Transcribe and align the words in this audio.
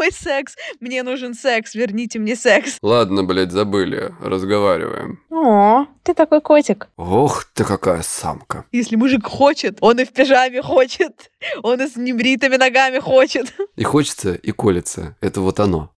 мой 0.00 0.12
секс, 0.12 0.56
мне 0.80 1.02
нужен 1.02 1.34
секс, 1.34 1.74
верните 1.74 2.18
мне 2.18 2.34
секс. 2.34 2.78
Ладно, 2.80 3.22
блядь, 3.22 3.52
забыли, 3.52 4.14
разговариваем. 4.22 5.20
О, 5.30 5.84
ты 6.02 6.14
такой 6.14 6.40
котик. 6.40 6.88
Ох 6.96 7.44
ты 7.52 7.64
какая 7.64 8.00
самка. 8.00 8.64
Если 8.72 8.96
мужик 8.96 9.26
хочет, 9.26 9.76
он 9.80 10.00
и 10.00 10.04
в 10.06 10.12
пижаме 10.12 10.62
хочет, 10.62 11.30
он 11.62 11.82
и 11.82 11.86
с 11.86 11.96
небритыми 11.96 12.56
ногами 12.56 12.98
хочет. 12.98 13.52
И 13.76 13.84
хочется, 13.84 14.34
и 14.34 14.52
колется. 14.52 15.16
Это 15.20 15.42
вот 15.42 15.60
оно. 15.60 15.90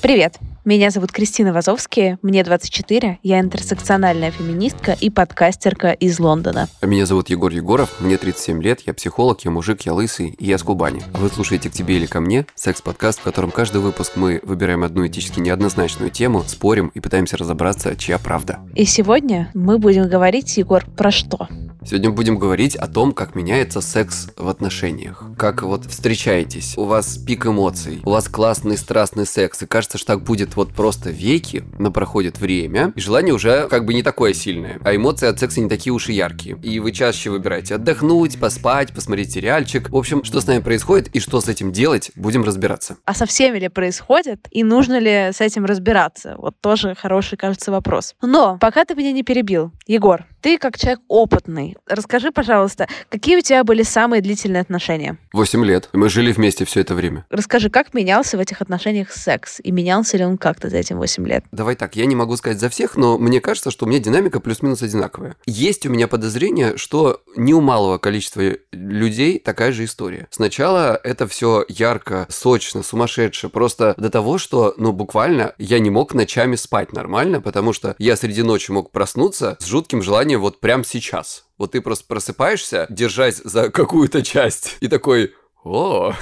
Привет. 0.00 0.38
Меня 0.66 0.90
зовут 0.90 1.10
Кристина 1.10 1.54
Вазовский, 1.54 2.18
мне 2.20 2.44
24, 2.44 3.20
я 3.22 3.40
интерсекциональная 3.40 4.30
феминистка 4.30 4.92
и 4.92 5.08
подкастерка 5.08 5.92
из 5.92 6.20
Лондона. 6.20 6.68
А 6.82 6.86
меня 6.86 7.06
зовут 7.06 7.30
Егор 7.30 7.50
Егоров, 7.50 7.98
мне 7.98 8.18
37 8.18 8.62
лет, 8.62 8.80
я 8.84 8.92
психолог, 8.92 9.40
я 9.42 9.50
мужик, 9.50 9.80
я 9.82 9.94
лысый 9.94 10.28
и 10.38 10.44
я 10.44 10.58
с 10.58 10.62
Кубани. 10.62 11.02
А 11.14 11.18
вы 11.18 11.30
слушаете 11.30 11.70
«К 11.70 11.72
тебе 11.72 11.96
или 11.96 12.04
ко 12.04 12.20
мне» 12.20 12.44
секс-подкаст, 12.54 13.20
в 13.20 13.22
котором 13.22 13.50
каждый 13.50 13.80
выпуск 13.80 14.12
мы 14.16 14.40
выбираем 14.42 14.84
одну 14.84 15.06
этически 15.06 15.40
неоднозначную 15.40 16.10
тему, 16.10 16.44
спорим 16.46 16.88
и 16.88 17.00
пытаемся 17.00 17.38
разобраться, 17.38 17.96
чья 17.96 18.18
правда. 18.18 18.58
И 18.74 18.84
сегодня 18.84 19.50
мы 19.54 19.78
будем 19.78 20.10
говорить, 20.10 20.58
Егор, 20.58 20.84
про 20.84 21.10
что? 21.10 21.48
Сегодня 21.84 22.10
будем 22.10 22.38
говорить 22.38 22.76
о 22.76 22.86
том, 22.88 23.12
как 23.12 23.34
меняется 23.34 23.80
секс 23.80 24.28
в 24.36 24.48
отношениях. 24.48 25.24
Как 25.38 25.62
вот 25.62 25.86
встречаетесь, 25.86 26.76
у 26.76 26.84
вас 26.84 27.16
пик 27.16 27.46
эмоций, 27.46 28.02
у 28.04 28.10
вас 28.10 28.28
классный 28.28 28.76
страстный 28.76 29.24
секс, 29.24 29.62
и 29.62 29.66
кажется, 29.66 29.96
что 29.96 30.08
так 30.08 30.22
будет 30.22 30.56
вот 30.56 30.74
просто 30.74 31.10
веки, 31.10 31.64
но 31.78 31.90
проходит 31.90 32.38
время, 32.38 32.92
и 32.96 33.00
желание 33.00 33.32
уже 33.32 33.66
как 33.68 33.86
бы 33.86 33.94
не 33.94 34.02
такое 34.02 34.34
сильное, 34.34 34.78
а 34.84 34.94
эмоции 34.94 35.26
от 35.26 35.38
секса 35.38 35.60
не 35.60 35.70
такие 35.70 35.92
уж 35.92 36.10
и 36.10 36.12
яркие. 36.12 36.58
И 36.62 36.78
вы 36.80 36.92
чаще 36.92 37.30
выбираете 37.30 37.76
отдохнуть, 37.76 38.38
поспать, 38.38 38.92
посмотреть 38.92 39.32
сериальчик. 39.32 39.88
В 39.88 39.96
общем, 39.96 40.22
что 40.22 40.40
с 40.40 40.46
нами 40.46 40.60
происходит 40.60 41.08
и 41.08 41.20
что 41.20 41.40
с 41.40 41.48
этим 41.48 41.72
делать, 41.72 42.10
будем 42.14 42.44
разбираться. 42.44 42.98
А 43.06 43.14
со 43.14 43.24
всеми 43.24 43.58
ли 43.58 43.68
происходит, 43.68 44.48
и 44.50 44.64
нужно 44.64 44.98
ли 44.98 45.32
с 45.32 45.40
этим 45.40 45.64
разбираться? 45.64 46.34
Вот 46.36 46.60
тоже 46.60 46.94
хороший, 46.94 47.38
кажется, 47.38 47.70
вопрос. 47.70 48.14
Но 48.20 48.58
пока 48.60 48.84
ты 48.84 48.94
меня 48.94 49.12
не 49.12 49.22
перебил, 49.22 49.72
Егор, 49.86 50.26
ты 50.40 50.58
как 50.58 50.78
человек 50.78 51.00
опытный, 51.08 51.69
расскажи, 51.86 52.30
пожалуйста, 52.30 52.88
какие 53.08 53.36
у 53.36 53.40
тебя 53.40 53.64
были 53.64 53.82
самые 53.82 54.22
длительные 54.22 54.62
отношения? 54.62 55.16
Восемь 55.32 55.64
лет. 55.64 55.88
Мы 55.92 56.08
жили 56.08 56.32
вместе 56.32 56.64
все 56.64 56.80
это 56.80 56.94
время. 56.94 57.26
Расскажи, 57.30 57.70
как 57.70 57.94
менялся 57.94 58.36
в 58.36 58.40
этих 58.40 58.60
отношениях 58.62 59.10
секс? 59.10 59.60
И 59.62 59.72
менялся 59.72 60.16
ли 60.16 60.24
он 60.24 60.38
как-то 60.38 60.68
за 60.68 60.76
этим 60.78 60.98
8 60.98 61.26
лет? 61.26 61.44
Давай 61.52 61.74
так, 61.74 61.96
я 61.96 62.06
не 62.06 62.14
могу 62.14 62.36
сказать 62.36 62.60
за 62.60 62.68
всех, 62.68 62.96
но 62.96 63.18
мне 63.18 63.40
кажется, 63.40 63.70
что 63.70 63.86
у 63.86 63.88
меня 63.88 63.98
динамика 63.98 64.40
плюс-минус 64.40 64.82
одинаковая. 64.82 65.36
Есть 65.46 65.86
у 65.86 65.90
меня 65.90 66.06
подозрение, 66.06 66.76
что 66.76 67.22
не 67.36 67.54
у 67.54 67.60
малого 67.60 67.98
количества 67.98 68.42
людей 68.72 69.38
такая 69.38 69.72
же 69.72 69.84
история. 69.84 70.28
Сначала 70.30 71.00
это 71.02 71.26
все 71.26 71.64
ярко, 71.68 72.26
сочно, 72.28 72.82
сумасшедше, 72.82 73.48
просто 73.48 73.94
до 73.96 74.10
того, 74.10 74.38
что, 74.38 74.74
ну, 74.76 74.92
буквально 74.92 75.54
я 75.58 75.78
не 75.78 75.90
мог 75.90 76.14
ночами 76.14 76.56
спать 76.56 76.92
нормально, 76.92 77.40
потому 77.40 77.72
что 77.72 77.94
я 77.98 78.16
среди 78.16 78.42
ночи 78.42 78.70
мог 78.70 78.90
проснуться 78.90 79.56
с 79.60 79.66
жутким 79.66 80.02
желанием 80.02 80.20
желание 80.20 80.38
вот 80.38 80.60
прямо 80.60 80.84
сейчас. 80.84 81.44
Вот 81.56 81.72
ты 81.72 81.80
просто 81.80 82.04
просыпаешься, 82.08 82.86
держась 82.88 83.40
за 83.44 83.70
какую-то 83.70 84.22
часть, 84.22 84.76
и 84.80 84.88
такой, 84.88 85.29
о, 85.64 86.14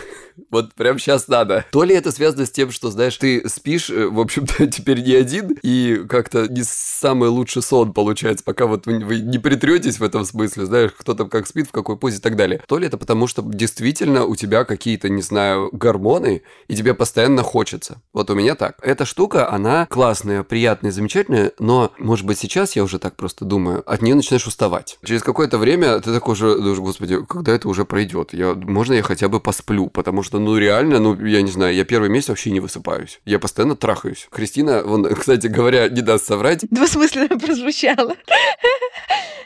вот 0.50 0.74
прям 0.74 0.98
сейчас 0.98 1.28
надо. 1.28 1.64
То 1.70 1.84
ли 1.84 1.94
это 1.94 2.12
связано 2.12 2.46
с 2.46 2.50
тем, 2.50 2.70
что, 2.70 2.90
знаешь, 2.90 3.16
ты 3.16 3.48
спишь, 3.48 3.90
э, 3.90 4.06
в 4.06 4.20
общем-то, 4.20 4.66
теперь 4.70 5.02
не 5.02 5.14
один, 5.14 5.56
и 5.62 6.04
как-то 6.08 6.46
не 6.48 6.62
самый 6.64 7.28
лучший 7.28 7.62
сон 7.62 7.92
получается, 7.92 8.44
пока 8.44 8.66
вот 8.66 8.86
вы, 8.86 9.20
не 9.20 9.38
притретесь 9.38 9.98
в 9.98 10.04
этом 10.04 10.24
смысле, 10.24 10.66
знаешь, 10.66 10.90
кто 10.96 11.14
там 11.14 11.28
как 11.28 11.46
спит, 11.46 11.68
в 11.68 11.72
какой 11.72 11.96
позе 11.96 12.18
и 12.18 12.20
так 12.20 12.36
далее. 12.36 12.62
То 12.66 12.78
ли 12.78 12.86
это 12.86 12.98
потому, 12.98 13.26
что 13.26 13.42
действительно 13.42 14.24
у 14.24 14.36
тебя 14.36 14.64
какие-то, 14.64 15.08
не 15.08 15.22
знаю, 15.22 15.70
гормоны, 15.72 16.42
и 16.68 16.76
тебе 16.76 16.94
постоянно 16.94 17.42
хочется. 17.42 18.02
Вот 18.12 18.30
у 18.30 18.34
меня 18.34 18.54
так. 18.54 18.76
Эта 18.82 19.04
штука, 19.04 19.50
она 19.50 19.86
классная, 19.86 20.42
приятная, 20.42 20.90
замечательная, 20.90 21.52
но, 21.58 21.92
может 21.98 22.26
быть, 22.26 22.38
сейчас 22.38 22.76
я 22.76 22.84
уже 22.84 22.98
так 22.98 23.16
просто 23.16 23.44
думаю, 23.44 23.82
от 23.90 24.02
нее 24.02 24.14
начинаешь 24.14 24.46
уставать. 24.46 24.98
Через 25.04 25.22
какое-то 25.22 25.58
время 25.58 26.00
ты 26.00 26.12
такой 26.12 26.32
уже, 26.32 26.56
господи, 26.80 27.24
когда 27.26 27.52
это 27.52 27.68
уже 27.68 27.84
пройдет? 27.84 28.32
Я, 28.32 28.54
можно 28.54 28.94
я 28.94 29.02
хотя 29.02 29.28
бы 29.28 29.40
посплю, 29.40 29.88
потому 29.88 30.22
что, 30.22 30.27
ну, 30.32 30.56
реально, 30.58 30.98
ну, 30.98 31.24
я 31.24 31.42
не 31.42 31.50
знаю, 31.50 31.74
я 31.74 31.84
первый 31.84 32.10
месяц 32.10 32.28
вообще 32.28 32.50
не 32.50 32.60
высыпаюсь. 32.60 33.20
Я 33.24 33.38
постоянно 33.38 33.76
трахаюсь. 33.76 34.28
Кристина, 34.30 34.82
вон, 34.84 35.04
кстати 35.14 35.46
говоря, 35.46 35.88
не 35.88 36.02
даст 36.02 36.26
соврать. 36.26 36.66
Двусмысленно 36.70 37.38
прозвучало. 37.38 38.14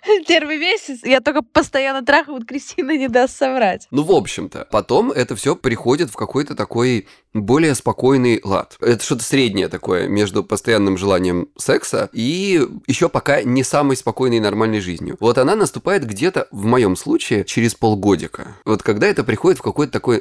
Первый 0.27 0.59
месяц 0.59 1.01
я 1.05 1.21
только 1.21 1.43
постоянно 1.43 2.05
трахаю, 2.05 2.39
вот 2.39 2.47
Кристина 2.47 2.97
не 2.97 3.09
даст 3.09 3.37
соврать. 3.37 3.87
Ну, 3.91 4.03
в 4.03 4.11
общем-то, 4.11 4.67
потом 4.71 5.13
это 5.13 5.37
все 5.37 5.55
приходит 5.55 6.11
в 6.11 6.17
какой-то 6.17 6.57
такой 6.57 7.07
более 7.35 7.75
спокойный 7.75 8.41
лад. 8.45 8.77
Это 8.81 9.03
что-то 9.03 9.23
среднее 9.23 9.69
такое 9.69 10.09
между 10.09 10.45
постоянным 10.45 10.99
желанием 10.99 11.49
секса 11.57 12.11
и 12.13 12.67
еще 12.87 13.09
пока 13.09 13.43
не 13.43 13.63
самой 13.63 13.97
спокойной 13.97 14.37
и 14.39 14.41
нормальной 14.41 14.81
жизнью. 14.81 15.17
Вот 15.21 15.39
она 15.39 15.55
наступает 15.55 16.05
где-то, 16.05 16.49
в 16.51 16.67
моем 16.67 16.97
случае, 16.97 17.45
через 17.45 17.75
полгодика. 17.75 18.57
Вот 18.65 18.83
когда 18.83 19.07
это 19.07 19.25
приходит 19.25 19.59
в 19.59 19.63
какой-то 19.63 19.93
такой 19.93 20.21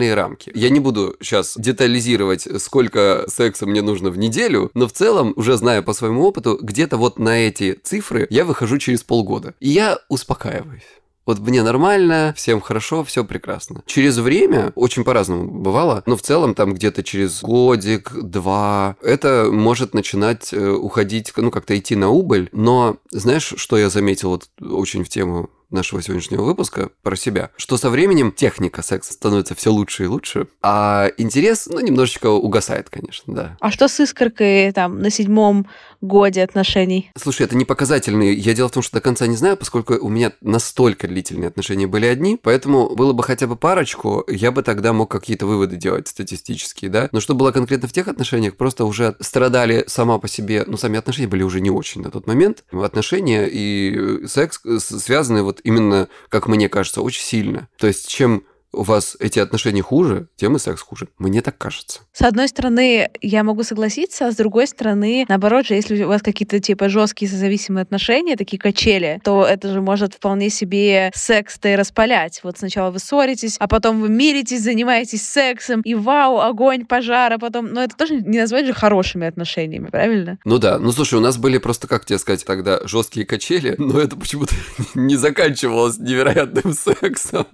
нормальные 0.00 0.14
рамки. 0.14 0.50
Я 0.54 0.70
не 0.70 0.80
буду 0.80 1.16
сейчас 1.20 1.54
детализировать, 1.56 2.46
сколько 2.60 3.24
секса 3.28 3.66
мне 3.66 3.82
нужно 3.82 4.10
в 4.10 4.18
неделю, 4.18 4.70
но 4.74 4.86
в 4.86 4.92
целом, 4.92 5.32
уже 5.36 5.56
зная 5.56 5.82
по 5.82 5.92
своему 5.92 6.24
опыту, 6.24 6.58
где-то 6.60 6.96
вот 6.96 7.18
на 7.18 7.38
эти 7.38 7.78
цифры 7.82 8.26
я 8.30 8.44
выхожу 8.44 8.78
через 8.78 9.02
полгода. 9.02 9.54
И 9.60 9.68
я 9.68 9.98
успокаиваюсь. 10.08 10.82
Вот 11.26 11.38
мне 11.38 11.62
нормально, 11.62 12.34
всем 12.36 12.60
хорошо, 12.60 13.04
все 13.04 13.24
прекрасно. 13.24 13.82
Через 13.86 14.18
время, 14.18 14.72
очень 14.74 15.04
по-разному 15.04 15.60
бывало, 15.60 16.02
но 16.06 16.16
в 16.16 16.22
целом 16.22 16.54
там 16.54 16.74
где-то 16.74 17.02
через 17.04 17.42
годик, 17.42 18.10
два, 18.12 18.96
это 19.02 19.48
может 19.52 19.94
начинать 19.94 20.52
э, 20.52 20.70
уходить, 20.70 21.32
ну 21.36 21.50
как-то 21.50 21.78
идти 21.78 21.94
на 21.94 22.08
убыль. 22.08 22.48
Но 22.52 22.96
знаешь, 23.10 23.54
что 23.56 23.76
я 23.76 23.90
заметил 23.90 24.30
вот 24.30 24.48
очень 24.60 25.04
в 25.04 25.08
тему 25.08 25.50
нашего 25.70 26.02
сегодняшнего 26.02 26.42
выпуска 26.42 26.90
про 27.02 27.16
себя, 27.16 27.50
что 27.56 27.76
со 27.76 27.90
временем 27.90 28.32
техника 28.32 28.82
секса 28.82 29.12
становится 29.12 29.54
все 29.54 29.70
лучше 29.70 30.04
и 30.04 30.06
лучше, 30.06 30.48
а 30.62 31.10
интерес, 31.16 31.66
ну, 31.66 31.80
немножечко 31.80 32.28
угасает, 32.28 32.90
конечно, 32.90 33.34
да. 33.34 33.56
А 33.60 33.70
что 33.70 33.88
с 33.88 34.00
искоркой 34.00 34.72
там 34.72 35.00
на 35.00 35.10
седьмом 35.10 35.66
годе 36.00 36.42
отношений? 36.42 37.10
Слушай, 37.16 37.42
это 37.42 37.56
не 37.56 37.64
показательный. 37.64 38.34
Я 38.34 38.54
дело 38.54 38.68
в 38.68 38.72
том, 38.72 38.82
что 38.82 38.94
до 38.94 39.00
конца 39.00 39.26
не 39.26 39.36
знаю, 39.36 39.56
поскольку 39.56 39.94
у 39.94 40.08
меня 40.08 40.32
настолько 40.40 41.08
длительные 41.08 41.48
отношения 41.48 41.86
были 41.86 42.06
одни, 42.06 42.38
поэтому 42.42 42.94
было 42.94 43.12
бы 43.12 43.22
хотя 43.22 43.46
бы 43.46 43.56
парочку, 43.56 44.24
я 44.28 44.52
бы 44.52 44.62
тогда 44.62 44.92
мог 44.92 45.10
какие-то 45.10 45.46
выводы 45.46 45.76
делать 45.76 46.08
статистические, 46.08 46.90
да. 46.90 47.08
Но 47.12 47.20
что 47.20 47.34
было 47.34 47.52
конкретно 47.52 47.88
в 47.88 47.92
тех 47.92 48.08
отношениях, 48.08 48.56
просто 48.56 48.84
уже 48.84 49.16
страдали 49.20 49.84
сама 49.86 50.18
по 50.18 50.28
себе, 50.28 50.64
ну, 50.66 50.76
сами 50.76 50.98
отношения 50.98 51.28
были 51.28 51.42
уже 51.42 51.60
не 51.60 51.70
очень 51.70 52.02
на 52.02 52.10
тот 52.10 52.26
момент. 52.26 52.64
Отношения 52.72 53.48
и 53.50 54.26
секс 54.26 54.60
связаны 54.78 55.42
вот 55.42 55.60
именно, 55.64 56.08
как 56.28 56.48
мне 56.48 56.68
кажется, 56.68 57.02
очень 57.02 57.22
сильно. 57.22 57.68
То 57.78 57.86
есть, 57.86 58.08
чем 58.08 58.44
у 58.72 58.82
вас 58.82 59.16
эти 59.18 59.38
отношения 59.38 59.82
хуже, 59.82 60.28
тем 60.36 60.56
и 60.56 60.58
секс 60.58 60.80
хуже. 60.80 61.08
Мне 61.18 61.42
так 61.42 61.58
кажется. 61.58 62.00
С 62.12 62.22
одной 62.22 62.48
стороны, 62.48 63.10
я 63.20 63.42
могу 63.42 63.62
согласиться, 63.62 64.28
а 64.28 64.32
с 64.32 64.36
другой 64.36 64.66
стороны, 64.66 65.24
наоборот 65.28 65.66
же, 65.66 65.74
если 65.74 66.02
у 66.04 66.08
вас 66.08 66.22
какие-то 66.22 66.60
типа 66.60 66.88
жесткие 66.88 67.30
созависимые 67.30 67.82
отношения, 67.82 68.36
такие 68.36 68.58
качели, 68.58 69.20
то 69.24 69.44
это 69.44 69.72
же 69.72 69.80
может 69.80 70.14
вполне 70.14 70.50
себе 70.50 71.10
секс-то 71.14 71.68
и 71.68 71.76
распалять. 71.76 72.40
Вот 72.42 72.58
сначала 72.58 72.90
вы 72.90 72.98
ссоритесь, 72.98 73.56
а 73.58 73.66
потом 73.66 74.00
вы 74.00 74.08
миритесь, 74.08 74.62
занимаетесь 74.62 75.26
сексом, 75.26 75.80
и 75.82 75.94
вау, 75.94 76.38
огонь, 76.40 76.86
пожар, 76.86 77.32
а 77.32 77.38
потом... 77.38 77.72
Но 77.72 77.82
это 77.82 77.96
тоже 77.96 78.16
не 78.16 78.38
назвать 78.38 78.66
же 78.66 78.72
хорошими 78.72 79.26
отношениями, 79.26 79.88
правильно? 79.88 80.38
Ну 80.44 80.58
да. 80.58 80.78
Ну 80.78 80.92
слушай, 80.92 81.14
у 81.14 81.20
нас 81.20 81.38
были 81.38 81.58
просто, 81.58 81.88
как 81.88 82.04
тебе 82.04 82.18
сказать, 82.18 82.44
тогда 82.44 82.86
жесткие 82.86 83.26
качели, 83.26 83.74
но 83.78 83.98
это 83.98 84.16
почему-то 84.16 84.54
не 84.94 85.16
заканчивалось 85.16 85.98
невероятным 85.98 86.72
сексом. 86.72 87.46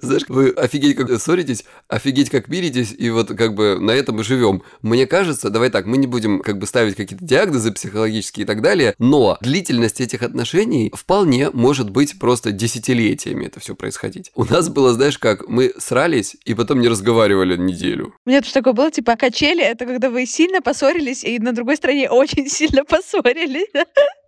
Знаешь, 0.00 0.22
вы 0.28 0.50
офигеть 0.50 0.96
как 0.96 1.20
ссоритесь, 1.20 1.64
офигеть 1.88 2.30
как 2.30 2.48
миритесь, 2.48 2.94
и 2.96 3.10
вот 3.10 3.28
как 3.28 3.54
бы 3.54 3.78
на 3.80 3.90
этом 3.90 4.20
и 4.20 4.24
живем. 4.24 4.62
Мне 4.82 5.06
кажется, 5.06 5.50
давай 5.50 5.70
так, 5.70 5.86
мы 5.86 5.96
не 5.96 6.06
будем 6.06 6.40
как 6.40 6.58
бы 6.58 6.66
ставить 6.66 6.96
какие-то 6.96 7.24
диагнозы 7.24 7.72
психологические 7.72 8.44
и 8.44 8.46
так 8.46 8.62
далее, 8.62 8.94
но 8.98 9.38
длительность 9.40 10.00
этих 10.00 10.22
отношений 10.22 10.92
вполне 10.94 11.50
может 11.50 11.90
быть 11.90 12.18
просто 12.18 12.52
десятилетиями 12.52 13.46
это 13.46 13.60
все 13.60 13.74
происходить. 13.74 14.30
У 14.34 14.44
нас 14.44 14.68
было, 14.68 14.92
знаешь, 14.92 15.18
как 15.18 15.48
мы 15.48 15.72
срались 15.78 16.36
и 16.44 16.54
потом 16.54 16.80
не 16.80 16.88
разговаривали 16.88 17.56
неделю. 17.56 18.14
У 18.24 18.30
меня 18.30 18.40
тоже 18.40 18.54
такое 18.54 18.72
было, 18.72 18.90
типа, 18.90 19.16
качели, 19.16 19.62
это 19.62 19.86
когда 19.86 20.10
вы 20.10 20.26
сильно 20.26 20.60
поссорились, 20.60 21.24
и 21.24 21.38
на 21.38 21.52
другой 21.52 21.76
стороне 21.76 22.10
очень 22.10 22.48
сильно 22.48 22.84
поссорились. 22.84 23.68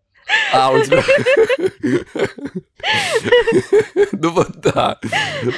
А, 0.52 0.70
у 0.70 0.82
тебя... 0.82 1.02
Ну 4.12 4.30
вот 4.30 4.60
да. 4.60 4.98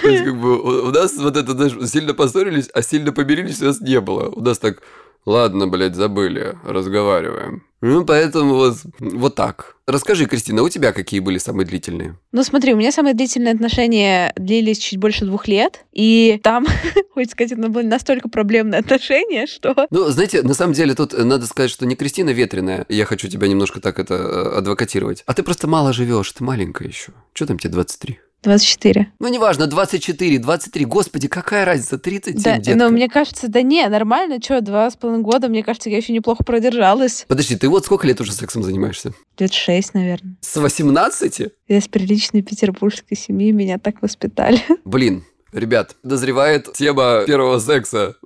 То 0.02 0.08
есть 0.08 0.24
как 0.24 0.40
бы 0.40 0.60
у 0.60 0.90
нас 0.90 1.16
вот 1.16 1.36
это, 1.36 1.52
знаешь, 1.52 1.90
сильно 1.90 2.14
поссорились, 2.14 2.70
а 2.72 2.82
сильно 2.82 3.12
помирились 3.12 3.62
у 3.62 3.66
нас 3.66 3.80
не 3.80 4.00
было. 4.00 4.28
У 4.28 4.40
нас 4.40 4.58
так 4.58 4.82
Ладно, 5.26 5.66
блядь, 5.66 5.94
забыли, 5.94 6.58
разговариваем. 6.64 7.62
Ну, 7.80 8.04
поэтому 8.04 8.54
вот, 8.54 8.76
вот 8.98 9.34
так. 9.34 9.76
Расскажи, 9.86 10.24
Кристина, 10.24 10.62
у 10.62 10.70
тебя 10.70 10.92
какие 10.92 11.20
были 11.20 11.36
самые 11.36 11.66
длительные? 11.66 12.18
Ну, 12.32 12.42
смотри, 12.42 12.72
у 12.72 12.76
меня 12.76 12.90
самые 12.92 13.12
длительные 13.14 13.52
отношения 13.52 14.32
длились 14.36 14.78
чуть 14.78 14.98
больше 14.98 15.26
двух 15.26 15.48
лет, 15.48 15.84
и 15.92 16.40
там, 16.42 16.66
хочется 17.14 17.32
сказать, 17.32 17.52
это 17.52 17.68
были 17.68 17.86
настолько 17.86 18.30
проблемные 18.30 18.80
отношения, 18.80 19.46
что... 19.46 19.86
Ну, 19.90 20.08
знаете, 20.08 20.42
на 20.42 20.54
самом 20.54 20.72
деле 20.72 20.94
тут 20.94 21.12
надо 21.12 21.46
сказать, 21.46 21.70
что 21.70 21.84
не 21.84 21.94
Кристина 21.94 22.30
ветреная, 22.30 22.86
я 22.88 23.04
хочу 23.04 23.28
тебя 23.28 23.48
немножко 23.48 23.80
так 23.80 23.98
это 23.98 24.14
э, 24.14 24.58
адвокатировать, 24.58 25.22
а 25.26 25.34
ты 25.34 25.42
просто 25.42 25.66
мало 25.66 25.92
живешь, 25.92 26.32
ты 26.32 26.42
маленькая 26.42 26.88
еще. 26.88 27.12
Что 27.34 27.46
там 27.46 27.58
тебе 27.58 27.72
23? 27.72 28.18
24. 28.44 29.12
Ну, 29.18 29.28
неважно, 29.28 29.66
24, 29.66 30.38
23, 30.38 30.84
господи, 30.84 31.28
какая 31.28 31.64
разница, 31.64 31.98
37, 31.98 32.42
Да, 32.42 32.58
детка. 32.58 32.76
но 32.78 32.90
мне 32.90 33.08
кажется, 33.08 33.48
да 33.48 33.62
не, 33.62 33.86
нормально, 33.88 34.38
что, 34.42 34.60
два 34.60 34.90
с 34.90 34.96
половиной 34.96 35.22
года, 35.22 35.48
мне 35.48 35.62
кажется, 35.62 35.90
я 35.90 35.96
еще 35.96 36.12
неплохо 36.12 36.44
продержалась. 36.44 37.24
Подожди, 37.28 37.56
ты 37.56 37.68
вот 37.68 37.84
сколько 37.84 38.06
лет 38.06 38.20
уже 38.20 38.32
сексом 38.32 38.62
занимаешься? 38.62 39.12
Лет 39.38 39.52
шесть, 39.52 39.94
наверное. 39.94 40.36
С 40.40 40.56
18? 40.56 41.40
Я 41.68 41.78
из 41.78 41.88
приличной 41.88 42.42
петербургской 42.42 43.16
семьи, 43.16 43.50
меня 43.52 43.78
так 43.78 44.02
воспитали. 44.02 44.60
Блин, 44.84 45.24
ребят, 45.52 45.96
дозревает 46.02 46.72
тема 46.74 47.24
первого 47.26 47.58
секса. 47.58 48.16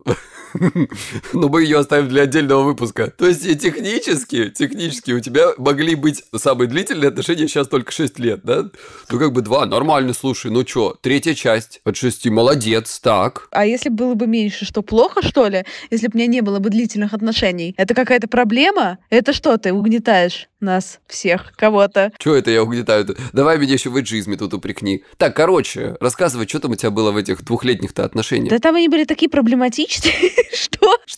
Но 1.33 1.49
мы 1.49 1.63
ее 1.63 1.79
оставим 1.79 2.09
для 2.09 2.23
отдельного 2.23 2.63
выпуска. 2.63 3.11
То 3.11 3.27
есть 3.27 3.45
и 3.45 3.57
технически, 3.57 4.51
технически 4.51 5.13
у 5.13 5.21
тебя 5.21 5.49
могли 5.59 5.95
быть 5.95 6.23
самые 6.37 6.69
длительные 6.69 7.09
отношения 7.09 7.49
сейчас 7.49 7.69
только 7.69 7.93
6 7.93 8.19
лет, 8.19 8.41
да? 8.45 8.65
Ну 9.11 9.19
как 9.19 9.33
бы 9.33 9.43
два, 9.43 9.67
нормально, 9.67 10.13
слушай, 10.13 10.51
ну 10.51 10.65
чё, 10.65 10.97
третья 11.01 11.35
часть 11.35 11.81
от 11.85 11.97
шести, 11.97 12.31
молодец, 12.31 13.01
так. 13.01 13.49
А 13.53 13.67
если 13.67 13.89
было 13.89 14.15
бы 14.15 14.27
меньше, 14.27 14.65
что 14.65 14.83
плохо, 14.83 15.23
что 15.23 15.47
ли? 15.47 15.65
Если 15.91 16.07
бы 16.07 16.13
у 16.15 16.19
меня 16.19 16.27
не 16.27 16.41
было 16.41 16.59
бы 16.59 16.71
длительных 16.71 17.13
отношений? 17.15 17.75
Это 17.77 17.95
какая-то 17.95 18.29
проблема? 18.29 18.99
Это 19.11 19.33
что, 19.33 19.57
ты 19.59 19.73
угнетаешь 19.73 20.49
нас 20.61 21.01
всех, 21.07 21.53
кого-то? 21.57 22.13
Чё 22.19 22.35
это 22.35 22.51
я 22.51 22.63
угнетаю? 22.63 23.07
Давай 23.33 23.59
меня 23.59 23.75
еще 23.75 23.91
в 23.91 23.97
эйджизме 23.97 24.37
тут 24.37 24.55
упрекни. 24.55 25.05
Так, 25.17 25.37
короче, 25.37 25.97
рассказывай, 26.01 26.49
что 26.49 26.61
там 26.61 26.73
у 26.73 26.75
тебя 26.75 26.91
было 26.91 27.13
в 27.13 27.17
этих 27.17 27.45
двухлетних-то 27.45 28.05
отношениях. 28.05 28.51
Да 28.51 28.59
там 28.59 28.75
они 28.75 28.89
были 28.89 29.05
такие 29.05 29.29
проблематичные, 29.29 30.15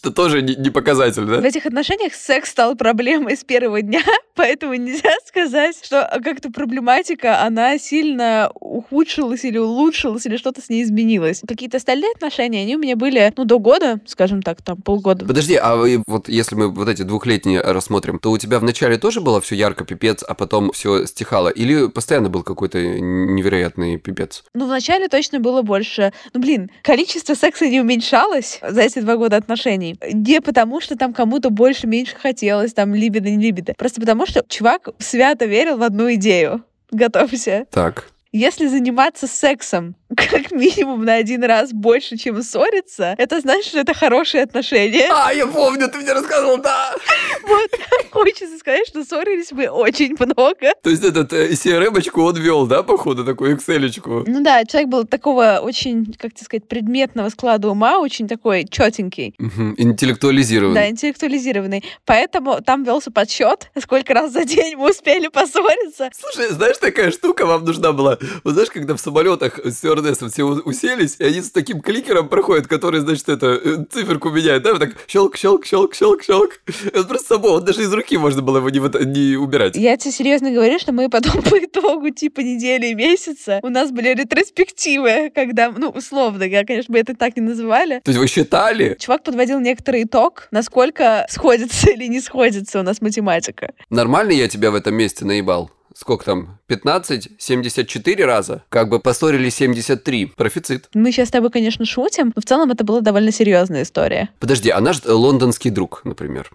что 0.00 0.08
Что 0.08 0.12
тоже 0.12 0.40
не, 0.40 0.54
не 0.56 0.70
показатель, 0.70 1.24
да? 1.24 1.40
в 1.40 1.44
этих 1.44 1.66
отношениях 1.66 2.14
секс 2.14 2.50
стал 2.50 2.74
проблемой 2.74 3.36
с 3.36 3.44
первого 3.44 3.82
дня, 3.82 4.00
поэтому 4.34 4.72
нельзя 4.74 5.12
сказать, 5.26 5.76
что 5.84 6.08
как-то 6.24 6.50
проблематика, 6.50 7.42
она 7.42 7.76
сильно 7.78 8.50
ухудшилась 8.54 9.44
или 9.44 9.58
улучшилась, 9.58 10.24
или 10.24 10.38
что-то 10.38 10.62
с 10.62 10.70
ней 10.70 10.82
изменилось. 10.84 11.42
Какие-то 11.46 11.76
остальные 11.76 12.12
отношения, 12.12 12.62
они 12.62 12.76
у 12.76 12.78
меня 12.78 12.96
были, 12.96 13.30
ну, 13.36 13.44
до 13.44 13.58
года, 13.58 14.00
скажем 14.06 14.40
так, 14.40 14.62
там, 14.62 14.80
полгода. 14.80 15.26
Подожди, 15.26 15.54
а 15.56 15.76
вы- 15.76 16.02
вот 16.06 16.30
если 16.30 16.54
мы 16.54 16.68
вот 16.68 16.88
эти 16.88 17.02
двухлетние 17.02 17.60
рассмотрим, 17.60 18.18
то 18.18 18.30
у 18.30 18.38
тебя 18.38 18.58
вначале 18.58 18.96
тоже 18.96 19.20
было 19.20 19.40
все 19.42 19.54
ярко 19.54 19.84
пипец, 19.84 20.24
а 20.26 20.32
потом 20.34 20.72
все 20.72 21.04
стихало? 21.04 21.50
Или 21.50 21.88
постоянно 21.88 22.30
был 22.30 22.42
какой-то 22.42 22.78
невероятный 22.82 23.98
пипец? 23.98 24.44
Ну, 24.54 24.64
вначале 24.66 25.08
точно 25.08 25.40
было 25.40 25.60
больше. 25.62 26.12
Ну, 26.32 26.40
блин, 26.40 26.70
количество 26.82 27.34
секса 27.34 27.68
не 27.68 27.80
уменьшалось 27.80 28.60
за 28.66 28.80
эти 28.80 29.00
два 29.00 29.16
года 29.16 29.36
отношений. 29.36 29.89
Не 30.12 30.40
потому, 30.40 30.80
что 30.80 30.96
там 30.96 31.12
кому-то 31.12 31.50
больше, 31.50 31.86
меньше 31.86 32.16
хотелось, 32.16 32.72
там, 32.72 32.94
либидо, 32.94 33.30
не 33.30 33.44
либидо. 33.44 33.74
Просто 33.76 34.00
потому, 34.00 34.26
что 34.26 34.44
чувак 34.48 34.88
свято 34.98 35.46
верил 35.46 35.78
в 35.78 35.82
одну 35.82 36.12
идею. 36.14 36.64
Готовься. 36.90 37.66
Так. 37.70 38.10
Если 38.32 38.66
заниматься 38.66 39.26
сексом 39.26 39.96
как 40.16 40.50
минимум 40.50 41.04
на 41.04 41.14
один 41.14 41.44
раз 41.44 41.72
больше, 41.72 42.16
чем 42.16 42.42
ссориться, 42.42 43.14
это 43.16 43.40
значит, 43.40 43.66
что 43.66 43.78
это 43.78 43.94
хорошие 43.94 44.42
отношения. 44.42 45.08
А, 45.10 45.32
я 45.32 45.46
помню, 45.46 45.88
ты 45.88 45.98
мне 45.98 46.12
рассказывал, 46.12 46.58
да! 46.58 46.94
Вот. 47.42 47.70
Хочется 48.10 48.58
сказать, 48.58 48.86
что 48.86 49.04
ссорились 49.04 49.50
мы 49.50 49.68
очень 49.68 50.14
много. 50.18 50.72
То 50.82 50.90
есть 50.90 51.02
этот 51.02 51.32
э, 51.32 51.50
CRM-очку 51.52 52.22
он 52.22 52.36
вел, 52.36 52.66
да, 52.66 52.82
походу, 52.82 53.24
такую 53.24 53.56
Excel-очку? 53.56 54.24
Ну 54.26 54.42
да, 54.42 54.64
человек 54.64 54.88
был 54.88 55.04
такого 55.04 55.60
очень, 55.62 56.12
как 56.18 56.34
тебе 56.34 56.44
сказать, 56.44 56.68
предметного 56.68 57.28
склада 57.30 57.68
ума, 57.68 57.98
очень 57.98 58.28
такой 58.28 58.66
четенький. 58.68 59.34
Мгм, 59.38 59.74
Интеллектуализированный. 59.78 60.74
Да, 60.74 60.88
интеллектуализированный. 60.88 61.84
Поэтому 62.04 62.60
там 62.60 62.84
велся 62.84 63.10
подсчет, 63.10 63.70
сколько 63.80 64.14
раз 64.14 64.32
за 64.32 64.44
день 64.44 64.76
мы 64.76 64.90
успели 64.90 65.28
поссориться. 65.28 66.10
Слушай, 66.12 66.50
знаешь, 66.50 66.78
такая 66.78 67.10
штука 67.10 67.46
вам 67.46 67.64
нужна 67.64 67.92
была? 67.92 68.18
Вот 68.44 68.52
знаешь, 68.54 68.70
когда 68.70 68.94
в 68.94 69.00
самолетах 69.00 69.60
стюардессы 70.00 70.28
все 70.28 70.44
уселись, 70.44 71.16
и 71.18 71.24
они 71.24 71.40
с 71.42 71.50
таким 71.50 71.80
кликером 71.80 72.28
проходят, 72.28 72.66
который, 72.66 73.00
значит, 73.00 73.28
это, 73.28 73.60
э, 73.62 73.84
циферку 73.90 74.30
меняет, 74.30 74.62
да, 74.62 74.72
вот 74.72 74.80
так 74.80 74.90
щелк, 75.06 75.36
щелк, 75.36 75.66
щелк, 75.66 75.94
щелк, 75.94 76.22
щелк. 76.22 76.60
Это 76.86 77.04
просто 77.04 77.34
само, 77.34 77.48
вот 77.50 77.64
даже 77.64 77.82
из 77.82 77.92
руки 77.92 78.16
можно 78.18 78.42
было 78.42 78.58
его 78.58 78.68
не, 78.70 79.04
не 79.04 79.36
убирать. 79.36 79.76
Я 79.76 79.96
тебе 79.96 80.12
серьезно 80.12 80.50
говорю, 80.50 80.78
что 80.78 80.92
мы 80.92 81.08
потом 81.08 81.42
по 81.50 81.58
итогу 81.58 82.10
типа 82.10 82.40
недели 82.40 82.88
и 82.88 82.94
месяца 82.94 83.60
у 83.62 83.68
нас 83.68 83.90
были 83.90 84.14
ретроспективы, 84.14 85.30
когда, 85.34 85.70
ну, 85.70 85.90
условно, 85.90 86.44
я, 86.44 86.64
конечно, 86.64 86.92
мы 86.92 87.00
это 87.00 87.14
так 87.14 87.36
не 87.36 87.42
называли. 87.42 88.00
То 88.04 88.10
есть 88.10 88.18
вы 88.18 88.26
считали? 88.26 88.96
Чувак 88.98 89.22
подводил 89.22 89.60
некоторый 89.60 90.04
итог, 90.04 90.48
насколько 90.50 91.26
сходится 91.28 91.90
или 91.94 92.06
не 92.06 92.20
сходится 92.20 92.80
у 92.80 92.82
нас 92.82 93.00
математика. 93.00 93.72
Нормально 93.90 94.32
я 94.32 94.48
тебя 94.48 94.70
в 94.70 94.74
этом 94.74 94.94
месте 94.94 95.24
наебал? 95.24 95.70
Сколько 95.94 96.24
там? 96.24 96.58
15? 96.66 97.30
74 97.38 98.24
раза? 98.24 98.64
Как 98.68 98.88
бы 98.88 99.00
поссорились 99.00 99.56
73. 99.56 100.26
Профицит. 100.36 100.88
Мы 100.94 101.12
сейчас 101.12 101.28
с 101.28 101.32
тобой, 101.32 101.50
конечно, 101.50 101.84
шутим, 101.84 102.32
но 102.34 102.42
в 102.42 102.44
целом 102.44 102.70
это 102.70 102.84
была 102.84 103.00
довольно 103.00 103.32
серьезная 103.32 103.82
история. 103.82 104.30
Подожди, 104.38 104.70
а 104.70 104.80
наш 104.80 105.00
э, 105.04 105.10
лондонский 105.10 105.70
друг, 105.70 106.02
например, 106.04 106.50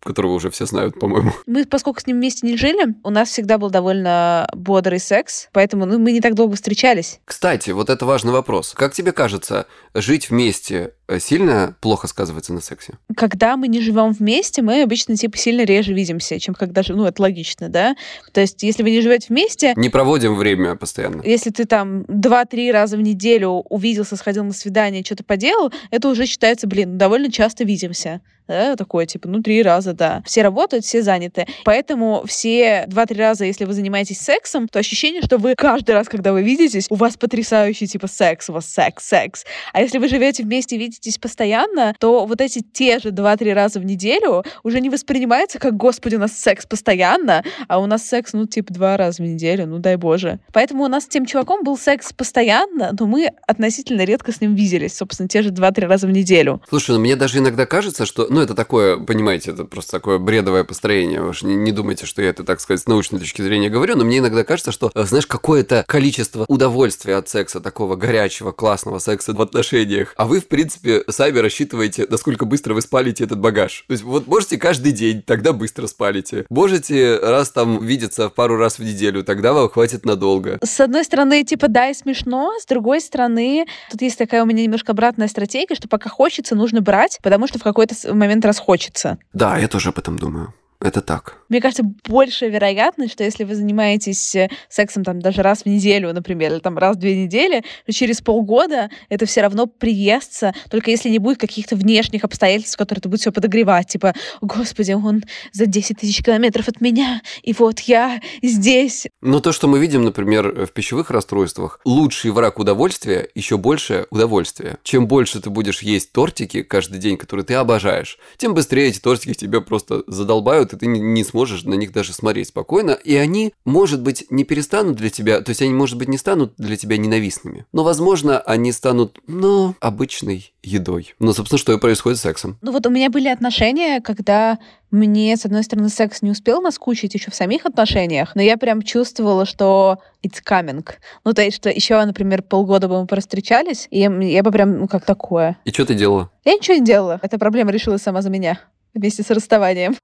которого 0.00 0.32
уже 0.34 0.50
все 0.50 0.66
знают, 0.66 0.98
по-моему. 0.98 1.32
Мы, 1.46 1.64
поскольку 1.64 2.00
с 2.00 2.06
ним 2.06 2.16
вместе 2.18 2.46
не 2.46 2.56
жили, 2.56 2.94
у 3.02 3.10
нас 3.10 3.28
всегда 3.30 3.58
был 3.58 3.70
довольно 3.70 4.48
бодрый 4.54 5.00
секс, 5.00 5.48
поэтому 5.52 5.86
ну, 5.86 5.98
мы 5.98 6.12
не 6.12 6.20
так 6.20 6.34
долго 6.34 6.54
встречались. 6.56 7.20
Кстати, 7.24 7.70
вот 7.70 7.90
это 7.90 8.06
важный 8.06 8.32
вопрос. 8.32 8.74
Как 8.74 8.92
тебе 8.94 9.12
кажется, 9.12 9.66
жить 9.94 10.30
вместе 10.30 10.92
э, 11.08 11.18
сильно 11.18 11.76
плохо 11.80 12.06
сказывается 12.06 12.52
на 12.52 12.60
сексе? 12.60 12.94
Когда 13.16 13.56
мы 13.56 13.68
не 13.68 13.80
живем 13.80 14.12
вместе, 14.12 14.62
мы 14.62 14.82
обычно 14.82 15.16
типа 15.16 15.36
сильно 15.36 15.62
реже 15.64 15.92
видимся, 15.94 16.38
чем 16.38 16.54
когда 16.54 16.82
жи- 16.82 16.94
ну 16.94 17.04
это 17.04 17.20
логично, 17.22 17.68
да. 17.68 17.96
То 18.32 18.40
есть 18.40 18.62
если 18.62 18.82
вы 18.82 18.90
не 18.90 19.00
живете 19.00 19.26
вместе, 19.30 19.72
Не 19.76 19.88
проводим 19.88 20.36
время 20.36 20.76
постоянно. 20.76 21.22
если 21.24 21.50
ты 21.50 21.64
там 21.64 22.04
два-три 22.08 22.70
раза 22.72 22.96
в 22.96 23.00
неделю 23.00 23.48
увиделся, 23.68 24.16
сходил 24.16 24.44
на 24.44 24.52
свидание, 24.52 25.04
что-то 25.04 25.24
поделал, 25.24 25.72
это 25.90 26.08
уже 26.08 26.26
считается, 26.26 26.66
блин, 26.66 26.98
довольно 26.98 27.30
часто 27.32 27.64
видимся. 27.64 28.20
Да, 28.48 28.76
такое, 28.76 29.06
типа, 29.06 29.28
ну, 29.28 29.42
три 29.42 29.62
раза, 29.62 29.92
да. 29.92 30.22
Все 30.26 30.42
работают, 30.42 30.84
все 30.84 31.02
заняты. 31.02 31.46
Поэтому 31.64 32.22
все 32.26 32.84
два-три 32.88 33.18
раза, 33.18 33.44
если 33.44 33.64
вы 33.66 33.74
занимаетесь 33.74 34.18
сексом, 34.18 34.68
то 34.68 34.78
ощущение, 34.78 35.20
что 35.22 35.36
вы 35.36 35.54
каждый 35.54 35.92
раз, 35.92 36.08
когда 36.08 36.32
вы 36.32 36.42
видитесь, 36.42 36.86
у 36.88 36.94
вас 36.94 37.16
потрясающий, 37.16 37.86
типа, 37.86 38.08
секс, 38.08 38.48
у 38.48 38.54
вас 38.54 38.66
секс, 38.66 39.06
секс. 39.06 39.44
А 39.72 39.82
если 39.82 39.98
вы 39.98 40.08
живете 40.08 40.42
вместе 40.42 40.76
и 40.76 40.78
видитесь 40.78 41.18
постоянно, 41.18 41.94
то 42.00 42.24
вот 42.26 42.40
эти 42.40 42.60
те 42.60 42.98
же 42.98 43.10
два-три 43.10 43.52
раза 43.52 43.80
в 43.80 43.84
неделю 43.84 44.44
уже 44.62 44.80
не 44.80 44.88
воспринимается 44.88 45.58
как, 45.58 45.76
господи, 45.76 46.16
у 46.16 46.20
нас 46.20 46.32
секс 46.32 46.64
постоянно, 46.66 47.44
а 47.68 47.78
у 47.78 47.86
нас 47.86 48.04
секс, 48.04 48.32
ну, 48.32 48.46
типа, 48.46 48.72
два 48.72 48.96
раза 48.96 49.22
в 49.22 49.26
неделю, 49.26 49.66
ну, 49.66 49.78
дай 49.78 49.96
боже. 49.96 50.40
Поэтому 50.54 50.84
у 50.84 50.88
нас 50.88 51.04
с 51.04 51.08
тем 51.08 51.26
чуваком 51.26 51.64
был 51.64 51.76
секс 51.76 52.12
постоянно, 52.14 52.96
но 52.98 53.06
мы 53.06 53.30
относительно 53.46 54.02
редко 54.02 54.32
с 54.32 54.40
ним 54.40 54.54
виделись, 54.54 54.96
собственно, 54.96 55.28
те 55.28 55.42
же 55.42 55.50
два-три 55.50 55.86
раза 55.86 56.06
в 56.06 56.10
неделю. 56.10 56.62
Слушай, 56.68 56.92
ну 56.92 57.00
мне 57.00 57.14
даже 57.14 57.38
иногда 57.38 57.66
кажется, 57.66 58.06
что... 58.06 58.26
Ну, 58.30 58.37
это 58.42 58.54
такое, 58.54 58.96
понимаете, 58.98 59.50
это 59.52 59.64
просто 59.64 59.92
такое 59.92 60.18
бредовое 60.18 60.64
построение. 60.64 61.22
Уж 61.22 61.42
не, 61.42 61.54
не 61.56 61.72
думайте, 61.72 62.06
что 62.06 62.22
я 62.22 62.30
это, 62.30 62.44
так 62.44 62.60
сказать, 62.60 62.80
с 62.82 62.86
научной 62.86 63.18
точки 63.18 63.42
зрения 63.42 63.68
говорю, 63.70 63.96
но 63.96 64.04
мне 64.04 64.18
иногда 64.18 64.44
кажется, 64.44 64.72
что, 64.72 64.90
э, 64.94 65.04
знаешь, 65.04 65.26
какое-то 65.26 65.84
количество 65.86 66.44
удовольствия 66.48 67.16
от 67.16 67.28
секса, 67.28 67.60
такого 67.60 67.96
горячего, 67.96 68.52
классного 68.52 68.98
секса 68.98 69.32
в 69.32 69.40
отношениях, 69.42 70.14
а 70.16 70.26
вы, 70.26 70.40
в 70.40 70.48
принципе, 70.48 71.02
сами 71.08 71.38
рассчитываете, 71.38 72.06
насколько 72.08 72.44
быстро 72.44 72.74
вы 72.74 72.82
спалите 72.82 73.24
этот 73.24 73.38
багаж. 73.38 73.84
То 73.86 73.92
есть 73.92 74.04
вот 74.04 74.26
можете 74.26 74.56
каждый 74.58 74.92
день, 74.92 75.22
тогда 75.22 75.52
быстро 75.52 75.86
спалите. 75.86 76.46
Можете 76.50 77.18
раз 77.18 77.50
там 77.50 77.84
видеться 77.84 78.28
пару 78.28 78.56
раз 78.56 78.78
в 78.78 78.84
неделю, 78.84 79.24
тогда 79.24 79.52
вам 79.52 79.68
хватит 79.68 80.04
надолго. 80.04 80.58
С 80.62 80.80
одной 80.80 81.04
стороны, 81.04 81.44
типа, 81.44 81.68
да, 81.68 81.88
и 81.90 81.94
смешно, 81.94 82.52
с 82.60 82.66
другой 82.66 83.00
стороны, 83.00 83.66
тут 83.90 84.02
есть 84.02 84.18
такая 84.18 84.42
у 84.42 84.46
меня 84.46 84.62
немножко 84.62 84.92
обратная 84.92 85.28
стратегия, 85.28 85.74
что 85.74 85.88
пока 85.88 86.08
хочется, 86.10 86.54
нужно 86.54 86.80
брать, 86.80 87.18
потому 87.22 87.46
что 87.46 87.58
в 87.58 87.62
какой-то 87.62 87.94
с- 87.94 88.12
момент 88.28 88.44
расхочется. 88.44 89.18
Да, 89.32 89.58
я 89.58 89.68
тоже 89.68 89.88
об 89.88 89.98
этом 89.98 90.18
думаю. 90.18 90.52
Это 90.80 91.00
так. 91.00 91.38
Мне 91.48 91.60
кажется, 91.60 91.82
больше 91.82 92.48
вероятность, 92.48 93.12
что 93.12 93.24
если 93.24 93.42
вы 93.42 93.56
занимаетесь 93.56 94.34
э, 94.36 94.48
сексом 94.68 95.02
там 95.02 95.20
даже 95.20 95.42
раз 95.42 95.62
в 95.62 95.66
неделю, 95.66 96.12
например, 96.12 96.52
или 96.52 96.60
там 96.60 96.78
раз 96.78 96.96
в 96.96 97.00
две 97.00 97.16
недели, 97.24 97.64
то 97.84 97.92
через 97.92 98.20
полгода 98.20 98.88
это 99.08 99.26
все 99.26 99.40
равно 99.40 99.66
приестся, 99.66 100.54
только 100.70 100.92
если 100.92 101.08
не 101.08 101.18
будет 101.18 101.38
каких-то 101.38 101.74
внешних 101.74 102.22
обстоятельств, 102.22 102.76
которые 102.76 103.00
это 103.00 103.08
будет 103.08 103.20
все 103.20 103.32
подогревать. 103.32 103.88
Типа, 103.88 104.14
господи, 104.40 104.92
он 104.92 105.24
за 105.52 105.66
10 105.66 105.98
тысяч 105.98 106.22
километров 106.22 106.68
от 106.68 106.80
меня, 106.80 107.22
и 107.42 107.52
вот 107.54 107.80
я 107.80 108.20
здесь. 108.42 109.08
Но 109.20 109.40
то, 109.40 109.52
что 109.52 109.66
мы 109.66 109.80
видим, 109.80 110.02
например, 110.02 110.66
в 110.66 110.70
пищевых 110.70 111.10
расстройствах, 111.10 111.80
лучший 111.84 112.30
враг 112.30 112.60
удовольствия 112.60 113.28
еще 113.34 113.56
больше 113.56 114.06
удовольствия. 114.10 114.78
Чем 114.84 115.08
больше 115.08 115.40
ты 115.40 115.50
будешь 115.50 115.82
есть 115.82 116.12
тортики 116.12 116.62
каждый 116.62 117.00
день, 117.00 117.16
которые 117.16 117.44
ты 117.44 117.54
обожаешь, 117.54 118.18
тем 118.36 118.54
быстрее 118.54 118.88
эти 118.88 119.00
тортики 119.00 119.34
тебя 119.34 119.60
просто 119.60 120.04
задолбают, 120.06 120.67
и 120.72 120.76
ты 120.76 120.86
не 120.86 121.24
сможешь 121.24 121.64
на 121.64 121.74
них 121.74 121.92
даже 121.92 122.12
смотреть 122.12 122.48
спокойно. 122.48 122.92
И 122.92 123.14
они, 123.16 123.52
может 123.64 124.02
быть, 124.02 124.26
не 124.30 124.44
перестанут 124.44 124.96
для 124.96 125.10
тебя, 125.10 125.40
то 125.40 125.50
есть 125.50 125.62
они, 125.62 125.74
может 125.74 125.98
быть, 125.98 126.08
не 126.08 126.18
станут 126.18 126.54
для 126.58 126.76
тебя 126.76 126.96
ненавистными. 126.96 127.66
Но, 127.72 127.84
возможно, 127.84 128.40
они 128.40 128.72
станут, 128.72 129.18
ну, 129.26 129.74
обычной 129.80 130.52
едой. 130.62 131.14
Ну, 131.18 131.32
собственно, 131.32 131.58
что 131.58 131.72
и 131.72 131.78
происходит 131.78 132.18
с 132.18 132.22
сексом. 132.22 132.58
Ну 132.62 132.72
вот 132.72 132.86
у 132.86 132.90
меня 132.90 133.10
были 133.10 133.28
отношения, 133.28 134.00
когда 134.00 134.58
мне, 134.90 135.36
с 135.36 135.44
одной 135.44 135.62
стороны, 135.62 135.88
секс 135.88 136.22
не 136.22 136.30
успел 136.30 136.60
наскучить 136.60 137.14
еще 137.14 137.30
в 137.30 137.34
самих 137.34 137.66
отношениях, 137.66 138.34
но 138.34 138.42
я 138.42 138.56
прям 138.56 138.82
чувствовала, 138.82 139.44
что 139.44 139.98
it's 140.22 140.42
coming. 140.46 140.84
Ну, 141.24 141.32
то 141.32 141.42
есть, 141.42 141.56
что 141.56 141.68
еще, 141.68 142.02
например, 142.04 142.42
полгода 142.42 142.88
бы 142.88 143.00
мы 143.00 143.06
простречались, 143.06 143.86
и 143.90 144.00
я, 144.00 144.10
я 144.10 144.42
бы 144.42 144.50
прям, 144.50 144.78
ну, 144.78 144.88
как 144.88 145.04
такое. 145.04 145.56
И 145.64 145.70
что 145.70 145.84
ты 145.84 145.94
делала? 145.94 146.30
Я 146.44 146.54
ничего 146.54 146.76
не 146.76 146.84
делала. 146.84 147.20
Эта 147.22 147.38
проблема 147.38 147.70
решилась 147.70 148.02
сама 148.02 148.22
за 148.22 148.30
меня 148.30 148.60
вместе 148.94 149.22
с 149.22 149.30
расставанием. 149.30 149.94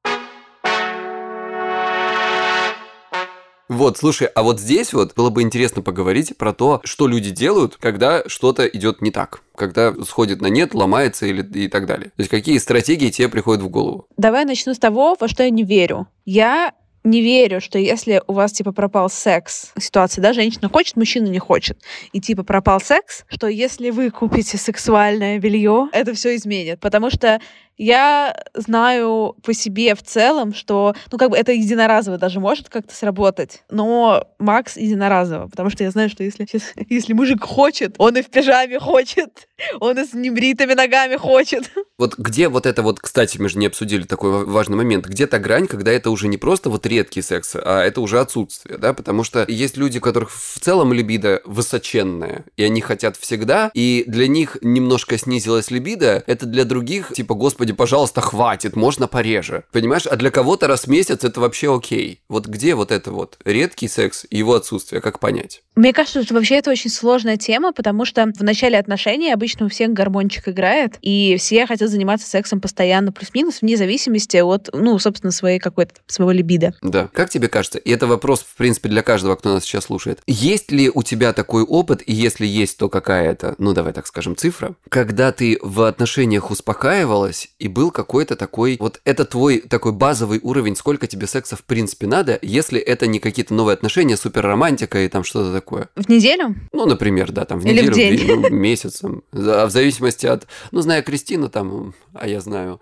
Вот, 3.69 3.97
слушай, 3.97 4.27
а 4.27 4.43
вот 4.43 4.61
здесь 4.61 4.93
вот 4.93 5.15
было 5.15 5.31
бы 5.31 5.43
интересно 5.43 5.81
поговорить 5.81 6.37
про 6.37 6.53
то, 6.53 6.81
что 6.85 7.07
люди 7.07 7.31
делают, 7.31 7.77
когда 7.77 8.23
что-то 8.27 8.67
идет 8.67 9.01
не 9.01 9.11
так, 9.11 9.41
когда 9.57 9.95
сходит 10.05 10.43
на 10.43 10.49
нет, 10.49 10.75
ломается 10.75 11.27
или 11.27 11.43
и 11.43 11.69
так 11.69 11.87
далее. 11.87 12.09
То 12.09 12.21
есть 12.21 12.31
какие 12.31 12.59
стратегии 12.59 13.11
тебе 13.11 13.29
приходят 13.29 13.63
в 13.63 13.69
голову? 13.69 14.07
Давай 14.17 14.45
начну 14.45 14.75
с 14.75 14.79
того, 14.79 15.17
во 15.19 15.29
что 15.29 15.43
я 15.43 15.51
не 15.51 15.63
верю. 15.63 16.07
Я 16.27 16.75
не 17.05 17.21
верю, 17.21 17.61
что 17.61 17.79
если 17.79 18.23
у 18.27 18.33
вас, 18.33 18.53
типа, 18.53 18.73
пропал 18.73 19.11
секс, 19.11 19.73
ситуация, 19.79 20.23
да, 20.23 20.33
женщина 20.33 20.71
хочет, 20.71 20.97
мужчина 20.97 21.27
не 21.27 21.39
хочет, 21.39 21.79
и, 22.13 22.21
типа, 22.21 22.45
пропал 22.45 22.81
секс, 22.81 23.25
что 23.29 23.47
если 23.47 23.91
вы 23.91 24.11
купите 24.11 24.57
сексуальное 24.57 25.39
белье, 25.39 25.89
это 25.93 26.15
все 26.15 26.35
изменит. 26.35 26.81
Потому 26.81 27.11
что 27.11 27.41
я 27.77 28.37
знаю 28.55 29.37
по 29.43 29.53
себе 29.53 29.95
в 29.95 30.03
целом, 30.03 30.55
что, 30.55 30.95
ну, 31.11 31.19
как 31.19 31.31
бы 31.31 31.37
это 31.37 31.53
единоразово 31.53 32.19
даже 32.19 32.41
может 32.41 32.69
как-то 32.69 32.95
сработать, 32.95 33.63
но 33.71 34.29
Макс 34.39 34.77
единоразово, 34.77 35.49
потому 35.49 35.71
что 35.71 35.85
я 35.85 35.91
знаю, 35.91 36.09
что 36.09 36.23
если, 36.23 36.47
если 36.89 37.13
мужик 37.13 37.43
хочет, 37.43 37.95
он 37.99 38.17
и 38.17 38.23
в 38.23 38.31
пижаме 38.31 38.79
хочет, 38.79 39.49
он 39.81 39.99
и 39.99 40.05
с 40.05 40.13
небритыми 40.13 40.75
ногами 40.75 41.17
хочет. 41.17 41.71
Вот 41.97 42.19
где 42.19 42.49
вот 42.49 42.67
это 42.67 42.83
вот, 42.83 42.99
кстати, 42.99 43.39
мы 43.39 43.49
же 43.49 43.57
не 43.57 43.67
обсудили 43.67 44.03
такой 44.03 44.45
важный 44.45 44.77
момент, 44.77 45.07
где 45.07 45.29
та 45.29 45.39
грань, 45.39 45.69
когда 45.69 45.93
это 45.93 46.11
уже 46.11 46.27
не 46.27 46.37
просто 46.37 46.69
вот 46.69 46.85
редкий 46.87 47.23
секс, 47.23 47.55
а 47.55 47.85
это 47.85 48.01
уже 48.01 48.19
отсутствие, 48.19 48.79
да, 48.79 48.93
потому 48.93 49.23
что 49.23 49.45
есть 49.47 49.77
люди, 49.77 49.99
у 49.99 50.01
которых 50.01 50.33
в 50.33 50.59
целом 50.59 50.93
либидо 50.93 51.41
высоченное, 51.45 52.47
и 52.57 52.65
они 52.65 52.81
хотят 52.81 53.17
всегда, 53.17 53.71
и 53.75 54.03
для 54.09 54.27
них 54.27 54.59
немножко 54.61 55.17
снизилась 55.19 55.71
либидо, 55.71 56.25
это 56.27 56.47
для 56.47 56.65
других, 56.65 57.13
типа, 57.15 57.35
господи, 57.35 57.64
господи, 57.65 57.73
пожалуйста, 57.73 58.21
хватит, 58.21 58.77
можно 58.77 59.09
пореже. 59.09 59.65
Понимаешь? 59.73 60.07
А 60.07 60.17
для 60.17 60.31
кого-то 60.31 60.67
раз 60.67 60.85
в 60.85 60.89
месяц 60.89 61.25
это 61.25 61.41
вообще 61.41 61.75
окей. 61.75 62.21
Вот 62.29 62.47
где 62.47 62.75
вот 62.75 62.91
это 62.91 63.11
вот 63.11 63.39
редкий 63.45 63.89
секс 63.89 64.27
и 64.29 64.37
его 64.37 64.55
отсутствие, 64.55 65.01
как 65.01 65.19
понять? 65.19 65.63
Мне 65.77 65.93
кажется, 65.93 66.23
что 66.23 66.35
вообще 66.35 66.57
это 66.57 66.71
очень 66.71 66.91
сложная 66.91 67.37
тема, 67.37 67.73
потому 67.73 68.05
что 68.05 68.27
в 68.27 68.43
начале 68.43 68.79
отношений 68.79 69.33
обычно 69.33 69.67
у 69.67 69.69
всех 69.69 69.93
гормончик 69.93 70.49
играет, 70.49 70.99
и 71.01 71.37
все 71.39 71.67
хотят 71.67 71.89
заниматься 71.89 72.29
сексом 72.29 72.61
постоянно, 72.61 73.13
плюс-минус, 73.13 73.63
вне 73.63 73.77
зависимости 73.77 74.37
от, 74.37 74.69
ну, 74.73 74.99
собственно, 74.99 75.33
своей 75.33 75.59
какой-то, 75.59 75.95
своего 76.07 76.33
либидо. 76.33 76.75
Да. 76.83 77.09
Как 77.13 77.31
тебе 77.31 77.49
кажется, 77.49 77.79
и 77.79 77.91
это 77.91 78.07
вопрос, 78.07 78.43
в 78.43 78.57
принципе, 78.57 78.89
для 78.89 79.03
каждого, 79.03 79.37
кто 79.37 79.55
нас 79.55 79.65
сейчас 79.65 79.85
слушает, 79.85 80.21
есть 80.27 80.71
ли 80.71 80.91
у 80.93 81.03
тебя 81.03 81.33
такой 81.33 81.63
опыт, 81.63 82.03
и 82.07 82.13
если 82.13 82.47
есть, 82.47 82.79
то 82.79 82.89
какая 82.89 83.31
это, 83.31 83.55
ну, 83.59 83.73
давай 83.73 83.93
так 83.93 84.07
скажем, 84.07 84.37
цифра, 84.37 84.77
когда 84.91 85.33
ты 85.33 85.59
в 85.63 85.83
отношениях 85.83 86.51
успокаивалась 86.51 87.49
и 87.59 87.69
был 87.69 87.91
какой-то 87.91 88.37
такой, 88.37 88.77
вот 88.81 89.01
это 89.05 89.25
твой 89.25 89.61
такой 89.61 89.93
базовый 89.93 90.41
уровень, 90.43 90.77
сколько 90.77 91.07
тебе 91.07 91.27
секса 91.27 91.57
в 91.57 91.65
принципе 91.65 92.07
надо, 92.07 92.39
если 92.43 92.81
это 92.81 93.07
не 93.07 93.19
какие-то 93.21 93.55
новые 93.55 93.75
отношения, 93.75 94.17
супер 94.17 94.43
романтика 94.45 94.99
и 95.05 95.09
там 95.09 95.25
что-то 95.25 95.53
такое. 95.53 95.89
В 95.97 96.09
неделю? 96.09 96.55
Ну, 96.73 96.87
например, 96.87 97.33
да, 97.33 97.45
там 97.45 97.61
в 97.61 97.65
Или 97.67 97.83
неделю, 97.83 97.93
в 97.93 97.95
день. 97.97 98.17
в, 98.17 98.21
день, 98.27 98.41
ну, 98.41 98.49
месяцем. 98.51 99.23
В 99.33 99.71
зависимости 99.71 100.27
от, 100.27 100.47
ну, 100.73 100.81
знаю 100.81 101.03
Кристину 101.05 101.49
там, 101.49 101.95
а 102.13 102.27
я 102.27 102.41
знаю. 102.41 102.81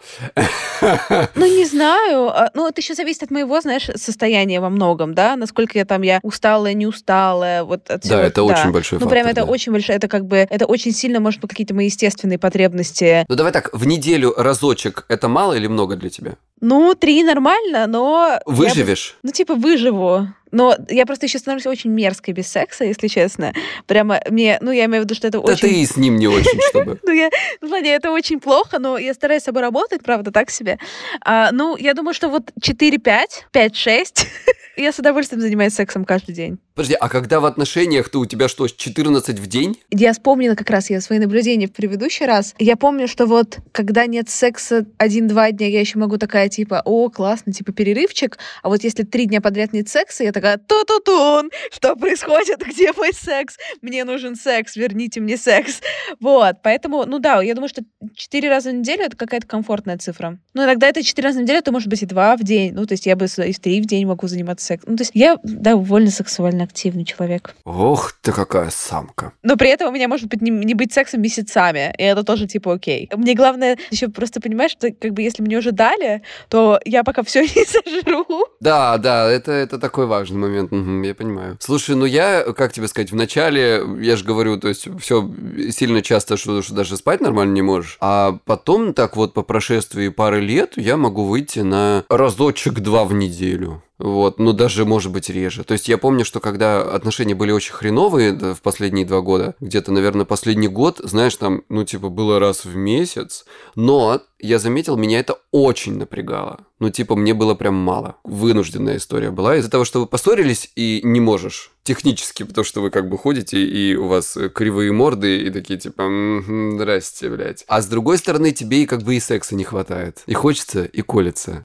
Ну, 1.35 1.47
не 1.47 1.65
знаю. 1.65 2.29
А, 2.29 2.51
ну, 2.55 2.67
это 2.69 2.81
еще 2.81 2.95
зависит 2.95 3.23
от 3.23 3.31
моего, 3.31 3.61
знаешь, 3.61 3.89
состояния 3.97 4.61
во 4.61 4.71
многом, 4.71 5.15
да, 5.15 5.37
насколько 5.37 5.79
я 5.79 5.85
там, 5.85 6.03
я 6.03 6.19
усталая, 6.23 6.75
не 6.75 6.87
усталая, 6.87 7.63
вот 7.65 7.89
от 7.91 8.09
Да, 8.09 8.23
это 8.23 8.43
очень 8.43 8.73
большой 8.73 8.99
Ну, 8.99 9.05
фактор. 9.05 9.11
прям 9.11 9.27
это 9.27 9.45
да. 9.45 9.51
очень 9.51 9.73
большое, 9.73 9.97
это 9.97 10.09
как 10.09 10.27
бы, 10.27 10.39
это 10.49 10.67
очень 10.67 10.93
сильно, 10.93 11.21
может 11.21 11.41
быть, 11.41 11.51
какие-то 11.51 11.75
мои 11.75 11.87
естественные 11.87 12.39
потребности. 12.39 13.25
Ну, 13.29 13.35
давай 13.37 13.53
так, 13.53 13.71
в 13.73 13.87
неделю 13.87 14.33
разочек 14.63 15.05
это 15.09 15.29
мало 15.29 15.55
или 15.55 15.67
много 15.67 15.97
для 15.97 16.11
тебя? 16.11 16.33
Ну, 16.61 16.95
три 16.95 17.25
нормально, 17.25 17.87
но... 17.87 18.29
я 18.29 18.41
бы- 18.47 18.55
Выживешь? 18.55 19.17
Ну, 19.23 19.33
типа, 19.33 19.55
выживу. 19.55 20.29
Но 20.53 20.77
я 20.89 21.07
просто 21.07 21.27
еще 21.27 21.39
становлюсь 21.39 21.67
очень 21.67 21.91
мерзкой 21.91 22.35
без 22.35 22.47
секса, 22.47 22.85
если 22.85 23.09
честно. 23.09 23.53
Прямо 23.87 24.21
мне, 24.31 24.59
ну, 24.61 24.71
я 24.71 24.85
имею 24.85 25.03
в 25.03 25.07
виду, 25.07 25.15
что 25.15 25.27
это 25.29 25.41
Да 25.41 25.53
очень... 25.53 25.69
ты 25.69 25.81
и 25.81 25.87
с 25.87 25.97
ним 25.97 26.17
не 26.17 26.29
очень, 26.29 26.61
чтобы. 26.69 27.01
Ну, 27.05 27.13
я, 27.13 27.31
ну, 27.61 27.69
ладно, 27.69 27.87
это 27.87 28.11
очень 28.11 28.39
плохо, 28.39 28.79
но 28.79 28.97
я 28.99 29.13
стараюсь 29.15 29.43
с 29.43 29.47
собой 29.47 29.63
работать, 29.63 30.03
правда, 30.03 30.31
так 30.31 30.51
себе. 30.51 30.79
А, 31.25 31.51
ну, 31.53 31.77
я 31.77 31.95
думаю, 31.95 32.15
что 32.15 32.29
вот 32.29 32.53
4-5, 32.61 33.25
5-6, 33.53 34.27
я 34.77 34.93
с 34.93 34.99
удовольствием 34.99 35.41
занимаюсь 35.41 35.75
сексом 35.75 36.05
каждый 36.05 36.35
день. 36.35 36.59
Подожди, 36.75 36.95
а 36.95 37.09
когда 37.11 37.41
в 37.41 37.45
отношениях, 37.45 38.09
то 38.09 38.19
у 38.21 38.27
тебя 38.27 38.49
что, 38.49 38.67
14 38.67 39.39
в 39.39 39.47
день? 39.47 39.79
Я 39.91 40.13
вспомнила 40.15 40.55
как 40.55 40.71
раз 40.71 40.89
я 40.89 41.03
свои 41.03 41.19
наблюдения 41.19 41.67
в 41.67 41.73
предыдущий 41.73 42.25
раз. 42.25 42.55
Я 42.59 42.77
помню, 42.77 43.09
что 43.09 43.27
вот 43.27 43.59
когда 43.73 44.07
нет 44.07 44.31
секса 44.31 44.87
один-два 44.97 45.51
дня, 45.51 45.69
я 45.69 45.81
еще 45.81 45.99
могу 45.99 46.17
такая 46.17 46.49
типа, 46.49 46.81
о, 46.85 47.11
классно, 47.11 47.53
типа 47.53 47.73
перерывчик. 47.73 48.39
А 48.63 48.71
вот 48.71 48.83
если 48.85 49.03
три 49.03 49.27
дня 49.27 49.43
подряд 49.43 49.75
нет 49.75 49.91
секса, 49.91 50.25
я 50.25 50.33
такая, 50.43 50.59
ту-ту-тун, 50.59 51.51
что 51.71 51.95
происходит, 51.95 52.61
где 52.67 52.93
мой 52.93 53.13
секс? 53.13 53.57
Мне 53.81 54.05
нужен 54.05 54.35
секс, 54.35 54.77
верните 54.77 55.21
мне 55.21 55.37
секс. 55.37 55.81
Вот, 56.21 56.57
поэтому, 56.63 57.05
ну 57.07 57.19
да, 57.19 57.41
я 57.43 57.55
думаю, 57.55 57.69
что 57.69 57.83
четыре 58.15 58.51
раза 58.51 58.71
в 58.71 58.75
неделю 58.75 59.05
это 59.05 59.17
какая-то 59.17 59.47
комфортная 59.47 59.99
цифра. 59.99 60.39
Ну, 60.55 60.65
иногда 60.65 60.89
это 60.89 61.03
четыре 61.03 61.29
раза 61.29 61.39
в 61.39 61.43
неделю, 61.43 61.61
это 61.61 61.71
может 61.71 61.89
быть 61.89 62.03
и 62.03 62.07
два 62.07 62.37
в 62.37 62.43
день. 62.43 62.73
Ну, 62.73 62.85
то 62.87 62.93
есть 62.93 63.07
я 63.07 63.17
бы 63.17 63.27
и 63.27 63.53
в 63.53 63.61
три 63.61 63.81
в 63.81 63.87
день 63.87 64.07
могу 64.07 64.27
заниматься 64.27 64.67
сексом. 64.67 64.93
Ну, 64.93 64.97
то 64.97 65.03
есть 65.03 65.13
я 65.15 65.37
довольно 65.45 66.11
сексуально 66.11 66.65
активный 66.65 67.05
человек. 67.05 67.55
Ох 67.65 68.13
ты 68.21 68.33
какая 68.33 68.71
самка. 68.71 69.33
Но 69.43 69.57
при 69.57 69.69
этом 69.69 69.89
у 69.89 69.93
меня 69.93 70.09
может 70.09 70.29
быть 70.29 70.43
не, 70.43 70.51
не 70.51 70.75
быть 70.75 70.93
сексом 70.93 71.23
месяцами, 71.23 71.95
и 71.99 72.03
это 72.03 72.25
тоже 72.25 72.47
типа 72.47 72.75
окей. 72.75 73.09
Мне 73.15 73.35
главное 73.35 73.79
еще 73.91 74.09
просто 74.09 74.41
понимать, 74.41 74.73
что 74.73 74.91
как 74.93 75.13
бы 75.13 75.23
если 75.23 75.43
мне 75.43 75.59
уже 75.59 75.73
дали, 75.73 76.23
то 76.49 76.81
я 76.85 77.05
пока 77.05 77.23
все 77.23 77.43
не 77.43 77.65
сожру. 77.65 78.47
Да, 78.61 78.99
да, 78.99 79.31
это, 79.31 79.53
это 79.53 79.79
такой 79.79 80.07
важный 80.07 80.32
момент, 80.39 80.71
мгм, 80.73 81.03
я 81.03 81.15
понимаю. 81.15 81.57
Слушай, 81.61 81.97
ну 81.97 82.05
я, 82.05 82.45
как 82.53 82.73
тебе 82.73 82.89
сказать, 82.89 83.11
вначале, 83.11 83.83
я 84.01 84.17
же 84.17 84.25
говорю, 84.25 84.59
то 84.59 84.69
есть 84.69 84.89
все 85.01 85.31
сильно 85.71 86.03
часто, 86.03 86.37
что, 86.37 86.63
что 86.63 86.75
даже 86.75 86.97
спать 86.97 87.21
нормально 87.21 87.53
не 87.53 87.63
можешь, 87.63 87.97
а 88.01 88.39
потом 88.45 88.95
так 88.95 89.17
вот 89.17 89.35
по 89.35 89.43
прошествии 89.43 90.09
пары 90.09 90.41
лет 90.41 90.75
я 90.77 90.97
могу 90.97 91.25
выйти 91.25 91.61
на 91.61 92.05
разочек-два 92.09 93.05
в 93.05 93.13
неделю. 93.13 93.83
Вот, 94.03 94.41
ну 94.41 94.53
даже, 94.53 94.85
может 94.85 95.13
быть, 95.13 95.31
реже. 95.31 95.63
То 95.63 95.73
есть 95.73 95.89
я 95.89 95.97
помню, 95.97 96.25
что 96.25 96.41
когда 96.41 96.83
отношения 96.83 97.37
были 97.37 97.53
очень 97.53 97.73
хреновые 97.73 98.33
да, 98.33 98.53
в 98.53 98.61
последние 98.61 99.07
два 99.07 99.21
года, 99.21 99.55
где-то, 99.61 99.93
наверное, 99.93 100.25
последний 100.25 100.67
год, 100.67 101.01
знаешь, 101.05 101.37
там, 101.37 101.63
ну, 101.69 101.85
типа, 101.85 102.09
было 102.09 102.41
раз 102.41 102.65
в 102.65 102.75
месяц, 102.75 103.45
но 103.77 104.21
я 104.41 104.59
заметил, 104.59 104.97
меня 104.97 105.21
это 105.21 105.39
очень 105.53 105.97
напрягало. 105.97 106.67
Ну, 106.81 106.91
типа, 106.91 107.15
мне 107.15 107.33
было 107.33 107.55
прям 107.55 107.75
мало. 107.75 108.17
Вынужденная 108.25 108.97
история 108.97 109.31
была. 109.31 109.57
Из-за 109.57 109.71
того, 109.71 109.85
что 109.85 110.01
вы 110.01 110.07
поссорились 110.07 110.73
и 110.75 111.01
не 111.05 111.21
можешь 111.21 111.71
технически, 111.85 112.43
потому 112.43 112.65
что 112.65 112.81
вы 112.81 112.91
как 112.91 113.09
бы 113.09 113.17
ходите, 113.17 113.65
и 113.65 113.95
у 113.95 114.09
вас 114.09 114.37
кривые 114.53 114.91
морды, 114.91 115.39
и 115.39 115.51
такие 115.51 115.79
типа, 115.79 116.03
«Мгм, 116.09 116.77
здрасте, 116.77 117.31
блядь. 117.31 117.65
А 117.69 117.81
с 117.81 117.87
другой 117.87 118.19
стороны, 118.19 118.51
тебе 118.51 118.83
и 118.83 118.87
как 118.87 119.03
бы 119.03 119.15
и 119.15 119.21
секса 119.21 119.55
не 119.55 119.63
хватает. 119.63 120.23
И 120.27 120.35
хочется, 120.35 120.85
и 120.85 121.03
колется. 121.03 121.65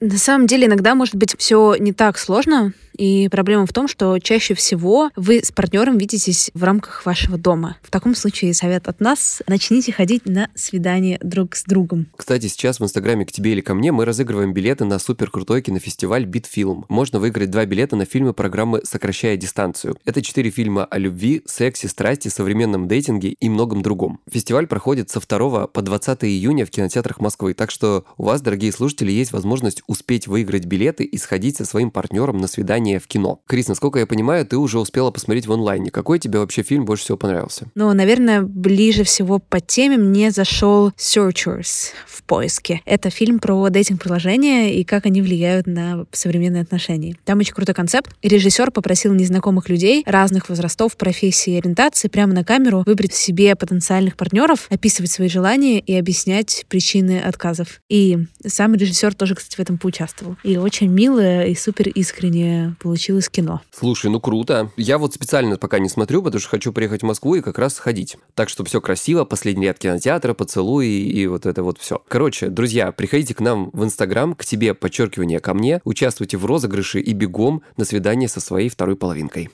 На 0.00 0.18
самом 0.18 0.46
деле 0.46 0.66
иногда 0.66 0.94
может 0.94 1.16
быть 1.16 1.34
все 1.36 1.74
не 1.78 1.92
так 1.92 2.18
сложно, 2.18 2.72
И 2.98 3.28
проблема 3.28 3.64
в 3.64 3.72
том, 3.72 3.86
что 3.88 4.18
чаще 4.18 4.54
всего 4.54 5.10
вы 5.16 5.40
с 5.42 5.52
партнером 5.52 5.96
видитесь 5.98 6.50
в 6.52 6.64
рамках 6.64 7.06
вашего 7.06 7.38
дома. 7.38 7.76
В 7.82 7.90
таком 7.90 8.14
случае 8.14 8.52
совет 8.52 8.88
от 8.88 9.00
нас— 9.00 9.40
начните 9.46 9.92
ходить 9.92 10.26
на 10.26 10.50
свидание 10.54 11.18
друг 11.22 11.54
с 11.54 11.62
другом. 11.62 12.08
Кстати, 12.16 12.48
сейчас 12.48 12.80
в 12.80 12.84
Инстаграме 12.84 13.24
к 13.24 13.32
тебе 13.32 13.52
или 13.52 13.60
ко 13.60 13.74
мне 13.74 13.92
мы 13.92 14.04
разыгрываем 14.04 14.52
билеты 14.52 14.84
на 14.84 14.98
супер 14.98 15.30
крутой 15.30 15.62
кинофестиваль 15.62 16.26
Битфилм. 16.26 16.86
Можно 16.88 17.20
выиграть 17.20 17.50
два 17.50 17.64
билета 17.66 17.94
на 17.94 18.04
фильмы 18.04 18.34
программы 18.34 18.80
«Сокращая 18.84 19.36
дистанцию». 19.36 19.96
Это 20.04 20.20
четыре 20.20 20.50
фильма 20.50 20.84
о 20.84 20.98
любви, 20.98 21.42
сексе, 21.46 21.86
страсти, 21.88 22.28
современном 22.28 22.88
дейтинге 22.88 23.30
и 23.30 23.48
многом 23.48 23.82
другом. 23.82 24.18
Фестиваль 24.28 24.66
проходит 24.66 25.08
со 25.08 25.20
2 25.20 25.68
по 25.68 25.82
20 25.82 26.24
июня 26.24 26.66
в 26.66 26.70
кинотеатрах 26.70 27.20
Москвы, 27.20 27.54
так 27.54 27.70
что 27.70 28.04
у 28.16 28.24
вас, 28.24 28.40
дорогие 28.40 28.72
слушатели, 28.72 29.12
есть 29.12 29.32
возможность 29.32 29.82
успеть 29.86 30.26
выиграть 30.26 30.64
билеты 30.64 31.04
и 31.04 31.16
сходить 31.16 31.56
со 31.56 31.64
своим 31.64 31.92
партнером 31.92 32.38
на 32.38 32.48
свидание 32.48 32.87
в 32.96 33.06
кино. 33.06 33.40
Крис, 33.46 33.68
насколько 33.68 33.98
я 33.98 34.06
понимаю, 34.06 34.46
ты 34.46 34.56
уже 34.56 34.78
успела 34.78 35.10
посмотреть 35.10 35.46
в 35.46 35.52
онлайне. 35.52 35.90
Какой 35.90 36.18
тебе 36.18 36.38
вообще 36.38 36.62
фильм 36.62 36.86
больше 36.86 37.04
всего 37.04 37.18
понравился? 37.18 37.66
Ну, 37.74 37.92
наверное, 37.92 38.42
ближе 38.42 39.04
всего 39.04 39.38
по 39.38 39.60
теме 39.60 39.98
мне 39.98 40.30
зашел 40.30 40.90
Searchers 40.96 41.90
в 42.06 42.22
поиске. 42.22 42.80
Это 42.84 43.10
фильм 43.10 43.38
про 43.38 43.68
дейтинг-приложения 43.68 44.74
и 44.74 44.84
как 44.84 45.06
они 45.06 45.20
влияют 45.20 45.66
на 45.66 46.06
современные 46.12 46.62
отношения. 46.62 47.16
Там 47.24 47.38
очень 47.38 47.54
крутой 47.54 47.74
концепт. 47.74 48.14
Режиссер 48.22 48.70
попросил 48.70 49.12
незнакомых 49.14 49.68
людей 49.68 50.02
разных 50.06 50.48
возрастов, 50.48 50.96
профессий 50.96 51.52
и 51.52 51.58
ориентации 51.58 52.08
прямо 52.08 52.32
на 52.32 52.44
камеру 52.44 52.82
выбрать 52.86 53.14
себе 53.14 53.54
потенциальных 53.56 54.16
партнеров, 54.16 54.66
описывать 54.70 55.10
свои 55.10 55.28
желания 55.28 55.80
и 55.80 55.94
объяснять 55.94 56.64
причины 56.68 57.18
отказов. 57.18 57.80
И 57.88 58.18
сам 58.46 58.74
режиссер 58.74 59.14
тоже, 59.14 59.34
кстати, 59.34 59.56
в 59.56 59.60
этом 59.60 59.78
поучаствовал. 59.78 60.36
И 60.44 60.56
очень 60.56 60.88
милое 60.88 61.46
и 61.46 61.54
супер 61.54 61.88
искренне 61.88 62.76
получилось 62.78 63.28
кино. 63.28 63.60
Слушай, 63.70 64.10
ну 64.10 64.20
круто. 64.20 64.70
Я 64.76 64.98
вот 64.98 65.14
специально 65.14 65.56
пока 65.56 65.78
не 65.78 65.88
смотрю, 65.88 66.22
потому 66.22 66.40
что 66.40 66.50
хочу 66.50 66.72
приехать 66.72 67.02
в 67.02 67.06
Москву 67.06 67.34
и 67.34 67.40
как 67.40 67.58
раз 67.58 67.74
сходить. 67.74 68.16
Так 68.34 68.48
что 68.48 68.64
все 68.64 68.80
красиво, 68.80 69.24
последний 69.24 69.66
ряд 69.66 69.78
кинотеатра, 69.78 70.34
поцелуй 70.34 70.86
и 70.88 71.26
вот 71.26 71.46
это 71.46 71.62
вот 71.62 71.78
все. 71.78 72.02
Короче, 72.08 72.48
друзья, 72.48 72.92
приходите 72.92 73.34
к 73.34 73.40
нам 73.40 73.70
в 73.72 73.84
Инстаграм, 73.84 74.34
к 74.34 74.44
тебе, 74.44 74.74
подчеркивание, 74.74 75.40
ко 75.40 75.54
мне, 75.54 75.80
участвуйте 75.84 76.36
в 76.36 76.44
розыгрыше 76.44 77.00
и 77.00 77.12
бегом 77.12 77.62
на 77.76 77.84
свидание 77.84 78.28
со 78.28 78.40
своей 78.40 78.68
второй 78.68 78.96
половинкой. 78.96 79.50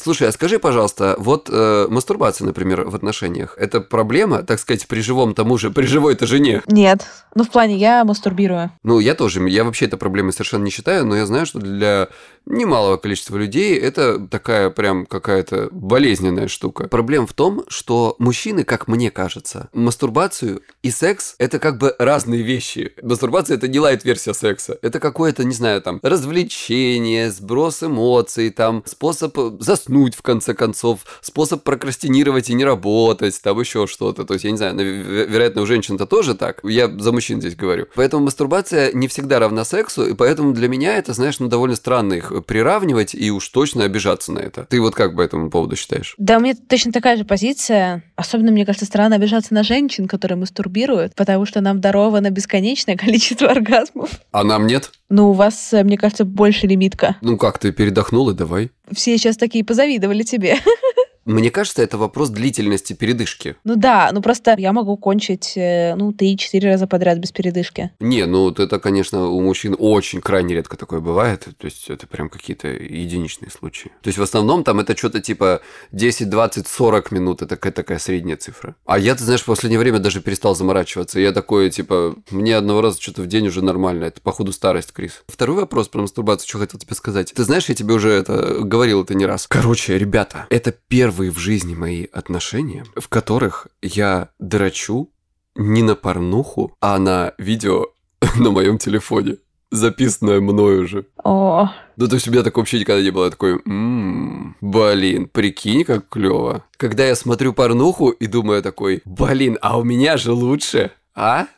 Слушай, 0.00 0.28
а 0.28 0.32
скажи, 0.32 0.58
пожалуйста, 0.58 1.16
вот 1.18 1.48
э, 1.50 1.86
мастурбация, 1.88 2.46
например, 2.46 2.84
в 2.84 2.94
отношениях, 2.94 3.54
это 3.58 3.80
проблема, 3.80 4.42
так 4.42 4.58
сказать, 4.58 4.86
при 4.86 5.00
живом 5.00 5.34
тому 5.34 5.58
же, 5.58 5.70
при 5.70 5.86
живой-то 5.86 6.26
жене? 6.26 6.62
Нет. 6.66 7.06
Ну, 7.34 7.44
в 7.44 7.50
плане, 7.50 7.76
я 7.76 8.04
мастурбирую. 8.04 8.70
Ну, 8.82 9.00
я 9.00 9.14
тоже. 9.14 9.48
Я 9.48 9.64
вообще 9.64 9.86
это 9.86 9.96
проблемой 9.96 10.32
совершенно 10.32 10.64
не 10.64 10.70
считаю, 10.70 11.04
но 11.06 11.16
я 11.16 11.26
знаю, 11.26 11.46
что 11.46 11.58
для 11.58 12.08
немалого 12.46 12.96
количества 12.96 13.36
людей 13.36 13.78
это 13.78 14.18
такая 14.26 14.70
прям 14.70 15.06
какая-то 15.06 15.68
болезненная 15.70 16.48
штука. 16.48 16.88
Проблема 16.88 17.26
в 17.26 17.34
том, 17.34 17.64
что 17.68 18.16
мужчины, 18.18 18.64
как 18.64 18.88
мне 18.88 19.10
кажется, 19.10 19.68
мастурбацию 19.72 20.62
и 20.82 20.90
секс– 20.90 21.34
это 21.38 21.58
как 21.58 21.78
бы 21.78 21.94
разные 21.98 22.42
вещи. 22.42 22.92
Мастурбация– 23.02 23.56
это 23.58 23.68
не 23.68 23.78
лайт-версия 23.78 24.34
секса. 24.34 24.78
Это 24.82 25.00
какое-то, 25.00 25.44
не 25.44 25.54
знаю, 25.54 25.82
там, 25.82 26.00
развлечение, 26.02 27.30
сброс 27.30 27.82
эмоций, 27.82 28.50
там, 28.50 28.82
способ 28.86 29.36
заснуть, 29.60 29.87
в 30.14 30.22
конце 30.22 30.54
концов, 30.54 31.00
способ 31.20 31.62
прокрастинировать 31.62 32.50
и 32.50 32.54
не 32.54 32.64
работать, 32.64 33.40
там 33.42 33.60
еще 33.60 33.86
что-то. 33.86 34.24
То 34.24 34.34
есть, 34.34 34.44
я 34.44 34.50
не 34.50 34.56
знаю, 34.56 34.76
вероятно, 34.76 35.62
у 35.62 35.66
женщин 35.66 35.96
это 35.96 36.06
тоже 36.06 36.34
так. 36.34 36.60
Я 36.62 36.88
за 36.88 37.12
мужчин 37.12 37.40
здесь 37.40 37.56
говорю. 37.56 37.86
Поэтому 37.94 38.24
мастурбация 38.24 38.92
не 38.92 39.08
всегда 39.08 39.38
равна 39.38 39.64
сексу, 39.64 40.06
и 40.06 40.14
поэтому 40.14 40.52
для 40.52 40.68
меня 40.68 40.96
это, 40.96 41.12
знаешь, 41.12 41.38
ну, 41.38 41.48
довольно 41.48 41.76
странно 41.76 42.14
их 42.14 42.32
приравнивать 42.46 43.14
и 43.14 43.30
уж 43.30 43.48
точно 43.48 43.84
обижаться 43.84 44.32
на 44.32 44.40
это. 44.40 44.66
Ты 44.68 44.80
вот 44.80 44.94
как 44.94 45.16
по 45.16 45.20
этому 45.20 45.50
поводу 45.50 45.76
считаешь? 45.76 46.14
Да, 46.18 46.38
у 46.38 46.40
меня 46.40 46.54
точно 46.68 46.92
такая 46.92 47.16
же 47.16 47.24
позиция. 47.24 48.02
Особенно, 48.16 48.50
мне 48.50 48.66
кажется, 48.66 48.86
странно 48.86 49.16
обижаться 49.16 49.54
на 49.54 49.62
женщин, 49.62 50.08
которые 50.08 50.38
мастурбируют, 50.38 51.14
потому 51.14 51.46
что 51.46 51.60
нам 51.60 51.80
даровано 51.80 52.30
бесконечное 52.30 52.96
количество 52.98 53.48
оргазмов. 53.48 54.10
А 54.32 54.44
нам 54.44 54.66
нет? 54.66 54.90
Ну, 55.10 55.30
у 55.30 55.32
вас, 55.32 55.72
мне 55.72 55.96
кажется, 55.96 56.24
больше 56.24 56.66
лимитка. 56.66 57.16
Ну 57.22 57.36
как, 57.38 57.58
ты 57.58 57.72
передохнула, 57.72 58.34
давай. 58.34 58.70
Все 58.92 59.16
сейчас 59.16 59.36
такие 59.36 59.64
позавидовали 59.64 60.22
тебе. 60.22 60.56
Мне 61.28 61.50
кажется, 61.50 61.82
это 61.82 61.98
вопрос 61.98 62.30
длительности 62.30 62.94
передышки. 62.94 63.56
Ну 63.62 63.76
да, 63.76 64.08
ну 64.12 64.22
просто 64.22 64.54
я 64.56 64.72
могу 64.72 64.96
кончить, 64.96 65.52
э, 65.56 65.94
ну, 65.94 66.10
3-4 66.10 66.64
раза 66.64 66.86
подряд 66.86 67.18
без 67.18 67.32
передышки. 67.32 67.90
Не, 68.00 68.24
ну 68.24 68.50
это, 68.50 68.80
конечно, 68.80 69.26
у 69.26 69.40
мужчин 69.42 69.76
очень 69.78 70.22
крайне 70.22 70.54
редко 70.54 70.78
такое 70.78 71.00
бывает. 71.00 71.46
То 71.58 71.66
есть 71.66 71.90
это 71.90 72.06
прям 72.06 72.30
какие-то 72.30 72.68
единичные 72.68 73.50
случаи. 73.50 73.90
То 74.00 74.08
есть 74.08 74.18
в 74.18 74.22
основном 74.22 74.64
там 74.64 74.80
это 74.80 74.96
что-то 74.96 75.20
типа 75.20 75.60
10, 75.92 76.30
20, 76.30 76.66
40 76.66 77.12
минут. 77.12 77.42
Это 77.42 77.56
такая, 77.56 77.74
такая 77.74 77.98
средняя 77.98 78.38
цифра. 78.38 78.74
А 78.86 78.98
я, 78.98 79.14
ты 79.14 79.22
знаешь, 79.22 79.42
в 79.42 79.46
последнее 79.46 79.78
время 79.78 79.98
даже 79.98 80.22
перестал 80.22 80.54
заморачиваться. 80.54 81.20
Я 81.20 81.32
такой, 81.32 81.68
типа, 81.68 82.16
мне 82.30 82.56
одного 82.56 82.80
раза 82.80 83.02
что-то 83.02 83.20
в 83.20 83.26
день 83.26 83.48
уже 83.48 83.62
нормально. 83.62 84.04
Это, 84.04 84.22
походу, 84.22 84.52
старость, 84.52 84.92
Крис. 84.92 85.22
Второй 85.26 85.56
вопрос 85.56 85.88
про 85.88 86.00
мастурбацию, 86.00 86.48
что 86.48 86.58
хотел 86.58 86.80
тебе 86.80 86.94
сказать. 86.94 87.34
Ты 87.34 87.44
знаешь, 87.44 87.68
я 87.68 87.74
тебе 87.74 87.92
уже 87.92 88.10
это 88.10 88.60
говорил 88.62 89.02
это 89.02 89.14
не 89.14 89.26
раз. 89.26 89.46
Короче, 89.46 89.98
ребята, 89.98 90.46
это 90.48 90.72
первый 90.72 91.17
первые 91.18 91.32
в 91.32 91.38
жизни 91.38 91.74
мои 91.74 92.06
отношения, 92.12 92.84
в 92.94 93.08
которых 93.08 93.66
я 93.82 94.28
драчу 94.38 95.10
не 95.56 95.82
на 95.82 95.96
порнуху, 95.96 96.76
а 96.80 96.96
на 96.98 97.32
видео 97.38 97.86
на 98.38 98.52
моем 98.52 98.78
телефоне 98.78 99.38
записанное 99.72 100.40
мною 100.40 100.86
же. 100.86 101.06
О. 101.24 101.70
Ну, 101.96 102.06
то 102.06 102.14
есть 102.14 102.28
у 102.28 102.30
меня 102.30 102.44
такого 102.44 102.62
вообще 102.62 102.78
никогда 102.78 103.02
не 103.02 103.10
было. 103.10 103.24
Я 103.24 103.30
такой, 103.30 103.54
м-м, 103.66 104.56
блин, 104.60 105.28
прикинь, 105.28 105.84
как 105.84 106.08
клево. 106.08 106.62
Когда 106.76 107.04
я 107.04 107.16
смотрю 107.16 107.52
порнуху 107.52 108.10
и 108.10 108.28
думаю 108.28 108.62
такой, 108.62 109.02
блин, 109.04 109.58
а 109.60 109.76
у 109.76 109.82
меня 109.82 110.18
же 110.18 110.30
лучше, 110.30 110.92
а? 111.16 111.48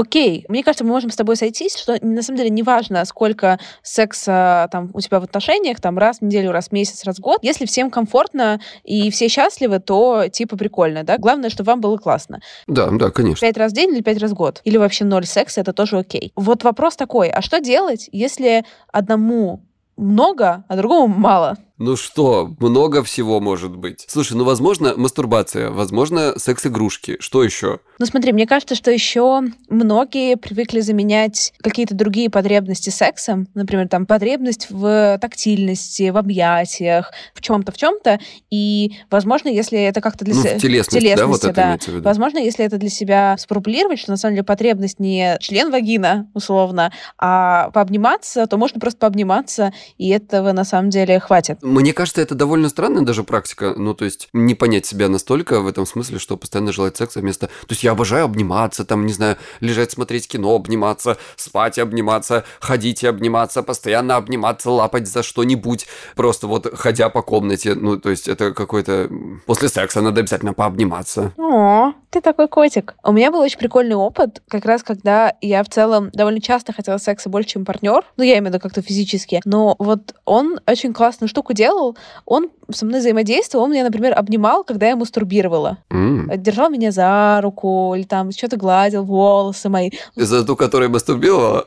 Окей, 0.00 0.44
мне 0.48 0.62
кажется, 0.64 0.84
мы 0.84 0.90
можем 0.90 1.10
с 1.10 1.16
тобой 1.16 1.36
сойтись, 1.36 1.76
что 1.76 1.96
на 2.00 2.22
самом 2.22 2.38
деле 2.38 2.50
не 2.50 2.62
важно, 2.62 3.04
сколько 3.04 3.58
секса 3.82 4.68
там 4.72 4.90
у 4.94 5.00
тебя 5.00 5.20
в 5.20 5.24
отношениях, 5.24 5.80
там 5.80 5.98
раз 5.98 6.18
в 6.18 6.22
неделю, 6.22 6.52
раз 6.52 6.68
в 6.68 6.72
месяц, 6.72 7.04
раз 7.04 7.16
в 7.16 7.20
год. 7.20 7.38
Если 7.42 7.66
всем 7.66 7.90
комфортно 7.90 8.60
и 8.84 9.10
все 9.10 9.28
счастливы, 9.28 9.78
то 9.78 10.28
типа 10.28 10.56
прикольно, 10.56 11.04
да? 11.04 11.18
Главное, 11.18 11.50
чтобы 11.50 11.68
вам 11.68 11.80
было 11.80 11.96
классно. 11.98 12.40
Да, 12.66 12.88
да, 12.90 13.10
конечно. 13.10 13.46
Пять 13.46 13.56
раз 13.56 13.72
в 13.72 13.74
день 13.74 13.90
или 13.90 14.02
пять 14.02 14.18
раз 14.18 14.32
в 14.32 14.34
год? 14.34 14.60
Или 14.64 14.76
вообще 14.76 15.04
ноль 15.04 15.26
секса, 15.26 15.60
это 15.60 15.72
тоже 15.72 15.98
окей. 15.98 16.32
Вот 16.36 16.64
вопрос 16.64 16.96
такой, 16.96 17.28
а 17.28 17.42
что 17.42 17.60
делать, 17.60 18.08
если 18.12 18.64
одному 18.92 19.62
много, 19.96 20.64
а 20.68 20.76
другому 20.76 21.14
мало? 21.14 21.58
Ну 21.80 21.96
что, 21.96 22.54
много 22.60 23.02
всего 23.02 23.40
может 23.40 23.74
быть. 23.74 24.04
Слушай, 24.06 24.34
ну 24.36 24.44
возможно 24.44 24.92
мастурбация, 24.98 25.70
возможно 25.70 26.34
секс-игрушки. 26.38 27.16
Что 27.20 27.42
еще? 27.42 27.80
Ну 27.98 28.04
смотри, 28.04 28.34
мне 28.34 28.46
кажется, 28.46 28.74
что 28.74 28.90
еще 28.90 29.40
многие 29.70 30.36
привыкли 30.36 30.80
заменять 30.80 31.54
какие-то 31.62 31.94
другие 31.94 32.28
потребности 32.28 32.90
сексом. 32.90 33.48
Например, 33.54 33.88
там 33.88 34.04
потребность 34.04 34.66
в 34.68 35.16
тактильности, 35.22 36.10
в 36.10 36.18
объятиях, 36.18 37.12
в 37.32 37.40
чем-то, 37.40 37.72
в 37.72 37.78
чем-то. 37.78 38.20
И, 38.50 38.92
возможно, 39.10 39.48
если 39.48 39.80
это 39.80 40.02
как-то 40.02 40.26
для 40.26 40.34
ну, 40.34 40.42
себя... 40.42 40.58
телесности, 40.58 41.02
телесности, 41.02 41.16
да, 41.16 41.26
вот 41.26 41.44
это 41.44 41.54
да. 41.54 41.78
в 41.78 41.88
виду. 41.88 42.02
Возможно, 42.02 42.38
если 42.40 42.62
это 42.62 42.76
для 42.76 42.90
себя 42.90 43.36
сформулировать, 43.38 44.00
что 44.00 44.10
на 44.10 44.18
самом 44.18 44.34
деле 44.34 44.44
потребность 44.44 45.00
не 45.00 45.38
член 45.40 45.70
вагина, 45.70 46.28
условно, 46.34 46.92
а 47.16 47.70
пообниматься, 47.70 48.46
то 48.46 48.58
можно 48.58 48.78
просто 48.78 48.98
пообниматься, 48.98 49.72
и 49.96 50.10
этого 50.10 50.52
на 50.52 50.64
самом 50.64 50.90
деле 50.90 51.18
хватит. 51.20 51.58
Мне 51.70 51.92
кажется, 51.92 52.20
это 52.20 52.34
довольно 52.34 52.68
странная 52.68 53.02
даже 53.02 53.22
практика. 53.22 53.74
Ну, 53.76 53.94
то 53.94 54.04
есть, 54.04 54.28
не 54.32 54.54
понять 54.54 54.86
себя 54.86 55.08
настолько 55.08 55.60
в 55.60 55.68
этом 55.68 55.86
смысле, 55.86 56.18
что 56.18 56.36
постоянно 56.36 56.72
желать 56.72 56.96
секса 56.96 57.20
вместо... 57.20 57.46
То 57.46 57.70
есть, 57.70 57.84
я 57.84 57.92
обожаю 57.92 58.24
обниматься, 58.24 58.84
там, 58.84 59.06
не 59.06 59.12
знаю, 59.12 59.36
лежать, 59.60 59.92
смотреть 59.92 60.26
кино, 60.26 60.54
обниматься, 60.56 61.16
спать, 61.36 61.78
обниматься, 61.78 62.44
ходить 62.58 63.04
и 63.04 63.06
обниматься, 63.06 63.62
постоянно 63.62 64.16
обниматься, 64.16 64.70
лапать 64.70 65.06
за 65.06 65.22
что-нибудь. 65.22 65.86
Просто 66.16 66.48
вот 66.48 66.74
ходя 66.76 67.08
по 67.08 67.22
комнате. 67.22 67.74
Ну, 67.74 67.98
то 67.98 68.10
есть, 68.10 68.26
это 68.26 68.52
какой-то... 68.52 69.08
После 69.46 69.68
секса 69.68 70.00
надо 70.00 70.20
обязательно 70.20 70.52
пообниматься. 70.52 71.32
О, 71.38 71.92
ты 72.10 72.20
такой 72.20 72.48
котик. 72.48 72.96
У 73.04 73.12
меня 73.12 73.30
был 73.30 73.38
очень 73.38 73.58
прикольный 73.58 73.96
опыт, 73.96 74.42
как 74.48 74.64
раз 74.64 74.82
когда 74.82 75.34
я 75.40 75.62
в 75.62 75.68
целом 75.68 76.10
довольно 76.12 76.40
часто 76.40 76.72
хотела 76.72 76.98
секса 76.98 77.28
больше, 77.28 77.50
чем 77.50 77.64
партнер. 77.64 78.04
Ну, 78.16 78.24
я 78.24 78.32
имею 78.32 78.46
в 78.46 78.48
виду 78.48 78.60
как-то 78.60 78.82
физически. 78.82 79.40
Но 79.44 79.76
вот 79.78 80.14
он 80.24 80.58
очень 80.66 80.92
классную 80.92 81.28
штуку 81.28 81.52
делал. 81.60 81.96
Он 82.24 82.48
со 82.70 82.86
мной 82.86 83.00
взаимодействовал. 83.00 83.64
Он 83.64 83.72
меня, 83.72 83.84
например, 83.84 84.18
обнимал, 84.18 84.64
когда 84.64 84.88
я 84.88 84.96
мастурбировала. 84.96 85.76
Mm. 85.90 86.36
Держал 86.36 86.70
меня 86.70 86.90
за 86.90 87.40
руку 87.42 87.94
или 87.94 88.04
там 88.04 88.32
что-то 88.32 88.56
гладил 88.56 89.04
волосы 89.04 89.68
мои. 89.68 89.90
За 90.16 90.44
ту, 90.44 90.56
которая 90.56 90.88
мастурбировала? 90.88 91.66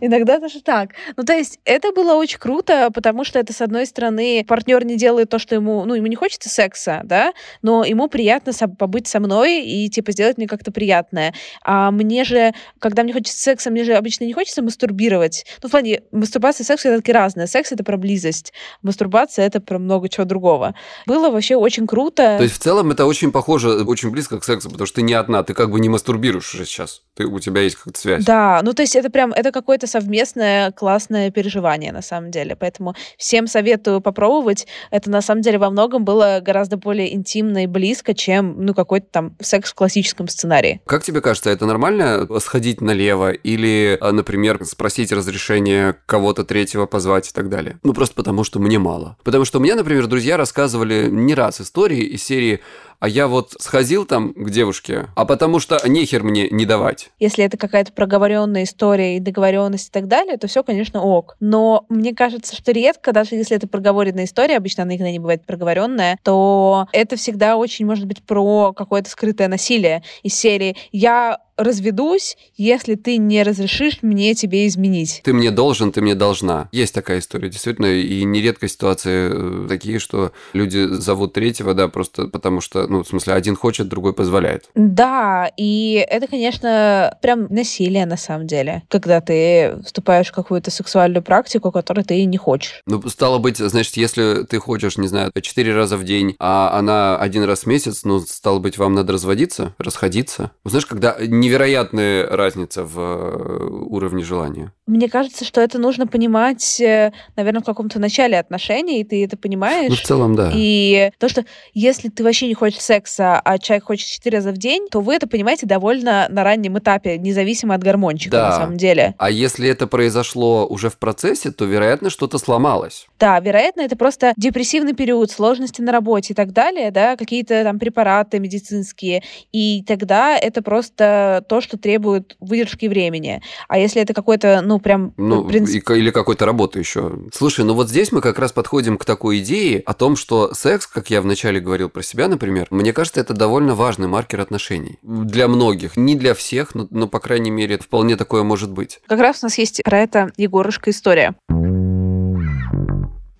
Иногда 0.00 0.38
даже 0.38 0.60
так. 0.60 0.90
Ну, 1.16 1.24
то 1.24 1.32
есть 1.32 1.60
это 1.64 1.92
было 1.92 2.14
очень 2.14 2.38
круто, 2.38 2.90
потому 2.92 3.24
что 3.24 3.38
это, 3.38 3.52
с 3.52 3.60
одной 3.60 3.86
стороны, 3.86 4.44
партнер 4.46 4.84
не 4.84 4.96
делает 4.96 5.30
то, 5.30 5.38
что 5.38 5.54
ему, 5.54 5.84
ну, 5.84 5.94
ему 5.94 6.06
не 6.06 6.16
хочется 6.16 6.48
секса, 6.48 7.02
да, 7.04 7.32
но 7.62 7.84
ему 7.84 8.08
приятно 8.08 8.52
побыть 8.78 9.08
со 9.08 9.20
мной 9.20 9.62
и, 9.62 9.88
типа, 9.88 10.12
сделать 10.12 10.36
мне 10.36 10.46
как-то 10.46 10.72
приятное. 10.72 11.34
А 11.62 11.90
мне 11.90 12.24
же, 12.24 12.52
когда 12.78 13.02
мне 13.02 13.12
хочется 13.12 13.40
секса, 13.40 13.70
мне 13.70 13.84
же 13.84 13.94
обычно 13.94 14.24
не 14.24 14.32
хочется 14.32 14.62
мастурбировать. 14.62 15.44
Ну, 15.62 15.68
в 15.68 15.72
плане, 15.72 16.02
мастурбация 16.12 16.64
и 16.64 16.66
секс— 16.66 16.84
это 16.86 16.98
такие 16.98 17.14
разные. 17.14 17.46
Секс— 17.46 17.72
это 17.72 17.84
про 17.84 17.96
близость. 17.96 18.52
Мастурбация— 18.82 19.46
это 19.46 19.60
про 19.60 19.78
много 19.78 20.08
чего 20.08 20.24
другого. 20.24 20.74
Было 21.06 21.30
вообще 21.30 21.56
очень 21.56 21.86
круто. 21.86 22.36
То 22.38 22.42
есть, 22.42 22.56
в 22.56 22.58
целом, 22.58 22.90
это 22.90 23.06
очень 23.06 23.32
похоже, 23.32 23.84
очень 23.84 24.10
близко 24.10 24.38
к 24.38 24.44
сексу, 24.44 24.70
потому 24.70 24.86
что 24.86 24.96
ты 24.96 25.02
не 25.02 25.14
одна, 25.14 25.42
ты 25.42 25.54
как 25.54 25.70
бы 25.70 25.80
не 25.80 25.88
мастурбируешь 25.88 26.54
уже 26.54 26.64
сейчас. 26.64 27.02
Ты, 27.14 27.26
у 27.26 27.38
тебя 27.40 27.60
есть 27.62 27.76
какая-то 27.76 28.00
связь. 28.00 28.24
Да, 28.24 28.60
ну, 28.62 28.72
то 28.72 28.82
есть 28.82 28.96
это 28.96 29.10
прям, 29.10 29.32
это 29.32 29.52
какое-то 29.52 29.86
совместное 29.90 30.70
классное 30.72 31.30
переживание, 31.30 31.92
на 31.92 32.02
самом 32.02 32.30
деле. 32.30 32.56
Поэтому 32.56 32.94
всем 33.18 33.46
советую 33.46 34.00
попробовать. 34.00 34.66
Это, 34.90 35.10
на 35.10 35.20
самом 35.20 35.42
деле, 35.42 35.58
во 35.58 35.70
многом 35.70 36.04
было 36.04 36.40
гораздо 36.42 36.76
более 36.76 37.14
интимно 37.14 37.64
и 37.64 37.66
близко, 37.66 38.14
чем, 38.14 38.64
ну, 38.64 38.74
какой-то 38.74 39.06
там 39.10 39.36
секс 39.40 39.70
в 39.70 39.74
классическом 39.74 40.28
сценарии. 40.28 40.80
Как 40.86 41.02
тебе 41.02 41.20
кажется, 41.20 41.50
это 41.50 41.66
нормально 41.66 42.26
сходить 42.40 42.80
налево 42.80 43.32
или, 43.32 43.98
а, 44.00 44.12
например, 44.12 44.64
спросить 44.64 45.12
разрешение 45.12 45.96
кого-то 46.06 46.44
третьего 46.44 46.86
позвать 46.86 47.28
и 47.28 47.32
так 47.32 47.48
далее? 47.48 47.78
Ну, 47.82 47.92
просто 47.92 48.14
потому, 48.14 48.44
что 48.44 48.58
мне 48.58 48.78
мало. 48.78 49.16
Потому 49.24 49.44
что 49.44 49.60
мне, 49.60 49.74
например, 49.74 50.06
друзья 50.06 50.36
рассказывали 50.36 51.08
не 51.10 51.34
раз 51.34 51.60
истории 51.60 52.04
из 52.04 52.22
серии 52.22 52.60
а 53.00 53.08
я 53.08 53.28
вот 53.28 53.56
сходил 53.58 54.04
там 54.04 54.34
к 54.34 54.50
девушке, 54.50 55.06
а 55.16 55.24
потому 55.24 55.58
что 55.58 55.80
нехер 55.88 56.22
мне 56.22 56.48
не 56.50 56.66
давать. 56.66 57.10
Если 57.18 57.42
это 57.42 57.56
какая-то 57.56 57.92
проговоренная 57.92 58.64
история 58.64 59.16
и 59.16 59.20
договоренность 59.20 59.79
и 59.88 59.90
так 59.90 60.08
далее, 60.08 60.36
то 60.36 60.46
все, 60.46 60.62
конечно, 60.62 61.02
ок. 61.02 61.36
Но 61.40 61.84
мне 61.88 62.14
кажется, 62.14 62.54
что 62.56 62.72
редко, 62.72 63.12
даже 63.12 63.34
если 63.34 63.56
это 63.56 63.68
проговоренная 63.68 64.24
история, 64.24 64.56
обычно 64.56 64.82
она 64.82 64.92
никогда 64.92 65.10
не 65.10 65.18
бывает 65.18 65.44
проговоренная, 65.46 66.18
то 66.22 66.86
это 66.92 67.16
всегда 67.16 67.56
очень 67.56 67.86
может 67.86 68.06
быть 68.06 68.22
про 68.22 68.72
какое-то 68.72 69.10
скрытое 69.10 69.48
насилие 69.48 70.02
из 70.22 70.34
серии 70.34 70.76
«я 70.92 71.38
разведусь, 71.62 72.36
если 72.56 72.94
ты 72.94 73.16
не 73.16 73.42
разрешишь 73.42 73.98
мне 74.02 74.34
тебе 74.34 74.66
изменить. 74.66 75.20
Ты 75.24 75.32
мне 75.32 75.50
должен, 75.50 75.92
ты 75.92 76.00
мне 76.00 76.14
должна. 76.14 76.68
Есть 76.72 76.94
такая 76.94 77.18
история, 77.18 77.48
действительно, 77.48 77.86
и 77.86 78.24
нередко 78.24 78.68
ситуации 78.68 79.64
э, 79.64 79.68
такие, 79.68 79.98
что 79.98 80.32
люди 80.52 80.86
зовут 80.86 81.34
третьего, 81.34 81.74
да, 81.74 81.88
просто 81.88 82.28
потому 82.28 82.60
что, 82.60 82.86
ну, 82.86 83.02
в 83.02 83.08
смысле, 83.08 83.34
один 83.34 83.56
хочет, 83.56 83.88
другой 83.88 84.14
позволяет. 84.14 84.68
Да, 84.74 85.50
и 85.56 86.04
это, 86.08 86.26
конечно, 86.26 87.16
прям 87.22 87.46
насилие 87.50 88.06
на 88.06 88.16
самом 88.16 88.46
деле, 88.46 88.82
когда 88.88 89.20
ты 89.20 89.78
вступаешь 89.84 90.28
в 90.28 90.32
какую-то 90.32 90.70
сексуальную 90.70 91.22
практику, 91.22 91.70
которую 91.70 92.04
ты 92.04 92.24
не 92.24 92.38
хочешь. 92.38 92.82
Ну, 92.86 93.02
стало 93.08 93.38
быть, 93.38 93.58
значит, 93.58 93.96
если 93.96 94.44
ты 94.44 94.58
хочешь, 94.58 94.96
не 94.96 95.08
знаю, 95.08 95.30
четыре 95.42 95.74
раза 95.74 95.96
в 95.96 96.04
день, 96.04 96.36
а 96.38 96.78
она 96.78 97.16
один 97.16 97.44
раз 97.44 97.60
в 97.60 97.66
месяц, 97.66 98.04
ну, 98.04 98.20
стало 98.20 98.58
быть, 98.58 98.78
вам 98.78 98.94
надо 98.94 99.12
разводиться, 99.12 99.74
расходиться. 99.78 100.52
Знаешь, 100.64 100.86
когда 100.86 101.16
не 101.20 101.49
невероятная 101.50 102.26
разница 102.28 102.84
в 102.84 102.98
э, 102.98 103.66
уровне 103.66 104.22
желания. 104.22 104.72
Мне 104.90 105.08
кажется, 105.08 105.44
что 105.44 105.60
это 105.60 105.78
нужно 105.78 106.08
понимать, 106.08 106.80
э, 106.80 107.12
наверное, 107.36 107.60
в 107.60 107.64
каком-то 107.64 108.00
начале 108.00 108.36
отношений, 108.36 109.00
и 109.00 109.04
ты 109.04 109.24
это 109.24 109.36
понимаешь. 109.36 109.88
Ну, 109.88 109.94
в 109.94 110.02
целом, 110.02 110.34
да. 110.34 110.50
И 110.52 111.12
то, 111.18 111.28
что 111.28 111.44
если 111.74 112.08
ты 112.08 112.24
вообще 112.24 112.48
не 112.48 112.54
хочешь 112.54 112.80
секса, 112.80 113.38
а 113.38 113.58
человек 113.58 113.84
хочет 113.84 114.08
четыре 114.08 114.38
раза 114.38 114.50
в 114.50 114.58
день, 114.58 114.88
то 114.90 115.00
вы 115.00 115.14
это 115.14 115.28
понимаете 115.28 115.66
довольно 115.66 116.26
на 116.28 116.42
раннем 116.42 116.76
этапе, 116.76 117.18
независимо 117.18 117.76
от 117.76 117.84
гормончика, 117.84 118.32
да. 118.32 118.48
на 118.48 118.56
самом 118.56 118.76
деле. 118.78 119.14
А 119.18 119.30
если 119.30 119.68
это 119.68 119.86
произошло 119.86 120.66
уже 120.66 120.90
в 120.90 120.98
процессе, 120.98 121.52
то, 121.52 121.66
вероятно, 121.66 122.10
что-то 122.10 122.38
сломалось. 122.38 123.06
Да, 123.20 123.38
вероятно, 123.38 123.82
это 123.82 123.94
просто 123.96 124.32
депрессивный 124.36 124.94
период, 124.94 125.30
сложности 125.30 125.80
на 125.80 125.92
работе 125.92 126.32
и 126.32 126.36
так 126.36 126.52
далее, 126.52 126.90
да, 126.90 127.14
какие-то 127.14 127.62
там 127.62 127.78
препараты 127.78 128.40
медицинские. 128.40 129.22
И 129.52 129.84
тогда 129.86 130.36
это 130.36 130.62
просто 130.62 131.44
то, 131.48 131.60
что 131.60 131.78
требует 131.78 132.36
выдержки 132.40 132.86
времени. 132.86 133.40
А 133.68 133.78
если 133.78 134.02
это 134.02 134.14
какой-то, 134.14 134.62
ну, 134.64 134.79
прям... 134.80 135.12
Ну, 135.16 135.44
принцип... 135.44 135.88
или 135.90 136.10
какой-то 136.10 136.46
работы 136.46 136.78
еще. 136.78 137.12
Слушай, 137.32 137.64
ну 137.64 137.74
вот 137.74 137.88
здесь 137.88 138.12
мы 138.12 138.20
как 138.20 138.38
раз 138.38 138.52
подходим 138.52 138.98
к 138.98 139.04
такой 139.04 139.40
идее 139.40 139.82
о 139.86 139.94
том, 139.94 140.16
что 140.16 140.54
секс, 140.54 140.86
как 140.86 141.10
я 141.10 141.22
вначале 141.22 141.60
говорил 141.60 141.88
про 141.88 142.02
себя, 142.02 142.28
например, 142.28 142.66
мне 142.70 142.92
кажется, 142.92 143.20
это 143.20 143.34
довольно 143.34 143.74
важный 143.74 144.08
маркер 144.08 144.40
отношений. 144.40 144.98
Для 145.02 145.48
многих. 145.48 145.96
Не 145.96 146.14
для 146.14 146.34
всех, 146.34 146.74
но, 146.74 146.86
но 146.90 147.06
по 147.06 147.20
крайней 147.20 147.50
мере, 147.50 147.78
вполне 147.78 148.16
такое 148.16 148.42
может 148.42 148.70
быть. 148.70 149.00
Как 149.06 149.20
раз 149.20 149.42
у 149.42 149.46
нас 149.46 149.58
есть 149.58 149.82
про 149.84 149.98
это 149.98 150.30
Егорушка 150.36 150.90
история. 150.90 151.34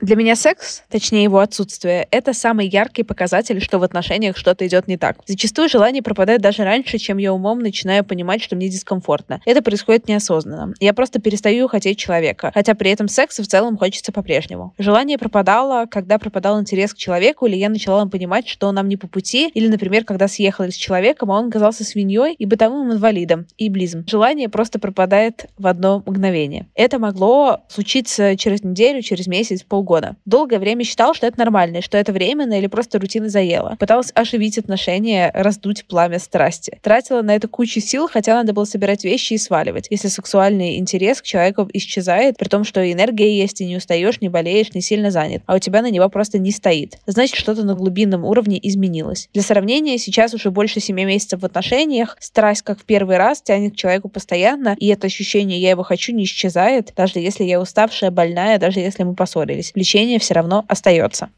Для 0.01 0.17
меня 0.17 0.35
секс, 0.35 0.83
точнее 0.89 1.25
его 1.25 1.41
отсутствие, 1.41 2.09
это 2.11 2.33
самый 2.33 2.67
яркий 2.67 3.03
показатель, 3.03 3.61
что 3.61 3.79
в 3.79 3.83
отношениях 3.83 4.35
что-то 4.39 4.67
идет 4.67 4.89
не 4.89 4.97
так. 4.97 5.19
Зачастую 5.27 5.69
желание 5.69 6.03
пропадает 6.03 6.41
даже 6.41 6.65
раньше, 6.65 6.97
чем 6.97 7.19
я 7.19 7.35
умом 7.35 7.59
начинаю 7.59 8.03
понимать, 8.03 8.43
что 8.43 8.57
мне 8.57 8.71
дискомфортно. 8.71 9.43
Это 9.45 9.61
происходит 9.61 10.09
неосознанно. 10.09 10.73
Я 10.81 10.95
просто 10.95 11.21
перестаю 11.21 11.69
хотеть 11.69 11.99
человека, 11.99 12.51
хотя 12.55 12.75
при 12.75 12.91
этом 12.91 13.09
секса 13.09 13.43
в 13.43 13.47
целом 13.47 13.77
хочется 13.77 14.11
по-прежнему. 14.11 14.73
Желание 14.79 15.19
пропадало, 15.19 15.85
когда 15.85 16.19
пропадал 16.19 16.59
интерес 16.59 16.95
к 16.95 16.97
человеку, 16.97 17.45
или 17.45 17.57
я 17.57 17.69
начала 17.69 18.07
понимать, 18.07 18.49
что 18.49 18.73
нам 18.73 18.89
не 18.89 18.97
по 18.97 19.07
пути, 19.07 19.49
или, 19.53 19.69
например, 19.69 20.07
когда 20.07 20.29
съехали 20.29 20.71
с 20.71 20.77
человеком, 20.77 21.31
а 21.31 21.39
он 21.39 21.49
оказался 21.49 21.85
свиньей 21.85 22.35
и 22.35 22.47
бытовым 22.47 22.91
инвалидом, 22.91 23.47
и 23.59 23.69
близом. 23.69 24.07
Желание 24.09 24.49
просто 24.49 24.79
пропадает 24.79 25.45
в 25.59 25.67
одно 25.67 26.03
мгновение. 26.07 26.69
Это 26.75 26.99
могло 26.99 27.61
случиться 27.69 28.35
через 28.39 28.65
неделю, 28.65 29.03
через 29.03 29.27
месяц, 29.27 29.63
полгода 29.63 29.90
года. 29.91 30.15
Долгое 30.25 30.61
время 30.61 30.85
считал, 30.85 31.15
что 31.15 31.27
это 31.27 31.37
нормально, 31.41 31.83
что 31.83 31.99
это 31.99 32.13
временно 32.13 32.57
или 32.57 32.69
просто 32.69 33.01
рутина 33.01 33.29
заела. 33.29 33.77
Пыталась 33.81 34.13
оживить 34.15 34.57
отношения, 34.57 35.33
раздуть 35.35 35.85
пламя 35.87 36.21
страсти. 36.21 36.79
Тратила 36.81 37.23
на 37.23 37.35
это 37.35 37.49
кучу 37.49 37.81
сил, 37.81 38.07
хотя 38.07 38.37
надо 38.37 38.53
было 38.53 38.67
собирать 38.67 39.03
вещи 39.03 39.33
и 39.33 39.39
сваливать. 39.39 39.89
Если 39.91 40.07
сексуальный 40.07 40.79
интерес 40.79 41.21
к 41.21 41.25
человеку 41.25 41.69
исчезает, 41.73 42.37
при 42.37 42.47
том, 42.47 42.63
что 42.63 42.81
энергия 42.81 43.37
есть, 43.37 43.61
и 43.61 43.67
не 43.67 43.79
устаешь, 43.79 44.21
не 44.21 44.29
болеешь, 44.29 44.73
не 44.75 44.81
сильно 44.81 45.11
занят, 45.11 45.43
а 45.47 45.57
у 45.57 45.59
тебя 45.59 45.83
на 45.83 45.91
него 45.91 46.09
просто 46.09 46.39
не 46.39 46.53
стоит. 46.53 46.99
Значит, 47.07 47.35
что-то 47.35 47.65
на 47.65 47.75
глубинном 47.75 48.25
уровне 48.25 48.61
изменилось. 48.63 49.29
Для 49.35 49.43
сравнения, 49.43 49.99
сейчас 49.99 50.35
уже 50.35 50.53
больше 50.53 50.79
7 50.79 50.95
месяцев 50.95 51.41
в 51.41 51.45
отношениях, 51.45 52.17
страсть, 52.21 52.63
как 52.63 52.79
в 52.79 52.85
первый 52.85 53.17
раз, 53.17 53.43
тянет 53.43 53.73
к 53.73 53.77
человеку 53.77 54.09
постоянно, 54.09 54.77
и 54.79 54.87
это 54.87 55.09
ощущение 55.09 55.61
«я 55.61 55.71
его 55.71 55.83
хочу» 55.83 56.13
не 56.13 56.23
исчезает, 56.23 56.93
даже 56.97 57.19
если 57.19 57.43
я 57.43 57.61
уставшая, 57.61 58.13
больная, 58.13 58.59
даже 58.59 58.79
если 58.79 59.03
мы 59.03 59.17
поссорились 59.17 59.73
влечение 59.81 60.19
все 60.19 60.35
равно 60.35 60.65
остается. 60.69 61.31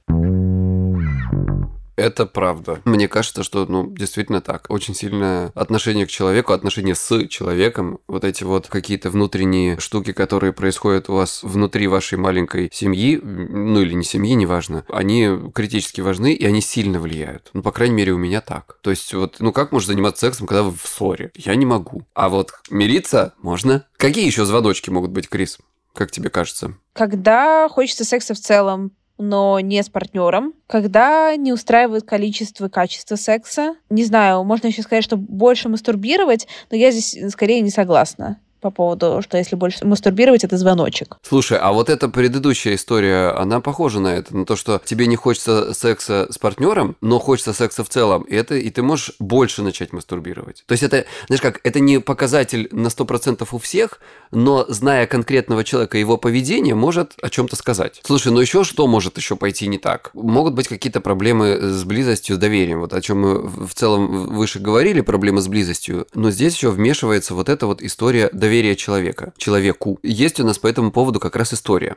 Это 1.94 2.26
правда. 2.26 2.80
Мне 2.84 3.06
кажется, 3.06 3.44
что, 3.44 3.66
ну, 3.66 3.88
действительно 3.88 4.40
так. 4.40 4.66
Очень 4.70 4.94
сильное 4.94 5.52
отношение 5.54 6.06
к 6.06 6.10
человеку, 6.10 6.52
отношение 6.52 6.96
с 6.96 7.28
человеком, 7.28 8.00
вот 8.08 8.24
эти 8.24 8.42
вот 8.42 8.66
какие-то 8.66 9.10
внутренние 9.10 9.78
штуки, 9.78 10.12
которые 10.12 10.52
происходят 10.52 11.08
у 11.08 11.14
вас 11.14 11.44
внутри 11.44 11.86
вашей 11.86 12.18
маленькой 12.18 12.70
семьи, 12.72 13.20
ну 13.22 13.82
или 13.82 13.92
не 13.92 14.04
семьи, 14.04 14.34
неважно, 14.34 14.84
они 14.88 15.28
критически 15.54 16.00
важны, 16.00 16.32
и 16.32 16.44
они 16.44 16.60
сильно 16.62 16.98
влияют. 16.98 17.50
Ну, 17.52 17.62
по 17.62 17.70
крайней 17.70 17.94
мере, 17.94 18.12
у 18.12 18.18
меня 18.18 18.40
так. 18.40 18.78
То 18.80 18.90
есть 18.90 19.14
вот, 19.14 19.36
ну 19.38 19.52
как 19.52 19.70
можно 19.70 19.92
заниматься 19.92 20.26
сексом, 20.26 20.48
когда 20.48 20.64
вы 20.64 20.72
в 20.72 20.88
ссоре? 20.88 21.30
Я 21.36 21.54
не 21.54 21.66
могу. 21.66 22.02
А 22.14 22.30
вот 22.30 22.52
мириться 22.70 23.34
можно. 23.42 23.84
Какие 23.98 24.26
еще 24.26 24.44
звоночки 24.44 24.90
могут 24.90 25.10
быть, 25.12 25.28
Крис? 25.28 25.58
Как 25.94 26.10
тебе 26.10 26.30
кажется? 26.30 26.74
Когда 26.92 27.68
хочется 27.68 28.04
секса 28.04 28.34
в 28.34 28.38
целом, 28.38 28.92
но 29.18 29.60
не 29.60 29.82
с 29.82 29.88
партнером, 29.88 30.54
когда 30.66 31.36
не 31.36 31.52
устраивает 31.52 32.04
количество 32.04 32.66
и 32.66 32.70
качество 32.70 33.16
секса. 33.16 33.76
Не 33.88 34.04
знаю, 34.04 34.42
можно 34.42 34.66
еще 34.66 34.82
сказать, 34.82 35.04
что 35.04 35.16
больше 35.16 35.68
мастурбировать, 35.68 36.48
но 36.70 36.76
я 36.76 36.90
здесь 36.90 37.16
скорее 37.32 37.60
не 37.60 37.70
согласна 37.70 38.40
по 38.62 38.70
поводу, 38.70 39.20
что 39.22 39.36
если 39.36 39.56
больше 39.56 39.84
мастурбировать, 39.84 40.44
это 40.44 40.56
звоночек. 40.56 41.18
Слушай, 41.22 41.58
а 41.58 41.72
вот 41.72 41.90
эта 41.90 42.08
предыдущая 42.08 42.76
история, 42.76 43.30
она 43.30 43.60
похожа 43.60 44.00
на 44.00 44.14
это, 44.14 44.34
на 44.34 44.46
то, 44.46 44.56
что 44.56 44.80
тебе 44.84 45.06
не 45.06 45.16
хочется 45.16 45.74
секса 45.74 46.28
с 46.30 46.38
партнером, 46.38 46.96
но 47.00 47.18
хочется 47.18 47.52
секса 47.52 47.84
в 47.84 47.88
целом, 47.88 48.22
и, 48.22 48.34
это, 48.34 48.54
и 48.54 48.70
ты 48.70 48.82
можешь 48.82 49.14
больше 49.18 49.62
начать 49.62 49.92
мастурбировать. 49.92 50.62
То 50.66 50.72
есть 50.72 50.84
это, 50.84 51.04
знаешь 51.26 51.42
как, 51.42 51.60
это 51.64 51.80
не 51.80 51.98
показатель 51.98 52.68
на 52.70 52.86
100% 52.86 53.46
у 53.50 53.58
всех, 53.58 54.00
но 54.30 54.64
зная 54.68 55.06
конкретного 55.06 55.64
человека 55.64 55.98
его 55.98 56.16
поведение, 56.16 56.76
может 56.76 57.14
о 57.20 57.28
чем-то 57.28 57.56
сказать. 57.56 58.00
Слушай, 58.04 58.32
ну 58.32 58.40
еще 58.40 58.62
что 58.62 58.86
может 58.86 59.16
еще 59.16 59.34
пойти 59.34 59.66
не 59.66 59.78
так? 59.78 60.10
Могут 60.14 60.54
быть 60.54 60.68
какие-то 60.68 61.00
проблемы 61.00 61.58
с 61.60 61.82
близостью, 61.84 62.36
с 62.36 62.38
доверием, 62.38 62.80
вот 62.80 62.94
о 62.94 63.00
чем 63.00 63.20
мы 63.20 63.66
в 63.66 63.74
целом 63.74 64.28
выше 64.28 64.60
говорили, 64.60 65.00
проблемы 65.00 65.40
с 65.40 65.48
близостью, 65.48 66.06
но 66.14 66.30
здесь 66.30 66.54
еще 66.54 66.70
вмешивается 66.70 67.34
вот 67.34 67.48
эта 67.48 67.66
вот 67.66 67.82
история 67.82 68.30
доверия 68.32 68.51
доверие 68.52 68.76
человека, 68.76 69.32
человеку. 69.38 69.98
Есть 70.02 70.38
у 70.38 70.44
нас 70.44 70.58
по 70.58 70.66
этому 70.66 70.92
поводу 70.92 71.18
как 71.18 71.36
раз 71.36 71.54
история. 71.54 71.96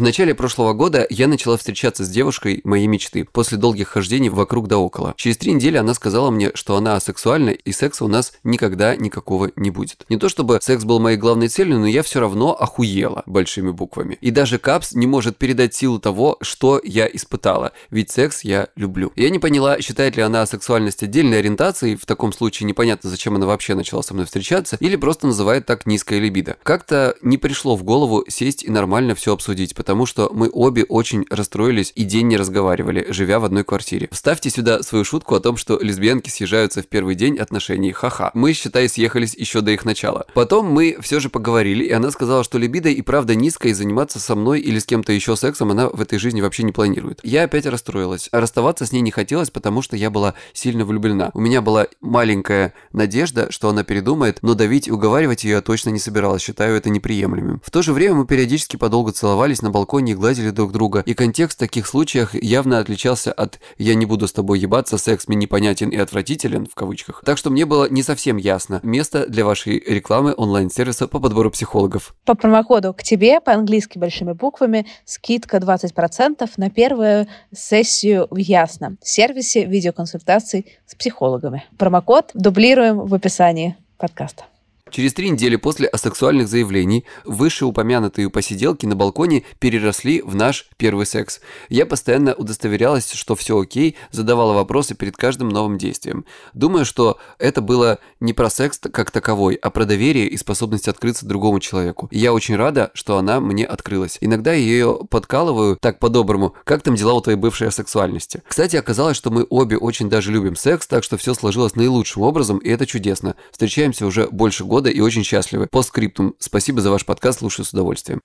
В 0.00 0.02
начале 0.02 0.34
прошлого 0.34 0.72
года 0.72 1.06
я 1.10 1.28
начала 1.28 1.58
встречаться 1.58 2.06
с 2.06 2.08
девушкой 2.08 2.62
моей 2.64 2.86
мечты 2.86 3.26
после 3.30 3.58
долгих 3.58 3.88
хождений 3.88 4.30
вокруг 4.30 4.66
да 4.66 4.78
около. 4.78 5.12
Через 5.18 5.36
три 5.36 5.52
недели 5.52 5.76
она 5.76 5.92
сказала 5.92 6.30
мне, 6.30 6.52
что 6.54 6.78
она 6.78 6.94
асексуальна 6.94 7.50
и 7.50 7.70
секса 7.70 8.06
у 8.06 8.08
нас 8.08 8.32
никогда 8.42 8.96
никакого 8.96 9.50
не 9.56 9.70
будет. 9.70 10.06
Не 10.08 10.16
то 10.16 10.30
чтобы 10.30 10.58
секс 10.62 10.84
был 10.84 11.00
моей 11.00 11.18
главной 11.18 11.48
целью, 11.48 11.78
но 11.78 11.86
я 11.86 12.02
все 12.02 12.18
равно 12.18 12.54
охуела 12.54 13.24
большими 13.26 13.72
буквами. 13.72 14.16
И 14.22 14.30
даже 14.30 14.58
капс 14.58 14.94
не 14.94 15.06
может 15.06 15.36
передать 15.36 15.74
силу 15.74 15.98
того, 15.98 16.38
что 16.40 16.80
я 16.82 17.06
испытала. 17.06 17.72
Ведь 17.90 18.10
секс 18.10 18.42
я 18.42 18.68
люблю. 18.76 19.12
Я 19.16 19.28
не 19.28 19.38
поняла, 19.38 19.82
считает 19.82 20.16
ли 20.16 20.22
она 20.22 20.46
сексуальность 20.46 21.02
отдельной 21.02 21.40
ориентацией, 21.40 21.96
в 21.96 22.06
таком 22.06 22.32
случае 22.32 22.66
непонятно, 22.66 23.10
зачем 23.10 23.36
она 23.36 23.44
вообще 23.44 23.74
начала 23.74 24.00
со 24.00 24.14
мной 24.14 24.24
встречаться, 24.24 24.78
или 24.80 24.96
просто 24.96 25.26
называет 25.26 25.66
так 25.66 25.84
низкое 25.84 26.20
либидо. 26.20 26.56
Как-то 26.62 27.16
не 27.20 27.36
пришло 27.36 27.76
в 27.76 27.84
голову 27.84 28.24
сесть 28.28 28.64
и 28.64 28.70
нормально 28.70 29.14
все 29.14 29.34
обсудить, 29.34 29.74
потому 29.74 29.89
что 30.06 30.30
мы 30.32 30.50
обе 30.52 30.84
очень 30.84 31.26
расстроились 31.30 31.92
и 31.94 32.04
день 32.04 32.28
не 32.28 32.36
разговаривали, 32.36 33.06
живя 33.10 33.38
в 33.38 33.44
одной 33.44 33.64
квартире. 33.64 34.08
Вставьте 34.10 34.50
сюда 34.50 34.82
свою 34.82 35.04
шутку 35.04 35.34
о 35.34 35.40
том, 35.40 35.56
что 35.56 35.78
лесбиянки 35.78 36.30
съезжаются 36.30 36.82
в 36.82 36.86
первый 36.86 37.14
день 37.14 37.38
отношений. 37.38 37.92
Ха-ха. 37.92 38.30
Мы, 38.34 38.52
считай, 38.54 38.88
съехались 38.88 39.34
еще 39.34 39.60
до 39.60 39.70
их 39.70 39.84
начала. 39.84 40.26
Потом 40.34 40.66
мы 40.66 40.96
все 41.00 41.20
же 41.20 41.28
поговорили, 41.28 41.84
и 41.84 41.92
она 41.92 42.10
сказала, 42.10 42.42
что 42.42 42.58
либидо 42.58 42.88
и 42.88 43.02
правда 43.02 43.34
низкая, 43.34 43.72
и 43.72 43.74
заниматься 43.74 44.18
со 44.18 44.34
мной 44.34 44.60
или 44.60 44.78
с 44.78 44.86
кем-то 44.86 45.12
еще 45.12 45.36
сексом 45.36 45.70
она 45.70 45.88
в 45.88 46.00
этой 46.00 46.18
жизни 46.18 46.40
вообще 46.40 46.62
не 46.62 46.72
планирует. 46.72 47.20
Я 47.22 47.44
опять 47.44 47.66
расстроилась. 47.66 48.28
А 48.32 48.40
расставаться 48.40 48.86
с 48.86 48.92
ней 48.92 49.02
не 49.02 49.10
хотелось, 49.10 49.50
потому 49.50 49.82
что 49.82 49.96
я 49.96 50.10
была 50.10 50.34
сильно 50.52 50.84
влюблена. 50.84 51.30
У 51.34 51.40
меня 51.40 51.60
была 51.60 51.86
маленькая 52.00 52.74
надежда, 52.92 53.50
что 53.50 53.68
она 53.68 53.84
передумает, 53.84 54.38
но 54.42 54.54
давить 54.54 54.88
и 54.88 54.92
уговаривать 54.92 55.44
ее 55.44 55.60
я 55.60 55.62
точно 55.62 55.90
не 55.90 55.98
собиралась, 55.98 56.42
считаю 56.42 56.76
это 56.76 56.88
неприемлемым. 56.88 57.60
В 57.64 57.70
то 57.70 57.82
же 57.82 57.92
время 57.92 58.14
мы 58.14 58.26
периодически 58.26 58.76
подолго 58.76 59.12
целовались 59.12 59.62
на 59.62 59.70
балконе 59.70 59.79
и 59.84 60.14
гладили 60.14 60.50
друг 60.50 60.72
друга, 60.72 61.02
и 61.06 61.14
контекст 61.14 61.56
в 61.56 61.60
таких 61.60 61.86
случаях 61.86 62.34
явно 62.34 62.78
отличался 62.78 63.32
от 63.32 63.60
«я 63.78 63.94
не 63.94 64.06
буду 64.06 64.26
с 64.26 64.32
тобой 64.32 64.58
ебаться, 64.58 64.98
секс 64.98 65.28
мне 65.28 65.36
непонятен 65.36 65.88
и 65.90 65.96
отвратителен» 65.96 66.66
в 66.66 66.74
кавычках. 66.74 67.22
Так 67.24 67.38
что 67.38 67.50
мне 67.50 67.64
было 67.64 67.88
не 67.90 68.02
совсем 68.02 68.36
ясно 68.36 68.80
место 68.82 69.26
для 69.26 69.44
вашей 69.44 69.78
рекламы 69.78 70.34
онлайн-сервиса 70.36 71.08
по 71.08 71.20
подбору 71.20 71.50
психологов. 71.50 72.14
По 72.24 72.34
промокоду 72.34 72.92
к 72.94 73.02
тебе 73.02 73.40
по-английски 73.40 73.98
большими 73.98 74.32
буквами 74.32 74.86
скидка 75.04 75.58
20% 75.58 76.48
на 76.56 76.70
первую 76.70 77.26
сессию 77.54 78.26
в 78.30 78.36
Ясно, 78.36 78.96
сервисе 79.02 79.64
видеоконсультаций 79.64 80.66
с 80.86 80.94
психологами. 80.94 81.64
Промокод 81.78 82.30
дублируем 82.34 83.00
в 83.00 83.14
описании 83.14 83.76
подкаста. 83.98 84.44
Через 84.90 85.14
три 85.14 85.30
недели 85.30 85.54
после 85.54 85.86
асексуальных 85.86 86.48
заявлений 86.48 87.04
вышеупомянутые 87.24 88.28
посиделки 88.28 88.86
на 88.86 88.96
балконе 88.96 89.44
переросли 89.60 90.20
в 90.20 90.34
наш 90.34 90.68
первый 90.76 91.06
секс. 91.06 91.40
Я 91.68 91.86
постоянно 91.86 92.34
удостоверялась, 92.34 93.12
что 93.12 93.36
все 93.36 93.60
окей, 93.60 93.96
задавала 94.10 94.52
вопросы 94.52 94.94
перед 94.94 95.16
каждым 95.16 95.48
новым 95.48 95.78
действием. 95.78 96.24
Думаю, 96.54 96.84
что 96.84 97.18
это 97.38 97.60
было 97.60 97.98
не 98.18 98.32
про 98.32 98.50
секс 98.50 98.80
как 98.80 99.12
таковой, 99.12 99.54
а 99.54 99.70
про 99.70 99.84
доверие 99.84 100.26
и 100.26 100.36
способность 100.36 100.88
открыться 100.88 101.24
другому 101.24 101.60
человеку. 101.60 102.08
Я 102.10 102.32
очень 102.32 102.56
рада, 102.56 102.90
что 102.94 103.16
она 103.16 103.40
мне 103.40 103.64
открылась. 103.64 104.18
Иногда 104.20 104.52
я 104.52 104.58
ее 104.58 104.98
подкалываю 105.08 105.78
так 105.80 106.00
по-доброму, 106.00 106.54
как 106.64 106.82
там 106.82 106.96
дела 106.96 107.14
у 107.14 107.20
твоей 107.20 107.38
бывшей 107.38 107.68
асексуальности. 107.68 108.42
Кстати, 108.48 108.74
оказалось, 108.74 109.16
что 109.16 109.30
мы 109.30 109.46
обе 109.48 109.76
очень 109.76 110.08
даже 110.08 110.32
любим 110.32 110.56
секс, 110.56 110.88
так 110.88 111.04
что 111.04 111.16
все 111.16 111.34
сложилось 111.34 111.76
наилучшим 111.76 112.22
образом, 112.22 112.58
и 112.58 112.68
это 112.68 112.86
чудесно. 112.86 113.36
Встречаемся 113.52 114.04
уже 114.04 114.26
больше 114.28 114.64
года 114.64 114.79
и 114.88 115.00
очень 115.00 115.24
счастливы. 115.24 115.66
По 115.70 115.82
скриптум. 115.82 116.34
Спасибо 116.38 116.80
за 116.80 116.90
ваш 116.90 117.04
подкаст, 117.04 117.40
слушаю 117.40 117.66
с 117.66 117.72
удовольствием. 117.72 118.20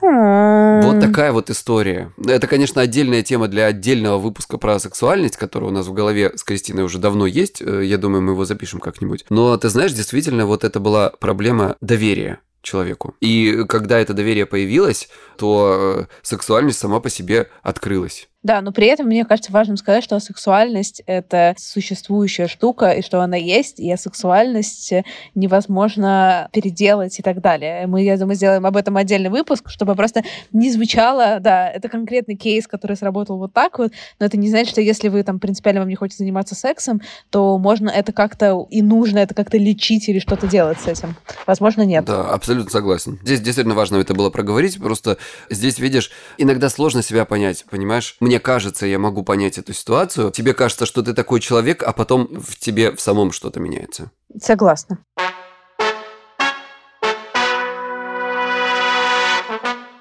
Вот 0.00 1.00
такая 1.00 1.32
вот 1.32 1.50
история. 1.50 2.12
Это, 2.26 2.46
конечно, 2.46 2.80
отдельная 2.80 3.22
тема 3.22 3.48
для 3.48 3.66
отдельного 3.66 4.18
выпуска 4.18 4.56
про 4.56 4.78
сексуальность, 4.78 5.36
который 5.36 5.64
у 5.64 5.70
нас 5.70 5.86
в 5.86 5.92
голове 5.92 6.32
с 6.34 6.44
Кристиной 6.44 6.84
уже 6.84 6.98
давно 6.98 7.26
есть. 7.26 7.60
Э, 7.60 7.84
я 7.84 7.98
думаю, 7.98 8.22
мы 8.22 8.32
его 8.32 8.44
запишем 8.44 8.80
как-нибудь. 8.80 9.26
Но 9.28 9.56
ты 9.56 9.68
знаешь, 9.68 9.92
действительно, 9.92 10.46
вот 10.46 10.64
это 10.64 10.80
была 10.80 11.10
проблема 11.10 11.76
доверия 11.80 12.40
человеку. 12.62 13.14
И 13.20 13.64
когда 13.68 13.98
это 13.98 14.14
доверие 14.14 14.46
появилось, 14.46 15.08
то 15.36 16.06
э, 16.08 16.14
сексуальность 16.22 16.78
сама 16.78 17.00
по 17.00 17.10
себе 17.10 17.48
открылась. 17.62 18.28
Да, 18.44 18.60
но 18.60 18.70
при 18.70 18.86
этом 18.86 19.06
мне 19.06 19.24
кажется 19.24 19.50
важным 19.50 19.76
сказать, 19.76 20.04
что 20.04 20.18
сексуальность— 20.20 21.02
это 21.06 21.54
существующая 21.58 22.46
штука, 22.46 22.92
и 22.92 23.02
что 23.02 23.20
она 23.20 23.36
есть, 23.36 23.80
и 23.80 23.94
сексуальность 23.96 24.92
невозможно 25.34 26.48
переделать 26.52 27.18
и 27.18 27.22
так 27.22 27.40
далее. 27.40 27.88
Мы, 27.88 28.04
я 28.04 28.16
думаю, 28.16 28.36
сделаем 28.36 28.64
об 28.64 28.76
этом 28.76 28.96
отдельный 28.96 29.28
выпуск, 29.28 29.68
чтобы 29.68 29.96
просто 29.96 30.22
не 30.52 30.70
звучало, 30.70 31.38
да, 31.40 31.68
это 31.68 31.88
конкретный 31.88 32.36
кейс, 32.36 32.68
который 32.68 32.96
сработал 32.96 33.38
вот 33.38 33.52
так 33.52 33.80
вот, 33.80 33.92
но 34.20 34.26
это 34.26 34.36
не 34.36 34.48
значит, 34.48 34.70
что 34.70 34.80
если 34.80 35.08
вы 35.08 35.24
там 35.24 35.40
принципиально 35.40 35.80
вам 35.80 35.88
не 35.88 35.96
хочется 35.96 36.18
заниматься 36.18 36.54
сексом, 36.54 37.00
то 37.30 37.58
можно 37.58 37.90
это 37.90 38.12
как-то 38.12 38.66
и 38.70 38.82
нужно 38.82 39.18
это 39.18 39.34
как-то 39.34 39.58
лечить 39.58 40.08
или 40.08 40.20
что-то 40.20 40.46
делать 40.46 40.80
с 40.80 40.86
этим. 40.86 41.16
Возможно, 41.46 41.82
нет. 41.82 42.04
Да, 42.04 42.30
абсолютно 42.30 42.70
согласен. 42.70 43.18
Здесь 43.24 43.40
действительно 43.40 43.74
важно 43.74 43.96
это 43.96 44.14
было 44.14 44.30
проговорить, 44.30 44.78
просто 44.78 45.18
здесь, 45.50 45.80
видишь, 45.80 46.12
иногда 46.36 46.68
сложно 46.68 47.02
себя 47.02 47.24
понять, 47.24 47.64
понимаешь? 47.68 48.16
Мне 48.28 48.40
кажется, 48.40 48.84
я 48.84 48.98
могу 48.98 49.22
понять 49.22 49.56
эту 49.56 49.72
ситуацию. 49.72 50.30
Тебе 50.32 50.52
кажется, 50.52 50.84
что 50.84 51.02
ты 51.02 51.14
такой 51.14 51.40
человек, 51.40 51.82
а 51.82 51.94
потом 51.94 52.26
в 52.26 52.58
тебе 52.58 52.92
в 52.94 53.00
самом 53.00 53.32
что-то 53.32 53.58
меняется. 53.58 54.10
Согласна. 54.38 54.98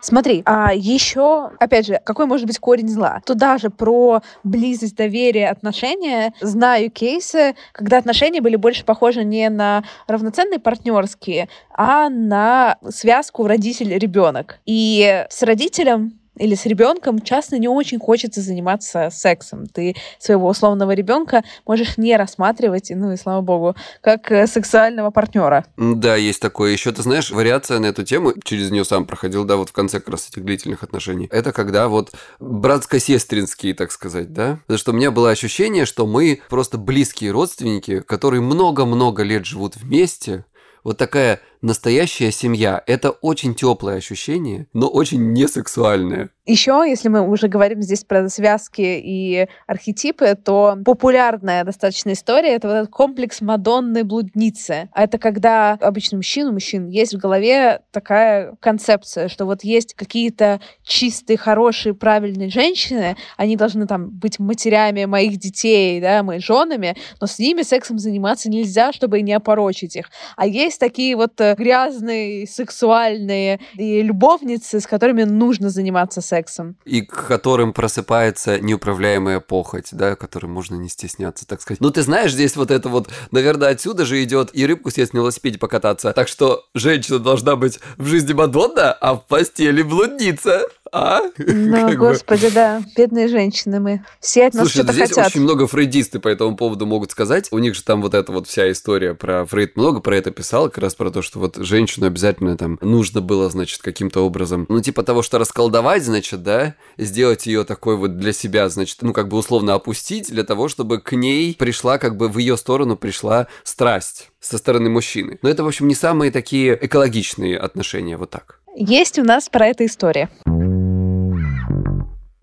Смотри, 0.01 0.43
а 0.45 0.73
еще, 0.73 1.51
опять 1.57 1.87
же, 1.87 2.01
какой 2.03 2.25
может 2.25 2.47
быть 2.47 2.59
корень 2.59 2.89
зла? 2.89 3.21
Туда 3.25 3.57
же 3.57 3.69
про 3.69 4.21
близость, 4.43 4.97
доверие, 4.97 5.49
отношения. 5.49 6.33
Знаю 6.41 6.91
кейсы, 6.91 7.55
когда 7.71 7.97
отношения 7.97 8.41
были 8.41 8.57
больше 8.57 8.83
похожи 8.83 9.23
не 9.23 9.49
на 9.49 9.85
равноценные 10.05 10.59
партнерские, 10.59 11.47
а 11.73 12.09
на 12.09 12.77
связку 12.89 13.47
родитель-ребенок. 13.47 14.59
И 14.65 15.25
с 15.29 15.43
родителем 15.43 16.19
или 16.37 16.55
с 16.55 16.65
ребенком 16.65 17.21
часто 17.21 17.57
не 17.57 17.67
очень 17.67 17.99
хочется 17.99 18.41
заниматься 18.41 19.09
сексом. 19.11 19.67
Ты 19.67 19.95
своего 20.19 20.47
условного 20.47 20.91
ребенка 20.91 21.43
можешь 21.65 21.97
не 21.97 22.15
рассматривать, 22.15 22.91
ну 22.93 23.11
и 23.11 23.17
слава 23.17 23.41
богу, 23.41 23.75
как 24.01 24.31
э, 24.31 24.47
сексуального 24.47 25.11
партнера. 25.11 25.65
Да, 25.77 26.15
есть 26.15 26.41
такое. 26.41 26.71
Еще 26.71 26.91
ты 26.91 27.01
знаешь, 27.01 27.31
вариация 27.31 27.79
на 27.79 27.87
эту 27.87 28.03
тему, 28.03 28.33
через 28.43 28.71
нее 28.71 28.85
сам 28.85 29.05
проходил, 29.05 29.45
да, 29.45 29.57
вот 29.57 29.69
в 29.69 29.73
конце 29.73 29.99
как 29.99 30.09
раз 30.09 30.29
этих 30.29 30.43
длительных 30.43 30.83
отношений. 30.83 31.27
Это 31.31 31.51
когда 31.51 31.87
вот 31.87 32.11
братско-сестринские, 32.39 33.73
так 33.73 33.91
сказать, 33.91 34.33
да. 34.33 34.59
Потому 34.67 34.77
что 34.77 34.91
у 34.91 34.95
меня 34.95 35.11
было 35.11 35.29
ощущение, 35.29 35.85
что 35.85 36.05
мы 36.05 36.41
просто 36.49 36.77
близкие 36.77 37.31
родственники, 37.31 37.99
которые 38.01 38.41
много-много 38.41 39.23
лет 39.23 39.45
живут 39.45 39.75
вместе, 39.75 40.45
вот 40.83 40.97
такая 40.97 41.41
настоящая 41.61 42.31
семья. 42.31 42.81
Это 42.85 43.11
очень 43.11 43.55
теплое 43.55 43.97
ощущение, 43.97 44.67
но 44.73 44.87
очень 44.87 45.33
несексуальное. 45.33 46.29
Еще, 46.45 46.85
если 46.87 47.09
мы 47.09 47.27
уже 47.27 47.49
говорим 47.49 47.81
здесь 47.81 48.05
про 48.05 48.29
связки 48.29 48.81
и 48.81 49.49
архетипы, 49.67 50.33
то 50.41 50.77
популярная 50.85 51.65
достаточно 51.65 52.13
история— 52.13 52.49
это 52.55 52.69
вот 52.69 52.73
этот 52.75 52.89
комплекс 52.89 53.41
Мадонны 53.41 54.05
блудницы. 54.05 54.87
А 54.93 55.03
это 55.03 55.17
когда 55.17 55.73
обычно 55.73 56.17
мужчина, 56.17 56.53
мужчин, 56.53 56.87
есть 56.87 57.13
в 57.13 57.17
голове 57.17 57.81
такая 57.91 58.55
концепция, 58.61 59.27
что 59.27 59.43
вот 59.43 59.65
есть 59.65 59.93
какие-то 59.93 60.61
чистые, 60.83 61.35
хорошие, 61.35 61.93
правильные 61.93 62.49
женщины, 62.49 63.17
они 63.35 63.57
должны 63.57 63.85
там 63.85 64.09
быть 64.09 64.39
матерями 64.39 65.03
моих 65.03 65.37
детей, 65.37 65.99
да, 65.99 66.23
моими 66.23 66.41
женами, 66.41 66.95
но 67.19 67.27
с 67.27 67.39
ними 67.39 67.63
сексом 67.63 67.99
заниматься 67.99 68.49
нельзя, 68.49 68.93
чтобы 68.93 69.21
не 69.21 69.33
опорочить 69.33 69.97
их. 69.97 70.09
А 70.37 70.47
есть 70.47 70.79
такие 70.79 71.17
вот 71.17 71.33
грязные, 71.55 72.47
сексуальные 72.47 73.59
и 73.75 74.01
любовницы, 74.01 74.79
с 74.79 74.87
которыми 74.87 75.23
нужно 75.23 75.69
заниматься 75.69 76.21
сексом. 76.21 76.75
И 76.85 77.01
к 77.01 77.27
которым 77.27 77.73
просыпается 77.73 78.59
неуправляемая 78.59 79.39
похоть, 79.39 79.89
да, 79.91 80.15
которым 80.15 80.51
можно 80.51 80.75
не 80.75 80.89
стесняться, 80.89 81.47
так 81.47 81.61
сказать. 81.61 81.81
Ну, 81.81 81.89
ты 81.91 82.01
знаешь, 82.01 82.33
здесь 82.33 82.55
вот 82.55 82.71
это 82.71 82.89
вот, 82.89 83.09
наверное, 83.31 83.69
отсюда 83.69 84.05
же 84.05 84.23
идет 84.23 84.49
и 84.53 84.65
рыбку 84.65 84.91
съесть 84.91 85.13
на 85.13 85.19
велосипеде 85.19 85.59
покататься. 85.59 86.13
Так 86.13 86.27
что 86.27 86.65
женщина 86.73 87.19
должна 87.19 87.55
быть 87.55 87.79
в 87.97 88.05
жизни 88.05 88.33
Мадонна, 88.33 88.91
а 88.93 89.15
в 89.15 89.25
постели 89.27 89.81
блудница. 89.81 90.67
А? 90.91 91.21
Ну, 91.37 91.97
господи, 91.97 92.49
да. 92.49 92.81
Бедные 92.95 93.27
женщины 93.27 93.79
мы. 93.79 94.05
Все 94.19 94.47
от 94.47 94.53
нас 94.53 94.63
Слушай, 94.63 94.77
что-то 94.79 94.93
здесь 94.93 95.09
хотят. 95.09 95.27
очень 95.27 95.41
много 95.41 95.67
фрейдисты 95.67 96.19
по 96.19 96.27
этому 96.27 96.55
поводу 96.55 96.85
могут 96.85 97.11
сказать. 97.11 97.47
У 97.51 97.59
них 97.59 97.75
же 97.75 97.83
там 97.83 98.01
вот 98.01 98.13
эта 98.13 98.31
вот 98.31 98.47
вся 98.47 98.71
история 98.71 99.13
про 99.13 99.45
Фрейд 99.45 99.75
много 99.75 99.99
про 99.99 100.15
это 100.15 100.31
писал, 100.31 100.69
как 100.69 100.79
раз 100.79 100.95
про 100.95 101.11
то, 101.11 101.21
что 101.21 101.39
вот 101.39 101.57
женщину 101.57 102.07
обязательно 102.07 102.57
там 102.57 102.77
нужно 102.81 103.21
было, 103.21 103.49
значит, 103.49 103.81
каким-то 103.81 104.25
образом, 104.25 104.65
ну, 104.69 104.81
типа 104.81 105.03
того, 105.03 105.21
что 105.21 105.37
расколдовать, 105.37 106.03
значит, 106.03 106.43
да, 106.43 106.75
сделать 106.97 107.45
ее 107.45 107.63
такой 107.63 107.97
вот 107.97 108.17
для 108.17 108.33
себя, 108.33 108.69
значит, 108.69 108.99
ну, 109.01 109.13
как 109.13 109.27
бы 109.27 109.37
условно 109.37 109.73
опустить 109.73 110.29
для 110.29 110.43
того, 110.43 110.67
чтобы 110.67 110.99
к 110.99 111.13
ней 111.13 111.55
пришла, 111.55 111.97
как 111.97 112.17
бы 112.17 112.27
в 112.29 112.37
ее 112.37 112.57
сторону 112.57 112.95
пришла 112.95 113.47
страсть 113.63 114.31
со 114.39 114.57
стороны 114.57 114.89
мужчины. 114.89 115.39
Но 115.41 115.49
это, 115.49 115.63
в 115.63 115.67
общем, 115.67 115.87
не 115.87 115.95
самые 115.95 116.31
такие 116.31 116.77
экологичные 116.79 117.57
отношения, 117.57 118.17
вот 118.17 118.29
так. 118.29 118.59
Есть 118.75 119.17
у 119.17 119.23
нас 119.23 119.49
про 119.49 119.67
это 119.67 119.85
история. 119.85 120.29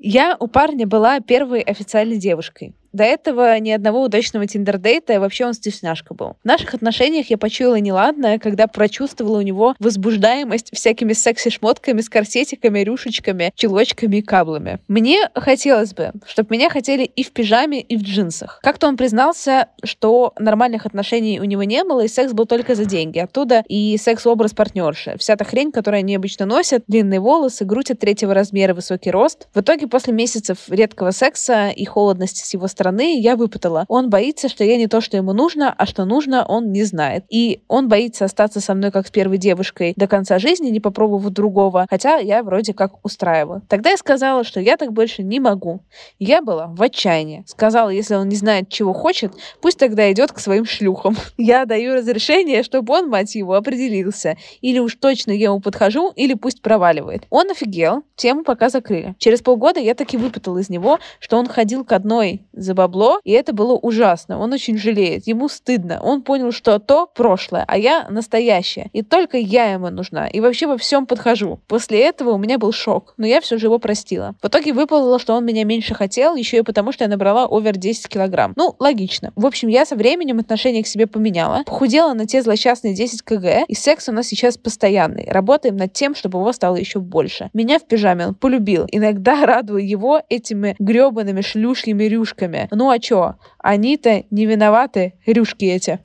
Я 0.07 0.37
у 0.39 0.49
парня 0.49 0.87
была 0.87 1.21
первой 1.21 1.63
официальной 1.63 2.19
девушкой. 2.19 2.75
До 2.95 3.03
этого 3.03 3.59
ни 3.59 3.73
одного 3.73 4.03
удачного 4.03 4.47
тиндер-дейта, 4.47 5.15
и 5.15 5.19
вообще 5.19 5.47
он 5.47 5.55
стесняшка 5.55 6.15
был. 6.15 6.37
В 6.45 6.47
наших 6.47 6.75
отношениях 6.75 7.29
я 7.29 7.37
почуяла 7.37 7.75
неладное, 7.81 8.39
когда 8.39 8.69
прочувствовала 8.69 9.39
у 9.39 9.43
него 9.43 9.75
возбуждаемость 9.81 10.71
всякими 10.73 11.13
секси-шмотками 11.13 12.01
с 12.01 12.09
корсетиками, 12.09 12.79
рюшечками, 12.79 13.53
чулочками 13.57 14.19
и 14.19 14.23
каблами. 14.23 14.79
Мне 14.87 15.29
хотелось 15.35 15.93
бы, 15.93 16.13
чтобы 16.25 16.55
меня 16.55 16.71
хотели 16.71 17.03
и 17.03 17.25
в 17.25 17.33
пижаме, 17.33 17.81
и 17.81 17.97
в 17.97 18.03
джинсах. 18.03 18.61
Как-то 18.63 18.87
он 18.87 18.97
признался, 18.97 19.71
что 19.83 20.33
нормальных 20.39 20.87
отношений 20.87 21.41
у 21.41 21.45
него 21.45 21.65
не 21.65 21.83
было, 21.83 22.05
и 22.05 22.09
секс 22.09 22.33
был 22.33 22.47
только 22.47 22.77
за 22.77 22.85
деньги. 22.85 23.19
Оттуда 23.19 23.65
и 23.67 23.97
секс-образ 23.97 24.53
партнерши. 24.53 25.17
Вся 25.19 25.35
та 25.35 25.45
хрень, 25.45 25.73
которую 25.73 25.99
они 25.99 26.15
обычно 26.15 26.47
носят, 26.47 26.85
длинные 26.87 27.19
волосы, 27.19 27.65
грудь 27.65 27.91
от 27.91 27.99
третьего 27.99 28.35
размера, 28.35 28.73
высокий 28.73 29.11
рост. 29.11 29.49
В 29.53 29.63
итоге, 29.63 29.89
после 29.89 30.13
месяцев 30.13 30.59
редкого 30.69 31.11
секса 31.11 31.71
и 31.71 31.85
холодности 31.85 32.45
с 32.45 32.55
его 32.55 32.69
стороны, 32.69 32.84
стороны 32.85 33.19
я 33.19 33.37
выпытала. 33.37 33.87
Он 33.89 34.11
боится, 34.11 34.49
что 34.49 34.63
я 34.63 34.77
не 34.77 34.89
то, 34.89 35.01
что 35.01 35.17
ему 35.17 35.33
нужно, 35.33 35.75
а 35.77 35.87
что 35.87 36.05
нужно, 36.05 36.45
он 36.45 36.71
не 36.71 36.85
знает. 36.85 37.25
И 37.31 37.63
он 37.67 37.89
боится 37.89 38.27
остаться 38.27 38.61
со 38.61 38.75
мной 38.75 38.91
как 38.91 39.07
с 39.07 39.11
первой 39.11 39.39
девушкой 39.39 39.95
до 39.97 40.07
конца 40.07 40.39
жизни, 40.39 40.69
не 40.69 40.81
попробовав 40.81 41.33
другого, 41.33 41.87
хотя 41.89 42.17
я 42.17 42.43
вроде 42.43 42.75
как 42.75 42.93
устраиваю. 43.03 43.63
Тогда 43.69 43.91
я 43.91 43.97
сказала, 43.97 44.45
что 44.45 44.61
я 44.61 44.77
так 44.77 44.93
больше 44.93 45.23
не 45.23 45.41
могу. 45.41 45.81
Я 46.19 46.43
была 46.43 46.67
в 46.67 46.83
отчаянии. 46.83 47.45
Сказала, 47.47 47.89
если 47.89 48.17
он 48.17 48.29
не 48.29 48.37
знает, 48.37 48.69
чего 48.69 48.93
хочет, 48.93 49.33
пусть 49.63 49.79
тогда 49.79 50.13
идет 50.13 50.33
к 50.33 50.39
своим 50.39 50.67
шлюхам. 50.67 51.17
Я 51.39 51.65
даю 51.65 51.95
разрешение, 51.95 52.63
чтобы 52.63 52.93
он, 52.93 53.09
мать 53.09 53.35
его, 53.35 53.55
определился. 53.55 54.37
Или 54.61 54.79
уж 54.79 54.97
точно 54.97 55.31
я 55.33 55.47
ему 55.47 55.61
подхожу, 55.61 56.13
или 56.17 56.35
пусть 56.35 56.63
проваливает. 56.63 57.25
Он 57.31 57.51
офигел, 57.51 58.03
тему 58.17 58.45
пока 58.45 58.69
закрыли. 58.69 59.15
Через 59.19 59.41
полгода 59.41 59.81
я 59.81 59.95
таки 59.95 60.17
выпытала 60.17 60.59
из 60.59 60.69
него, 60.69 60.99
что 61.19 61.39
он 61.39 61.49
ходил 61.49 61.85
к 61.85 61.93
одной 61.93 62.43
за 62.53 62.74
за 62.75 62.85
бабло, 62.85 63.21
и 63.25 63.31
это 63.33 63.53
было 63.53 63.75
ужасно. 63.75 64.39
Он 64.39 64.53
очень 64.53 64.77
жалеет, 64.77 65.27
ему 65.27 65.49
стыдно. 65.49 66.01
Он 66.03 66.23
понял, 66.23 66.53
что 66.53 66.79
то 66.79 67.07
прошлое, 67.07 67.65
а 67.67 67.79
я 67.79 68.07
настоящая. 68.11 68.91
И 68.93 69.03
только 69.03 69.39
я 69.39 69.73
ему 69.73 69.91
нужна. 69.91 70.27
И 70.27 70.41
вообще 70.41 70.67
во 70.67 70.77
всем 70.77 71.07
подхожу. 71.07 71.61
После 71.69 72.01
этого 72.01 72.33
у 72.33 72.39
меня 72.39 72.59
был 72.59 72.73
шок, 72.73 73.15
но 73.17 73.27
я 73.27 73.41
все 73.41 73.59
же 73.59 73.67
его 73.67 73.79
простила. 73.79 74.35
В 74.43 74.49
итоге 74.49 74.73
выплыло, 74.73 75.19
что 75.19 75.35
он 75.35 75.45
меня 75.45 75.65
меньше 75.65 75.95
хотел, 75.95 76.35
еще 76.35 76.59
и 76.59 76.63
потому, 76.63 76.93
что 76.93 77.05
я 77.05 77.09
набрала 77.11 77.47
овер 77.47 77.77
10 77.77 78.09
килограмм. 78.09 78.53
Ну, 78.57 78.75
логично. 78.79 79.33
В 79.37 79.47
общем, 79.47 79.69
я 79.69 79.87
со 79.87 79.95
временем 79.97 80.39
отношение 80.41 80.83
к 80.83 80.87
себе 80.87 81.07
поменяла, 81.07 81.63
похудела 81.65 82.15
на 82.15 82.27
те 82.27 82.43
злосчастные 82.43 82.95
10 82.95 83.23
кг, 83.23 83.65
и 83.69 83.75
секс 83.75 84.09
у 84.09 84.13
нас 84.13 84.27
сейчас 84.27 84.59
постоянный. 84.59 85.27
Работаем 85.29 85.77
над 85.77 85.93
тем, 85.93 86.15
чтобы 86.15 86.39
его 86.41 86.53
стало 86.53 86.77
еще 86.77 86.99
больше. 86.99 87.51
Меня 87.55 87.79
в 87.79 87.87
пижаме 87.87 88.27
он 88.27 88.35
полюбил. 88.35 88.87
Иногда 88.91 89.47
радую 89.47 89.87
его 89.87 90.21
этими 90.29 90.75
гребаными 90.79 91.41
шлюшьими 91.41 92.05
рюшками. 92.05 92.64
Ну 92.71 92.91
а 92.91 92.99
чё? 92.99 93.35
Они-то 93.59 94.25
не 94.31 94.47
виноваты, 94.47 95.15
рюшки 95.27 95.65
эти. 95.65 96.01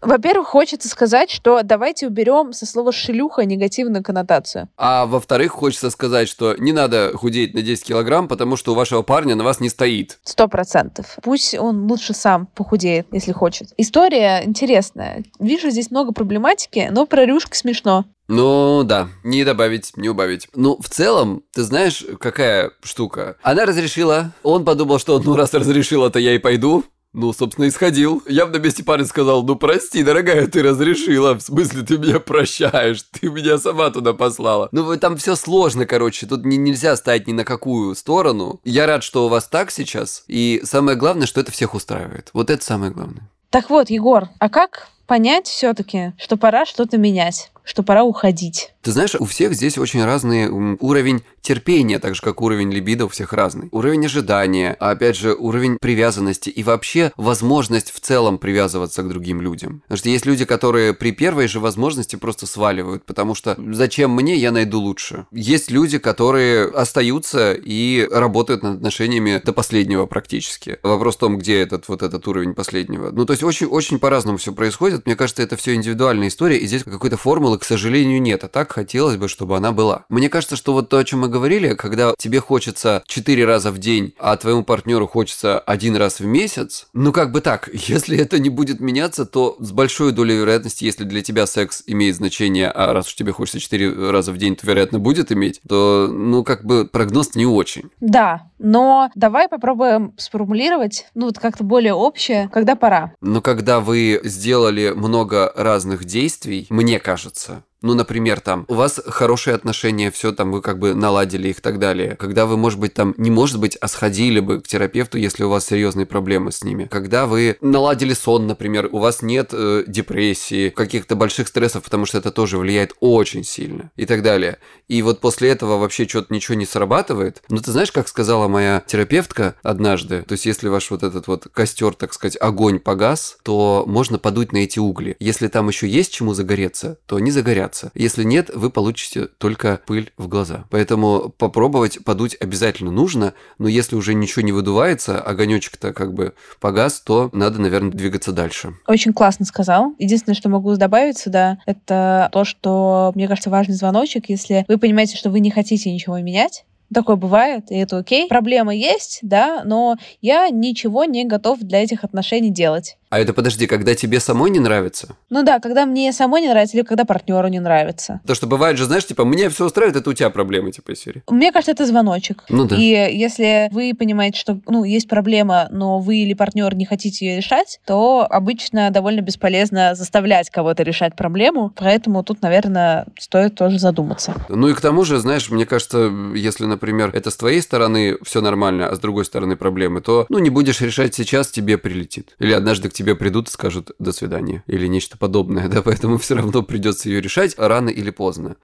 Во-первых, 0.00 0.48
хочется 0.48 0.88
сказать, 0.88 1.30
что 1.30 1.62
давайте 1.62 2.06
уберем 2.06 2.52
со 2.52 2.66
слова 2.66 2.92
«шлюха» 2.92 3.44
негативную 3.44 4.04
коннотацию. 4.04 4.68
А 4.76 5.06
во-вторых, 5.06 5.52
хочется 5.52 5.90
сказать, 5.90 6.28
что 6.28 6.54
не 6.56 6.72
надо 6.72 7.12
худеть 7.14 7.54
на 7.54 7.62
10 7.62 7.84
килограмм, 7.84 8.28
потому 8.28 8.56
что 8.56 8.72
у 8.72 8.74
вашего 8.74 9.02
парня 9.02 9.34
на 9.34 9.44
вас 9.44 9.60
не 9.60 9.68
стоит. 9.68 10.18
Сто 10.22 10.46
процентов. 10.46 11.18
Пусть 11.22 11.54
он 11.58 11.90
лучше 11.90 12.14
сам 12.14 12.46
похудеет, 12.46 13.08
если 13.12 13.32
хочет. 13.32 13.68
История 13.76 14.42
интересная. 14.44 15.24
Вижу 15.40 15.70
здесь 15.70 15.90
много 15.90 16.12
проблематики, 16.12 16.88
но 16.90 17.06
про 17.06 17.24
рюшки 17.24 17.56
смешно. 17.56 18.04
Ну 18.28 18.82
да, 18.84 19.08
не 19.24 19.42
добавить, 19.42 19.96
не 19.96 20.10
убавить. 20.10 20.48
Ну, 20.54 20.78
в 20.80 20.88
целом, 20.90 21.42
ты 21.52 21.62
знаешь, 21.62 22.04
какая 22.20 22.72
штука? 22.82 23.36
Она 23.42 23.64
разрешила, 23.64 24.32
он 24.42 24.66
подумал, 24.66 24.98
что 24.98 25.18
ну 25.18 25.34
раз 25.34 25.54
разрешила, 25.54 26.10
то 26.10 26.18
я 26.18 26.34
и 26.34 26.38
пойду. 26.38 26.84
Ну, 27.12 27.32
собственно, 27.32 27.64
и 27.64 27.70
сходил. 27.70 28.22
Я 28.28 28.46
в 28.46 28.50
на 28.50 28.58
месте 28.58 28.84
парня 28.84 29.06
сказал, 29.06 29.42
ну 29.42 29.56
прости, 29.56 30.02
дорогая, 30.02 30.46
ты 30.46 30.62
разрешила. 30.62 31.34
В 31.34 31.40
смысле, 31.40 31.82
ты 31.82 31.98
меня 31.98 32.20
прощаешь, 32.20 33.02
ты 33.02 33.30
меня 33.30 33.58
сама 33.58 33.90
туда 33.90 34.12
послала. 34.12 34.68
Ну, 34.72 34.96
там 34.98 35.16
все 35.16 35.34
сложно, 35.34 35.86
короче, 35.86 36.26
тут 36.26 36.44
не, 36.44 36.56
нельзя 36.56 36.94
ставить 36.96 37.26
ни 37.26 37.32
на 37.32 37.44
какую 37.44 37.94
сторону. 37.94 38.60
Я 38.64 38.86
рад, 38.86 39.02
что 39.02 39.26
у 39.26 39.28
вас 39.28 39.48
так 39.48 39.70
сейчас. 39.70 40.24
И 40.28 40.60
самое 40.64 40.96
главное, 40.96 41.26
что 41.26 41.40
это 41.40 41.50
всех 41.50 41.74
устраивает. 41.74 42.30
Вот 42.34 42.50
это 42.50 42.62
самое 42.62 42.92
главное. 42.92 43.28
Так 43.50 43.70
вот, 43.70 43.88
Егор, 43.88 44.28
а 44.38 44.48
как 44.50 44.88
понять 45.06 45.46
все-таки, 45.46 46.12
что 46.18 46.36
пора 46.36 46.66
что-то 46.66 46.98
менять? 46.98 47.50
Что 47.68 47.82
пора 47.82 48.02
уходить. 48.02 48.72
Ты 48.80 48.92
знаешь, 48.92 49.14
у 49.14 49.26
всех 49.26 49.52
здесь 49.52 49.76
очень 49.76 50.02
разный 50.02 50.48
уровень 50.48 51.22
терпения, 51.42 51.98
так 51.98 52.14
же 52.14 52.22
как 52.22 52.40
уровень 52.40 52.72
либидо 52.72 53.04
у 53.04 53.08
всех 53.08 53.34
разный. 53.34 53.68
Уровень 53.72 54.06
ожидания, 54.06 54.74
а 54.80 54.90
опять 54.90 55.16
же 55.16 55.34
уровень 55.34 55.76
привязанности 55.78 56.48
и 56.48 56.62
вообще 56.62 57.12
возможность 57.18 57.90
в 57.90 58.00
целом 58.00 58.38
привязываться 58.38 59.02
к 59.02 59.08
другим 59.08 59.42
людям. 59.42 59.82
Потому 59.82 59.98
что 59.98 60.08
есть 60.08 60.24
люди, 60.24 60.46
которые 60.46 60.94
при 60.94 61.12
первой 61.12 61.46
же 61.46 61.60
возможности 61.60 62.16
просто 62.16 62.46
сваливают, 62.46 63.04
потому 63.04 63.34
что 63.34 63.56
зачем 63.72 64.12
мне, 64.12 64.36
я 64.36 64.50
найду 64.50 64.80
лучше. 64.80 65.26
Есть 65.30 65.70
люди, 65.70 65.98
которые 65.98 66.68
остаются 66.68 67.52
и 67.52 68.08
работают 68.10 68.62
над 68.62 68.76
отношениями 68.76 69.42
до 69.44 69.52
последнего 69.52 70.06
практически. 70.06 70.78
Вопрос 70.82 71.16
в 71.16 71.18
том, 71.18 71.38
где 71.38 71.60
этот 71.60 71.88
вот 71.88 72.02
этот 72.02 72.26
уровень 72.26 72.54
последнего. 72.54 73.10
Ну, 73.10 73.26
то 73.26 73.34
есть 73.34 73.42
очень-очень 73.42 73.98
по-разному 73.98 74.38
все 74.38 74.52
происходит. 74.52 75.04
Мне 75.04 75.16
кажется, 75.16 75.42
это 75.42 75.56
все 75.56 75.74
индивидуальная 75.74 76.28
история, 76.28 76.56
и 76.56 76.66
здесь 76.66 76.84
какой-то 76.84 77.18
формулы 77.18 77.57
к 77.58 77.64
сожалению, 77.64 78.20
нет. 78.20 78.44
А 78.44 78.48
так 78.48 78.72
хотелось 78.72 79.16
бы, 79.16 79.28
чтобы 79.28 79.56
она 79.56 79.72
была. 79.72 80.04
Мне 80.08 80.28
кажется, 80.28 80.56
что 80.56 80.72
вот 80.72 80.88
то, 80.88 80.98
о 80.98 81.04
чем 81.04 81.20
мы 81.20 81.28
говорили, 81.28 81.74
когда 81.74 82.14
тебе 82.18 82.40
хочется 82.40 83.02
4 83.06 83.44
раза 83.44 83.70
в 83.70 83.78
день, 83.78 84.14
а 84.18 84.36
твоему 84.36 84.62
партнеру 84.62 85.06
хочется 85.06 85.58
один 85.58 85.96
раз 85.96 86.20
в 86.20 86.24
месяц, 86.24 86.88
ну 86.92 87.12
как 87.12 87.32
бы 87.32 87.40
так, 87.40 87.68
если 87.72 88.18
это 88.18 88.38
не 88.38 88.48
будет 88.48 88.80
меняться, 88.80 89.26
то 89.26 89.56
с 89.58 89.72
большой 89.72 90.12
долей 90.12 90.36
вероятности, 90.36 90.84
если 90.84 91.04
для 91.04 91.22
тебя 91.22 91.46
секс 91.46 91.82
имеет 91.86 92.16
значение, 92.16 92.70
а 92.70 92.92
раз 92.92 93.08
уж 93.08 93.14
тебе 93.14 93.32
хочется 93.32 93.60
4 93.60 94.10
раза 94.10 94.32
в 94.32 94.38
день, 94.38 94.56
то, 94.56 94.66
вероятно, 94.66 94.98
будет 94.98 95.32
иметь, 95.32 95.60
то, 95.68 96.08
ну, 96.10 96.44
как 96.44 96.64
бы 96.64 96.86
прогноз 96.86 97.34
не 97.34 97.46
очень. 97.46 97.90
Да, 98.00 98.50
но 98.58 99.10
давай 99.14 99.48
попробуем 99.48 100.14
сформулировать, 100.16 101.06
ну, 101.14 101.26
вот 101.26 101.38
как-то 101.38 101.64
более 101.64 101.94
общее, 101.94 102.48
когда 102.52 102.76
пора. 102.76 103.12
Ну, 103.20 103.40
когда 103.40 103.80
вы 103.80 104.20
сделали 104.24 104.90
много 104.90 105.52
разных 105.56 106.04
действий, 106.04 106.66
мне 106.70 106.98
кажется, 106.98 107.37
сердца 107.38 107.62
ну, 107.82 107.94
например, 107.94 108.40
там, 108.40 108.64
у 108.68 108.74
вас 108.74 109.00
хорошие 109.06 109.54
отношения, 109.54 110.10
все 110.10 110.32
там, 110.32 110.52
вы 110.52 110.62
как 110.62 110.78
бы 110.78 110.94
наладили 110.94 111.48
их 111.48 111.58
и 111.58 111.62
так 111.62 111.78
далее. 111.78 112.16
Когда 112.16 112.46
вы, 112.46 112.56
может 112.56 112.80
быть, 112.80 112.94
там, 112.94 113.14
не 113.16 113.30
может 113.30 113.58
быть, 113.60 113.76
а 113.76 113.88
сходили 113.88 114.40
бы 114.40 114.60
к 114.60 114.66
терапевту, 114.66 115.18
если 115.18 115.44
у 115.44 115.48
вас 115.48 115.66
серьезные 115.66 116.06
проблемы 116.06 116.50
с 116.50 116.64
ними. 116.64 116.86
Когда 116.90 117.26
вы 117.26 117.56
наладили 117.60 118.14
сон, 118.14 118.46
например, 118.46 118.88
у 118.90 118.98
вас 118.98 119.22
нет 119.22 119.50
э, 119.52 119.84
депрессии, 119.86 120.70
каких-то 120.70 121.14
больших 121.14 121.48
стрессов, 121.48 121.84
потому 121.84 122.06
что 122.06 122.18
это 122.18 122.32
тоже 122.32 122.58
влияет 122.58 122.94
очень 123.00 123.44
сильно 123.44 123.90
и 123.96 124.06
так 124.06 124.22
далее. 124.22 124.58
И 124.88 125.02
вот 125.02 125.20
после 125.20 125.50
этого 125.50 125.78
вообще 125.78 126.08
что-то 126.08 126.34
ничего 126.34 126.56
не 126.56 126.66
срабатывает. 126.66 127.42
Ну, 127.48 127.58
ты 127.58 127.70
знаешь, 127.70 127.92
как 127.92 128.08
сказала 128.08 128.48
моя 128.48 128.82
терапевтка 128.86 129.54
однажды, 129.62 130.22
то 130.22 130.32
есть 130.32 130.46
если 130.46 130.68
ваш 130.68 130.90
вот 130.90 131.02
этот 131.02 131.28
вот 131.28 131.46
костер, 131.52 131.94
так 131.94 132.12
сказать, 132.12 132.36
огонь 132.40 132.80
погас, 132.80 133.38
то 133.42 133.84
можно 133.86 134.18
подуть 134.18 134.52
на 134.52 134.58
эти 134.58 134.78
угли. 134.78 135.16
Если 135.20 135.48
там 135.48 135.68
еще 135.68 135.86
есть 135.88 136.12
чему 136.12 136.34
загореться, 136.34 136.98
то 137.06 137.16
они 137.16 137.30
загорят 137.30 137.67
бояться. 137.68 137.90
Если 137.94 138.24
нет, 138.24 138.50
вы 138.54 138.70
получите 138.70 139.26
только 139.38 139.80
пыль 139.86 140.12
в 140.16 140.28
глаза. 140.28 140.64
Поэтому 140.70 141.28
попробовать 141.36 142.04
подуть 142.04 142.36
обязательно 142.40 142.90
нужно, 142.90 143.34
но 143.58 143.68
если 143.68 143.96
уже 143.96 144.14
ничего 144.14 144.42
не 144.42 144.52
выдувается, 144.52 145.20
огонечек-то 145.20 145.92
как 145.92 146.14
бы 146.14 146.32
погас, 146.60 147.00
то 147.00 147.30
надо, 147.32 147.60
наверное, 147.60 147.92
двигаться 147.92 148.32
дальше. 148.32 148.74
Очень 148.86 149.12
классно 149.12 149.44
сказал. 149.44 149.94
Единственное, 149.98 150.36
что 150.36 150.48
могу 150.48 150.74
добавить 150.76 151.18
сюда, 151.18 151.58
это 151.66 152.28
то, 152.32 152.44
что, 152.44 153.12
мне 153.14 153.28
кажется, 153.28 153.50
важный 153.50 153.74
звоночек, 153.74 154.28
если 154.28 154.64
вы 154.68 154.78
понимаете, 154.78 155.16
что 155.16 155.30
вы 155.30 155.40
не 155.40 155.50
хотите 155.50 155.92
ничего 155.92 156.18
менять, 156.18 156.64
Такое 156.92 157.16
бывает, 157.16 157.70
и 157.70 157.76
это 157.76 157.98
окей. 157.98 158.28
Проблема 158.28 158.74
есть, 158.74 159.18
да, 159.20 159.62
но 159.64 159.96
я 160.22 160.48
ничего 160.48 161.04
не 161.04 161.26
готов 161.26 161.60
для 161.60 161.82
этих 161.82 162.02
отношений 162.02 162.50
делать. 162.50 162.96
А 163.10 163.18
это 163.18 163.32
подожди, 163.32 163.66
когда 163.66 163.94
тебе 163.94 164.20
самой 164.20 164.50
не 164.50 164.60
нравится? 164.60 165.16
Ну 165.30 165.42
да, 165.42 165.60
когда 165.60 165.86
мне 165.86 166.12
самой 166.12 166.42
не 166.42 166.48
нравится 166.48 166.76
или 166.76 166.84
когда 166.84 167.04
партнеру 167.04 167.48
не 167.48 167.60
нравится. 167.60 168.20
То, 168.26 168.34
что 168.34 168.46
бывает 168.46 168.76
же, 168.76 168.84
знаешь, 168.84 169.06
типа, 169.06 169.24
мне 169.24 169.48
все 169.48 169.66
устраивает, 169.66 169.96
это 169.96 170.10
у 170.10 170.12
тебя 170.12 170.30
проблемы, 170.30 170.72
типа, 170.72 170.92
из 170.92 171.00
серии. 171.00 171.22
Мне 171.28 171.52
кажется, 171.52 171.72
это 171.72 171.86
звоночек. 171.86 172.44
Ну 172.48 172.66
да. 172.66 172.76
И 172.76 172.82
если 172.82 173.68
вы 173.72 173.94
понимаете, 173.98 174.38
что, 174.38 174.60
ну, 174.66 174.84
есть 174.84 175.08
проблема, 175.08 175.68
но 175.70 175.98
вы 175.98 176.18
или 176.18 176.34
партнер 176.34 176.74
не 176.74 176.84
хотите 176.84 177.26
ее 177.26 177.36
решать, 177.38 177.80
то 177.86 178.26
обычно 178.28 178.90
довольно 178.90 179.20
бесполезно 179.20 179.94
заставлять 179.94 180.50
кого-то 180.50 180.82
решать 180.82 181.16
проблему, 181.16 181.72
поэтому 181.74 182.22
тут, 182.22 182.42
наверное, 182.42 183.06
стоит 183.18 183.54
тоже 183.54 183.78
задуматься. 183.78 184.34
Ну 184.48 184.68
и 184.68 184.74
к 184.74 184.80
тому 184.80 185.04
же, 185.04 185.18
знаешь, 185.18 185.50
мне 185.50 185.64
кажется, 185.66 186.10
если, 186.34 186.66
например, 186.66 187.10
это 187.14 187.30
с 187.30 187.36
твоей 187.36 187.62
стороны 187.62 188.16
все 188.22 188.40
нормально, 188.40 188.88
а 188.88 188.96
с 188.96 188.98
другой 188.98 189.24
стороны 189.24 189.56
проблемы, 189.56 190.00
то, 190.00 190.26
ну, 190.28 190.38
не 190.38 190.50
будешь 190.50 190.80
решать 190.80 191.14
сейчас, 191.14 191.48
тебе 191.50 191.78
прилетит. 191.78 192.34
Или 192.38 192.52
однажды 192.52 192.88
к 192.88 192.97
тебе 192.98 193.14
придут 193.14 193.48
и 193.48 193.52
скажут 193.52 193.92
«до 194.00 194.10
свидания» 194.10 194.64
или 194.66 194.88
нечто 194.88 195.16
подобное, 195.16 195.68
да, 195.68 195.82
поэтому 195.82 196.18
все 196.18 196.34
равно 196.34 196.62
придется 196.62 197.08
ее 197.08 197.20
решать 197.20 197.54
рано 197.56 197.88
или 197.88 198.10
поздно. 198.10 198.56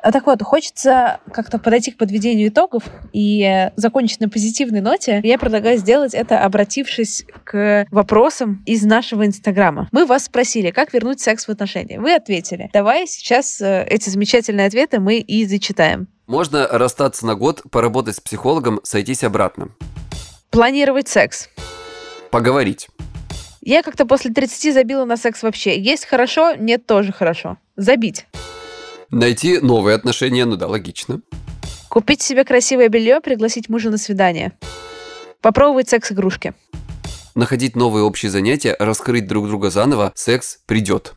А 0.00 0.12
так 0.12 0.26
вот, 0.26 0.40
хочется 0.42 1.18
как-то 1.32 1.58
подойти 1.58 1.90
к 1.90 1.98
подведению 1.98 2.48
итогов 2.48 2.84
и 3.12 3.70
закончить 3.74 4.20
на 4.20 4.28
позитивной 4.28 4.80
ноте. 4.80 5.20
Я 5.24 5.36
предлагаю 5.36 5.76
сделать 5.76 6.14
это, 6.14 6.44
обратившись 6.44 7.26
к 7.44 7.86
вопросам 7.90 8.62
из 8.64 8.84
нашего 8.84 9.26
Инстаграма. 9.26 9.88
Мы 9.90 10.06
вас 10.06 10.26
спросили, 10.26 10.70
как 10.70 10.94
вернуть 10.94 11.20
секс 11.20 11.46
в 11.46 11.50
отношения. 11.50 12.00
Вы 12.00 12.14
ответили. 12.14 12.70
Давай 12.72 13.08
сейчас 13.08 13.60
э, 13.60 13.84
эти 13.90 14.08
замечательные 14.08 14.68
ответы 14.68 15.00
мы 15.00 15.18
и 15.18 15.44
зачитаем. 15.44 16.06
Можно 16.28 16.68
расстаться 16.68 17.26
на 17.26 17.34
год, 17.34 17.62
поработать 17.70 18.16
с 18.16 18.20
психологом, 18.20 18.80
сойтись 18.84 19.24
обратно. 19.24 19.70
Планировать 20.50 21.08
секс. 21.08 21.48
Поговорить. 22.30 22.88
Я 23.60 23.82
как-то 23.82 24.06
после 24.06 24.32
30 24.32 24.72
забила 24.72 25.04
на 25.04 25.16
секс 25.16 25.42
вообще. 25.42 25.78
Есть 25.78 26.06
хорошо, 26.06 26.54
нет 26.54 26.86
тоже 26.86 27.12
хорошо. 27.12 27.58
Забить. 27.76 28.26
Найти 29.10 29.58
новые 29.58 29.94
отношения, 29.94 30.44
ну 30.44 30.56
да, 30.56 30.66
логично. 30.66 31.20
Купить 31.88 32.22
себе 32.22 32.44
красивое 32.44 32.88
белье, 32.88 33.20
пригласить 33.20 33.68
мужа 33.68 33.90
на 33.90 33.98
свидание. 33.98 34.52
Попробовать 35.40 35.88
секс-игрушки. 35.88 36.54
Находить 37.34 37.76
новые 37.76 38.04
общие 38.04 38.30
занятия, 38.30 38.74
раскрыть 38.78 39.26
друг 39.26 39.46
друга 39.46 39.70
заново, 39.70 40.12
секс 40.14 40.58
придет. 40.66 41.14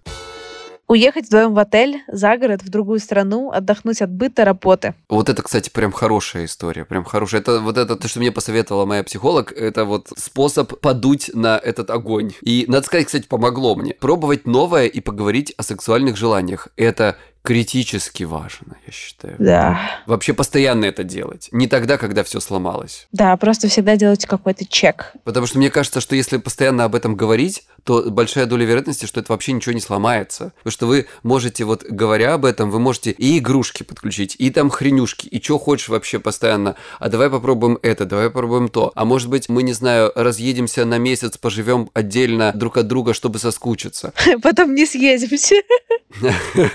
Уехать 0.91 1.27
вдвоем 1.27 1.53
в 1.53 1.59
отель, 1.59 2.03
за 2.09 2.35
город, 2.35 2.63
в 2.63 2.69
другую 2.69 2.99
страну, 2.99 3.49
отдохнуть 3.49 4.01
от 4.01 4.11
быта, 4.11 4.43
работы. 4.43 4.93
Вот 5.07 5.29
это, 5.29 5.41
кстати, 5.41 5.69
прям 5.69 5.93
хорошая 5.93 6.43
история, 6.43 6.83
прям 6.83 7.05
хорошая. 7.05 7.39
Это 7.39 7.61
вот 7.61 7.77
это, 7.77 7.95
то, 7.95 8.09
что 8.09 8.19
мне 8.19 8.29
посоветовала 8.29 8.85
моя 8.85 9.01
психолог, 9.01 9.53
это 9.53 9.85
вот 9.85 10.09
способ 10.17 10.77
подуть 10.81 11.31
на 11.33 11.57
этот 11.57 11.89
огонь. 11.91 12.33
И, 12.41 12.65
надо 12.67 12.87
сказать, 12.87 13.05
кстати, 13.05 13.25
помогло 13.25 13.75
мне. 13.75 13.93
Пробовать 13.93 14.45
новое 14.45 14.87
и 14.87 14.99
поговорить 14.99 15.53
о 15.55 15.63
сексуальных 15.63 16.17
желаниях. 16.17 16.67
Это 16.75 17.15
критически 17.41 18.23
важно, 18.23 18.77
я 18.85 18.91
считаю. 18.91 19.35
Да. 19.39 19.79
Вообще 20.05 20.33
постоянно 20.33 20.85
это 20.85 21.03
делать. 21.03 21.49
Не 21.51 21.67
тогда, 21.67 21.97
когда 21.97 22.23
все 22.23 22.39
сломалось. 22.39 23.07
Да, 23.11 23.35
просто 23.37 23.67
всегда 23.67 23.95
делайте 23.95 24.27
какой-то 24.27 24.65
чек. 24.65 25.13
Потому 25.23 25.47
что 25.47 25.57
мне 25.57 25.69
кажется, 25.69 26.01
что 26.01 26.15
если 26.15 26.37
постоянно 26.37 26.83
об 26.83 26.95
этом 26.95 27.15
говорить, 27.15 27.63
то 27.84 28.09
большая 28.09 28.45
доля 28.45 28.65
вероятности, 28.65 29.05
что 29.05 29.19
это 29.19 29.32
вообще 29.32 29.51
ничего 29.53 29.73
не 29.73 29.82
сломается. 29.82 30.53
Потому 30.57 30.71
что 30.71 30.86
вы 30.88 31.05
можете, 31.23 31.63
вот 31.63 31.84
говоря 31.84 32.34
об 32.34 32.45
этом, 32.45 32.69
вы 32.69 32.79
можете 32.79 33.11
и 33.11 33.38
игрушки 33.39 33.84
подключить, 33.84 34.36
и 34.38 34.49
там 34.49 34.69
хренюшки, 34.69 35.27
и 35.27 35.41
что 35.41 35.57
хочешь 35.57 35.89
вообще 35.89 36.19
постоянно. 36.19 36.75
А 36.99 37.09
давай 37.09 37.29
попробуем 37.29 37.79
это, 37.82 38.05
давай 38.05 38.27
попробуем 38.27 38.69
то. 38.69 38.91
А 38.95 39.05
может 39.05 39.29
быть, 39.29 39.49
мы, 39.49 39.63
не 39.63 39.73
знаю, 39.73 40.11
разъедемся 40.15 40.86
на 40.86 40.97
месяц, 40.97 41.38
поживем 41.38 41.89
отдельно 41.93 42.51
друг 42.55 42.77
от 42.77 42.88
друга, 42.88 43.13
чтобы 43.13 43.39
соскучиться. 43.39 44.13
Потом 44.41 44.73
не 44.75 44.86
съедемся. 44.86 45.55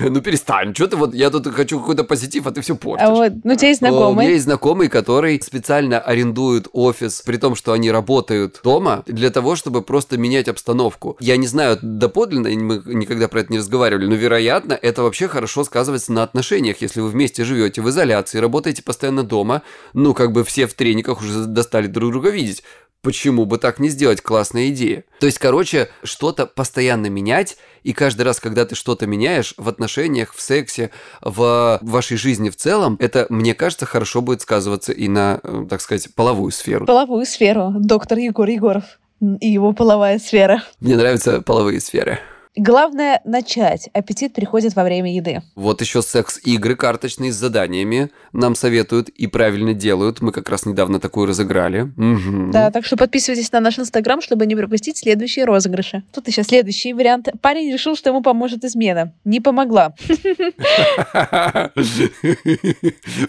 Ну 0.01 0.21
перестань, 0.21 0.75
что 0.75 0.87
ты 0.89 0.97
вот, 0.97 1.15
я 1.15 1.31
тут 1.31 1.47
хочу 1.55 1.79
какой-то 1.79 2.05
позитив, 2.05 2.47
а 2.47 2.53
ты 2.53 2.61
все 2.63 2.75
портишь. 2.75 3.07
А 3.07 3.11
вот, 3.11 3.33
ну 3.45 3.53
у 3.53 3.57
тебя 3.57 3.69
есть 3.69 3.83
У 3.83 3.85
меня 3.85 3.95
знакомый. 3.95 4.27
есть 4.29 4.45
знакомый, 4.45 4.89
который 4.89 5.41
специально 5.43 6.01
арендует 6.01 6.69
офис, 6.73 7.23
при 7.23 7.37
том, 7.37 7.55
что 7.55 7.73
они 7.73 7.91
работают 7.91 8.61
дома, 8.65 9.03
для 9.07 9.31
того, 9.31 9.57
чтобы 9.57 9.83
просто 9.83 10.17
менять 10.17 10.49
обстановку. 10.49 10.96
Я 11.21 11.37
не 11.37 11.47
знаю 11.47 11.79
доподлинно, 11.81 12.49
мы 12.49 12.83
никогда 12.87 13.29
про 13.29 13.41
это 13.41 13.53
не 13.53 13.59
разговаривали, 13.59 14.07
но, 14.07 14.15
вероятно, 14.15 14.79
это 14.81 15.03
вообще 15.03 15.29
хорошо 15.29 15.65
сказывается 15.65 16.13
на 16.13 16.23
отношениях, 16.23 16.81
если 16.81 17.01
вы 17.01 17.09
вместе 17.09 17.45
живете 17.45 17.83
в 17.83 17.89
изоляции, 17.89 18.39
работаете 18.39 18.83
постоянно 18.83 19.23
дома, 19.23 19.63
ну, 19.93 20.15
как 20.15 20.33
бы 20.33 20.45
все 20.45 20.67
в 20.67 20.75
трениках 20.75 21.21
уже 21.21 21.45
достали 21.45 21.87
друг 21.87 22.11
друга 22.11 22.31
видеть. 22.31 22.63
Почему 23.03 23.45
бы 23.45 23.59
так 23.59 23.79
не 23.79 23.89
сделать? 23.89 24.21
Классная 24.21 24.71
идея. 24.71 25.05
То 25.21 25.27
есть, 25.27 25.39
короче, 25.39 25.91
что-то 26.03 26.45
постоянно 26.45 27.07
менять, 27.07 27.57
и 27.85 27.93
каждый 27.93 28.23
раз, 28.23 28.41
когда 28.41 28.65
ты 28.65 28.75
что-то 28.75 29.07
меняешь 29.07 29.55
в 29.57 29.69
отношениях, 29.69 30.35
в 30.35 30.41
сексе, 30.41 30.91
в 31.21 31.79
вашей 31.83 32.17
жизни 32.17 32.51
в 32.51 32.57
целом, 32.57 32.97
это, 32.99 33.27
мне 33.29 33.55
кажется, 33.55 33.87
хорошо 33.87 34.23
будет 34.23 34.41
сказываться 34.41 34.93
и 34.93 35.07
на, 35.07 35.39
э, 35.45 35.67
так 35.71 35.83
сказать, 35.83 36.13
половую 36.17 36.51
сферу. 36.51 36.85
Половую 36.85 37.27
сферу. 37.27 37.75
Доктор 37.77 38.19
Егор 38.19 38.49
Егоров 38.49 38.85
и 39.21 39.49
его 39.49 39.73
половая 39.73 40.19
сфера. 40.19 40.63
Мне 40.81 40.97
нравятся 40.97 41.43
половые 41.43 41.81
сферы. 41.81 42.19
Главное 42.59 43.21
начать. 43.27 43.91
Аппетит 43.93 44.33
приходит 44.33 44.75
во 44.75 44.83
время 44.83 45.15
еды. 45.15 45.43
Вот 45.57 45.83
еще 45.83 46.01
секс-игры 46.01 46.75
карточные 46.75 47.31
с 47.31 47.37
заданиями 47.37 48.09
нам 48.33 48.55
советуют 48.55 49.11
и 49.11 49.27
правильно 49.27 49.75
делают. 49.75 50.23
Мы 50.23 50.33
как 50.33 50.49
раз 50.49 50.65
недавно 50.65 50.99
такую 50.99 51.27
разыграли. 51.27 51.93
Мгм. 51.97 52.53
Да, 52.53 52.71
так 52.71 52.87
что 52.87 52.97
подписывайтесь 52.97 53.53
на 53.53 53.61
наш 53.61 53.79
инстаграм, 53.79 54.23
чтобы 54.23 54.47
не 54.47 54.57
пропустить 54.57 54.97
следующие 54.97 55.45
розыгрыши. 55.45 56.03
Тут 56.15 56.29
еще 56.29 56.45
следующий 56.45 56.95
вариант. 56.95 57.29
Парень 57.43 57.71
решил, 57.71 57.95
что 57.95 58.09
ему 58.09 58.23
поможет 58.23 58.65
измена. 58.65 59.13
Не 59.27 59.41
помогла. 59.41 59.95
В 60.07 61.71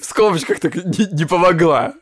скобочках 0.03 0.61
так 0.61 0.73
не 0.75 1.25
помогла. 1.25 1.95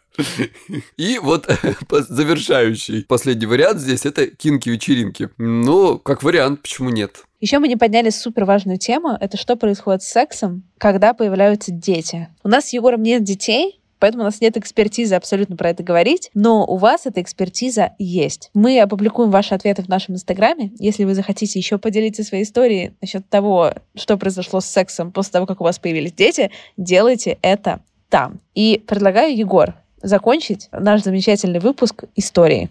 И 0.97 1.19
вот 1.19 1.49
завершающий 1.89 3.05
последний 3.05 3.45
вариант 3.45 3.79
здесь 3.79 4.05
это 4.05 4.27
кинки-вечеринки. 4.27 5.29
Ну, 5.37 5.99
как 5.99 6.23
вариант, 6.23 6.61
почему 6.61 6.89
нет? 6.89 7.23
Еще 7.41 7.59
мы 7.59 7.67
не 7.67 7.75
подняли 7.75 8.09
супер 8.09 8.45
важную 8.45 8.77
тему. 8.77 9.17
Это 9.19 9.37
что 9.37 9.55
происходит 9.55 10.03
с 10.03 10.07
сексом, 10.07 10.63
когда 10.77 11.13
появляются 11.13 11.71
дети. 11.71 12.29
У 12.43 12.47
нас 12.47 12.69
с 12.69 12.73
Егором 12.73 13.03
нет 13.03 13.23
детей, 13.23 13.81
Поэтому 13.99 14.23
у 14.23 14.25
нас 14.25 14.41
нет 14.41 14.57
экспертизы 14.57 15.15
абсолютно 15.15 15.55
про 15.55 15.69
это 15.69 15.81
говорить, 15.81 16.29
но 16.33 16.65
у 16.65 16.77
вас 16.77 17.05
эта 17.05 17.21
экспертиза 17.21 17.93
есть. 17.97 18.51
Мы 18.53 18.79
опубликуем 18.79 19.31
ваши 19.31 19.55
ответы 19.55 19.83
в 19.83 19.87
нашем 19.87 20.15
инстаграме. 20.15 20.73
Если 20.79 21.05
вы 21.05 21.15
захотите 21.15 21.57
еще 21.57 21.77
поделиться 21.77 22.23
своей 22.23 22.43
историей 22.43 22.91
насчет 23.01 23.27
того, 23.29 23.73
что 23.95 24.17
произошло 24.17 24.59
с 24.59 24.65
сексом 24.65 25.11
после 25.11 25.31
того, 25.31 25.45
как 25.45 25.61
у 25.61 25.63
вас 25.63 25.79
появились 25.79 26.13
дети, 26.13 26.51
делайте 26.77 27.37
это 27.41 27.81
там. 28.09 28.41
И 28.53 28.83
предлагаю, 28.85 29.35
Егор, 29.35 29.75
закончить 30.01 30.69
наш 30.71 31.03
замечательный 31.03 31.59
выпуск 31.59 32.05
истории. 32.15 32.69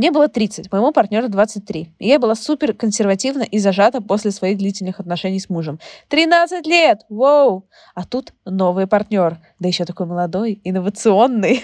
Мне 0.00 0.10
было 0.12 0.28
30, 0.28 0.72
моему 0.72 0.92
партнеру 0.92 1.28
23. 1.28 1.92
И 1.98 2.08
я 2.08 2.18
была 2.18 2.34
супер 2.34 2.72
консервативна 2.72 3.42
и 3.42 3.58
зажата 3.58 4.00
после 4.00 4.30
своих 4.30 4.56
длительных 4.56 4.98
отношений 4.98 5.38
с 5.38 5.50
мужем. 5.50 5.78
13 6.08 6.66
лет! 6.66 7.02
Воу! 7.10 7.68
А 7.94 8.06
тут 8.06 8.32
новый 8.46 8.86
партнер. 8.86 9.36
Да 9.58 9.68
еще 9.68 9.84
такой 9.84 10.06
молодой, 10.06 10.58
инновационный. 10.64 11.62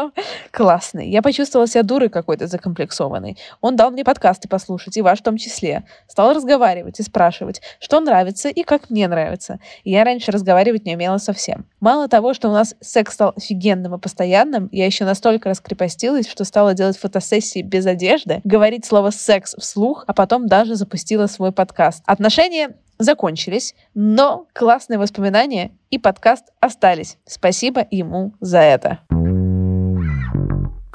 Классный. 0.50 1.08
Я 1.08 1.22
почувствовала 1.22 1.68
себя 1.68 1.84
дурой 1.84 2.08
какой-то 2.08 2.48
закомплексованной. 2.48 3.38
Он 3.60 3.76
дал 3.76 3.92
мне 3.92 4.02
подкасты 4.02 4.48
послушать, 4.48 4.96
и 4.96 5.02
ваш 5.02 5.20
в 5.20 5.22
том 5.22 5.36
числе. 5.36 5.84
Стал 6.08 6.34
разговаривать 6.34 6.98
и 6.98 7.04
спрашивать, 7.04 7.62
что 7.78 8.00
нравится 8.00 8.48
и 8.48 8.64
как 8.64 8.90
мне 8.90 9.06
нравится. 9.06 9.60
Я 9.84 10.02
раньше 10.02 10.32
разговаривать 10.32 10.86
не 10.86 10.96
умела 10.96 11.18
совсем. 11.18 11.66
Мало 11.78 12.08
того, 12.08 12.34
что 12.34 12.48
у 12.48 12.52
нас 12.52 12.74
секс 12.80 13.14
стал 13.14 13.32
офигенным 13.36 13.94
и 13.94 14.00
постоянным, 14.00 14.68
я 14.72 14.86
еще 14.86 15.04
настолько 15.04 15.50
раскрепостилась, 15.50 16.28
что 16.28 16.42
стала 16.42 16.74
делать 16.74 16.98
фотосессии 16.98 17.62
без 17.62 17.75
одежды, 17.84 18.40
говорить 18.44 18.86
слово 18.86 19.10
«секс» 19.10 19.54
вслух, 19.58 20.04
а 20.06 20.14
потом 20.14 20.46
даже 20.46 20.76
запустила 20.76 21.26
свой 21.26 21.52
подкаст. 21.52 22.02
Отношения 22.06 22.76
закончились, 22.98 23.74
но 23.94 24.46
классные 24.54 24.98
воспоминания 24.98 25.72
и 25.90 25.98
подкаст 25.98 26.44
остались. 26.60 27.18
Спасибо 27.26 27.86
ему 27.90 28.32
за 28.40 28.60
это. 28.60 29.00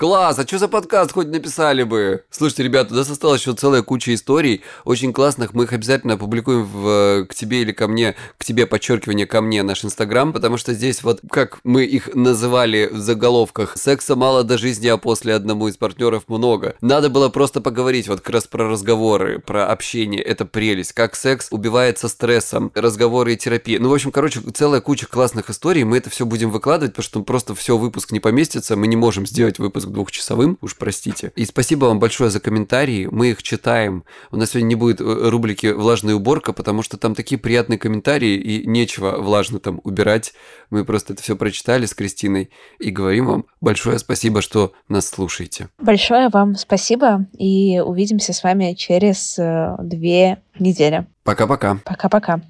Класс, 0.01 0.39
а 0.39 0.47
что 0.47 0.57
за 0.57 0.67
подкаст 0.67 1.11
хоть 1.11 1.27
написали 1.27 1.83
бы? 1.83 2.23
Слушайте, 2.31 2.63
ребята, 2.63 2.91
у 2.91 2.97
нас 2.97 3.07
осталась 3.07 3.41
еще 3.41 3.53
целая 3.53 3.83
куча 3.83 4.15
историй, 4.15 4.63
очень 4.83 5.13
классных, 5.13 5.53
мы 5.53 5.65
их 5.65 5.73
обязательно 5.73 6.15
опубликуем 6.15 6.63
в, 6.63 7.27
к 7.27 7.35
тебе 7.35 7.61
или 7.61 7.71
ко 7.71 7.87
мне, 7.87 8.15
к 8.39 8.43
тебе, 8.43 8.65
подчеркивание, 8.65 9.27
ко 9.27 9.41
мне, 9.41 9.61
наш 9.61 9.85
инстаграм, 9.85 10.33
потому 10.33 10.57
что 10.57 10.73
здесь 10.73 11.03
вот, 11.03 11.21
как 11.29 11.59
мы 11.63 11.83
их 11.83 12.15
называли 12.15 12.89
в 12.91 12.97
заголовках, 12.97 13.77
секса 13.77 14.15
мало 14.15 14.43
до 14.43 14.57
жизни, 14.57 14.87
а 14.87 14.97
после 14.97 15.35
одному 15.35 15.67
из 15.67 15.77
партнеров 15.77 16.23
много. 16.25 16.73
Надо 16.81 17.11
было 17.11 17.29
просто 17.29 17.61
поговорить 17.61 18.07
вот 18.07 18.21
как 18.21 18.33
раз 18.33 18.47
про 18.47 18.67
разговоры, 18.67 19.37
про 19.37 19.67
общение, 19.67 20.23
это 20.23 20.45
прелесть, 20.45 20.93
как 20.93 21.15
секс 21.15 21.49
убивается 21.51 22.07
стрессом, 22.07 22.71
разговоры 22.73 23.35
и 23.35 23.37
терапия. 23.37 23.79
Ну, 23.79 23.89
в 23.89 23.93
общем, 23.93 24.11
короче, 24.11 24.39
целая 24.51 24.81
куча 24.81 25.05
классных 25.05 25.51
историй, 25.51 25.83
мы 25.83 25.97
это 25.97 26.09
все 26.09 26.25
будем 26.25 26.49
выкладывать, 26.49 26.93
потому 26.93 27.03
что 27.03 27.21
просто 27.21 27.53
все 27.53 27.77
выпуск 27.77 28.11
не 28.11 28.19
поместится, 28.19 28.75
мы 28.75 28.87
не 28.87 28.95
можем 28.95 29.27
сделать 29.27 29.59
выпуск 29.59 29.90
двухчасовым, 29.91 30.57
уж 30.61 30.77
простите. 30.77 31.31
И 31.35 31.45
спасибо 31.45 31.85
вам 31.85 31.99
большое 31.99 32.29
за 32.29 32.39
комментарии, 32.39 33.07
мы 33.11 33.31
их 33.31 33.43
читаем. 33.43 34.03
У 34.31 34.37
нас 34.37 34.51
сегодня 34.51 34.67
не 34.67 34.75
будет 34.75 35.01
э, 35.01 35.03
рубрики 35.03 35.67
«Влажная 35.67 36.15
уборка», 36.15 36.53
потому 36.53 36.81
что 36.81 36.97
там 36.97 37.15
такие 37.15 37.39
приятные 37.39 37.79
комментарии, 37.79 38.35
и 38.35 38.67
нечего 38.67 39.17
влажно 39.21 39.59
там 39.59 39.81
убирать. 39.83 40.33
Мы 40.69 40.85
просто 40.85 41.13
это 41.13 41.21
все 41.21 41.35
прочитали 41.35 41.85
с 41.85 41.93
Кристиной 41.93 42.49
и 42.79 42.91
говорим 42.91 43.25
вам 43.27 43.45
большое 43.59 43.99
спасибо, 43.99 44.41
что 44.41 44.73
нас 44.87 45.07
слушаете. 45.07 45.69
Большое 45.79 46.29
вам 46.29 46.55
спасибо 46.55 47.25
и 47.37 47.81
увидимся 47.83 48.33
с 48.33 48.43
вами 48.43 48.73
через 48.73 49.37
э, 49.37 49.75
две 49.79 50.41
недели. 50.59 51.05
Пока-пока. 51.23 51.79
Пока-пока. 51.85 52.41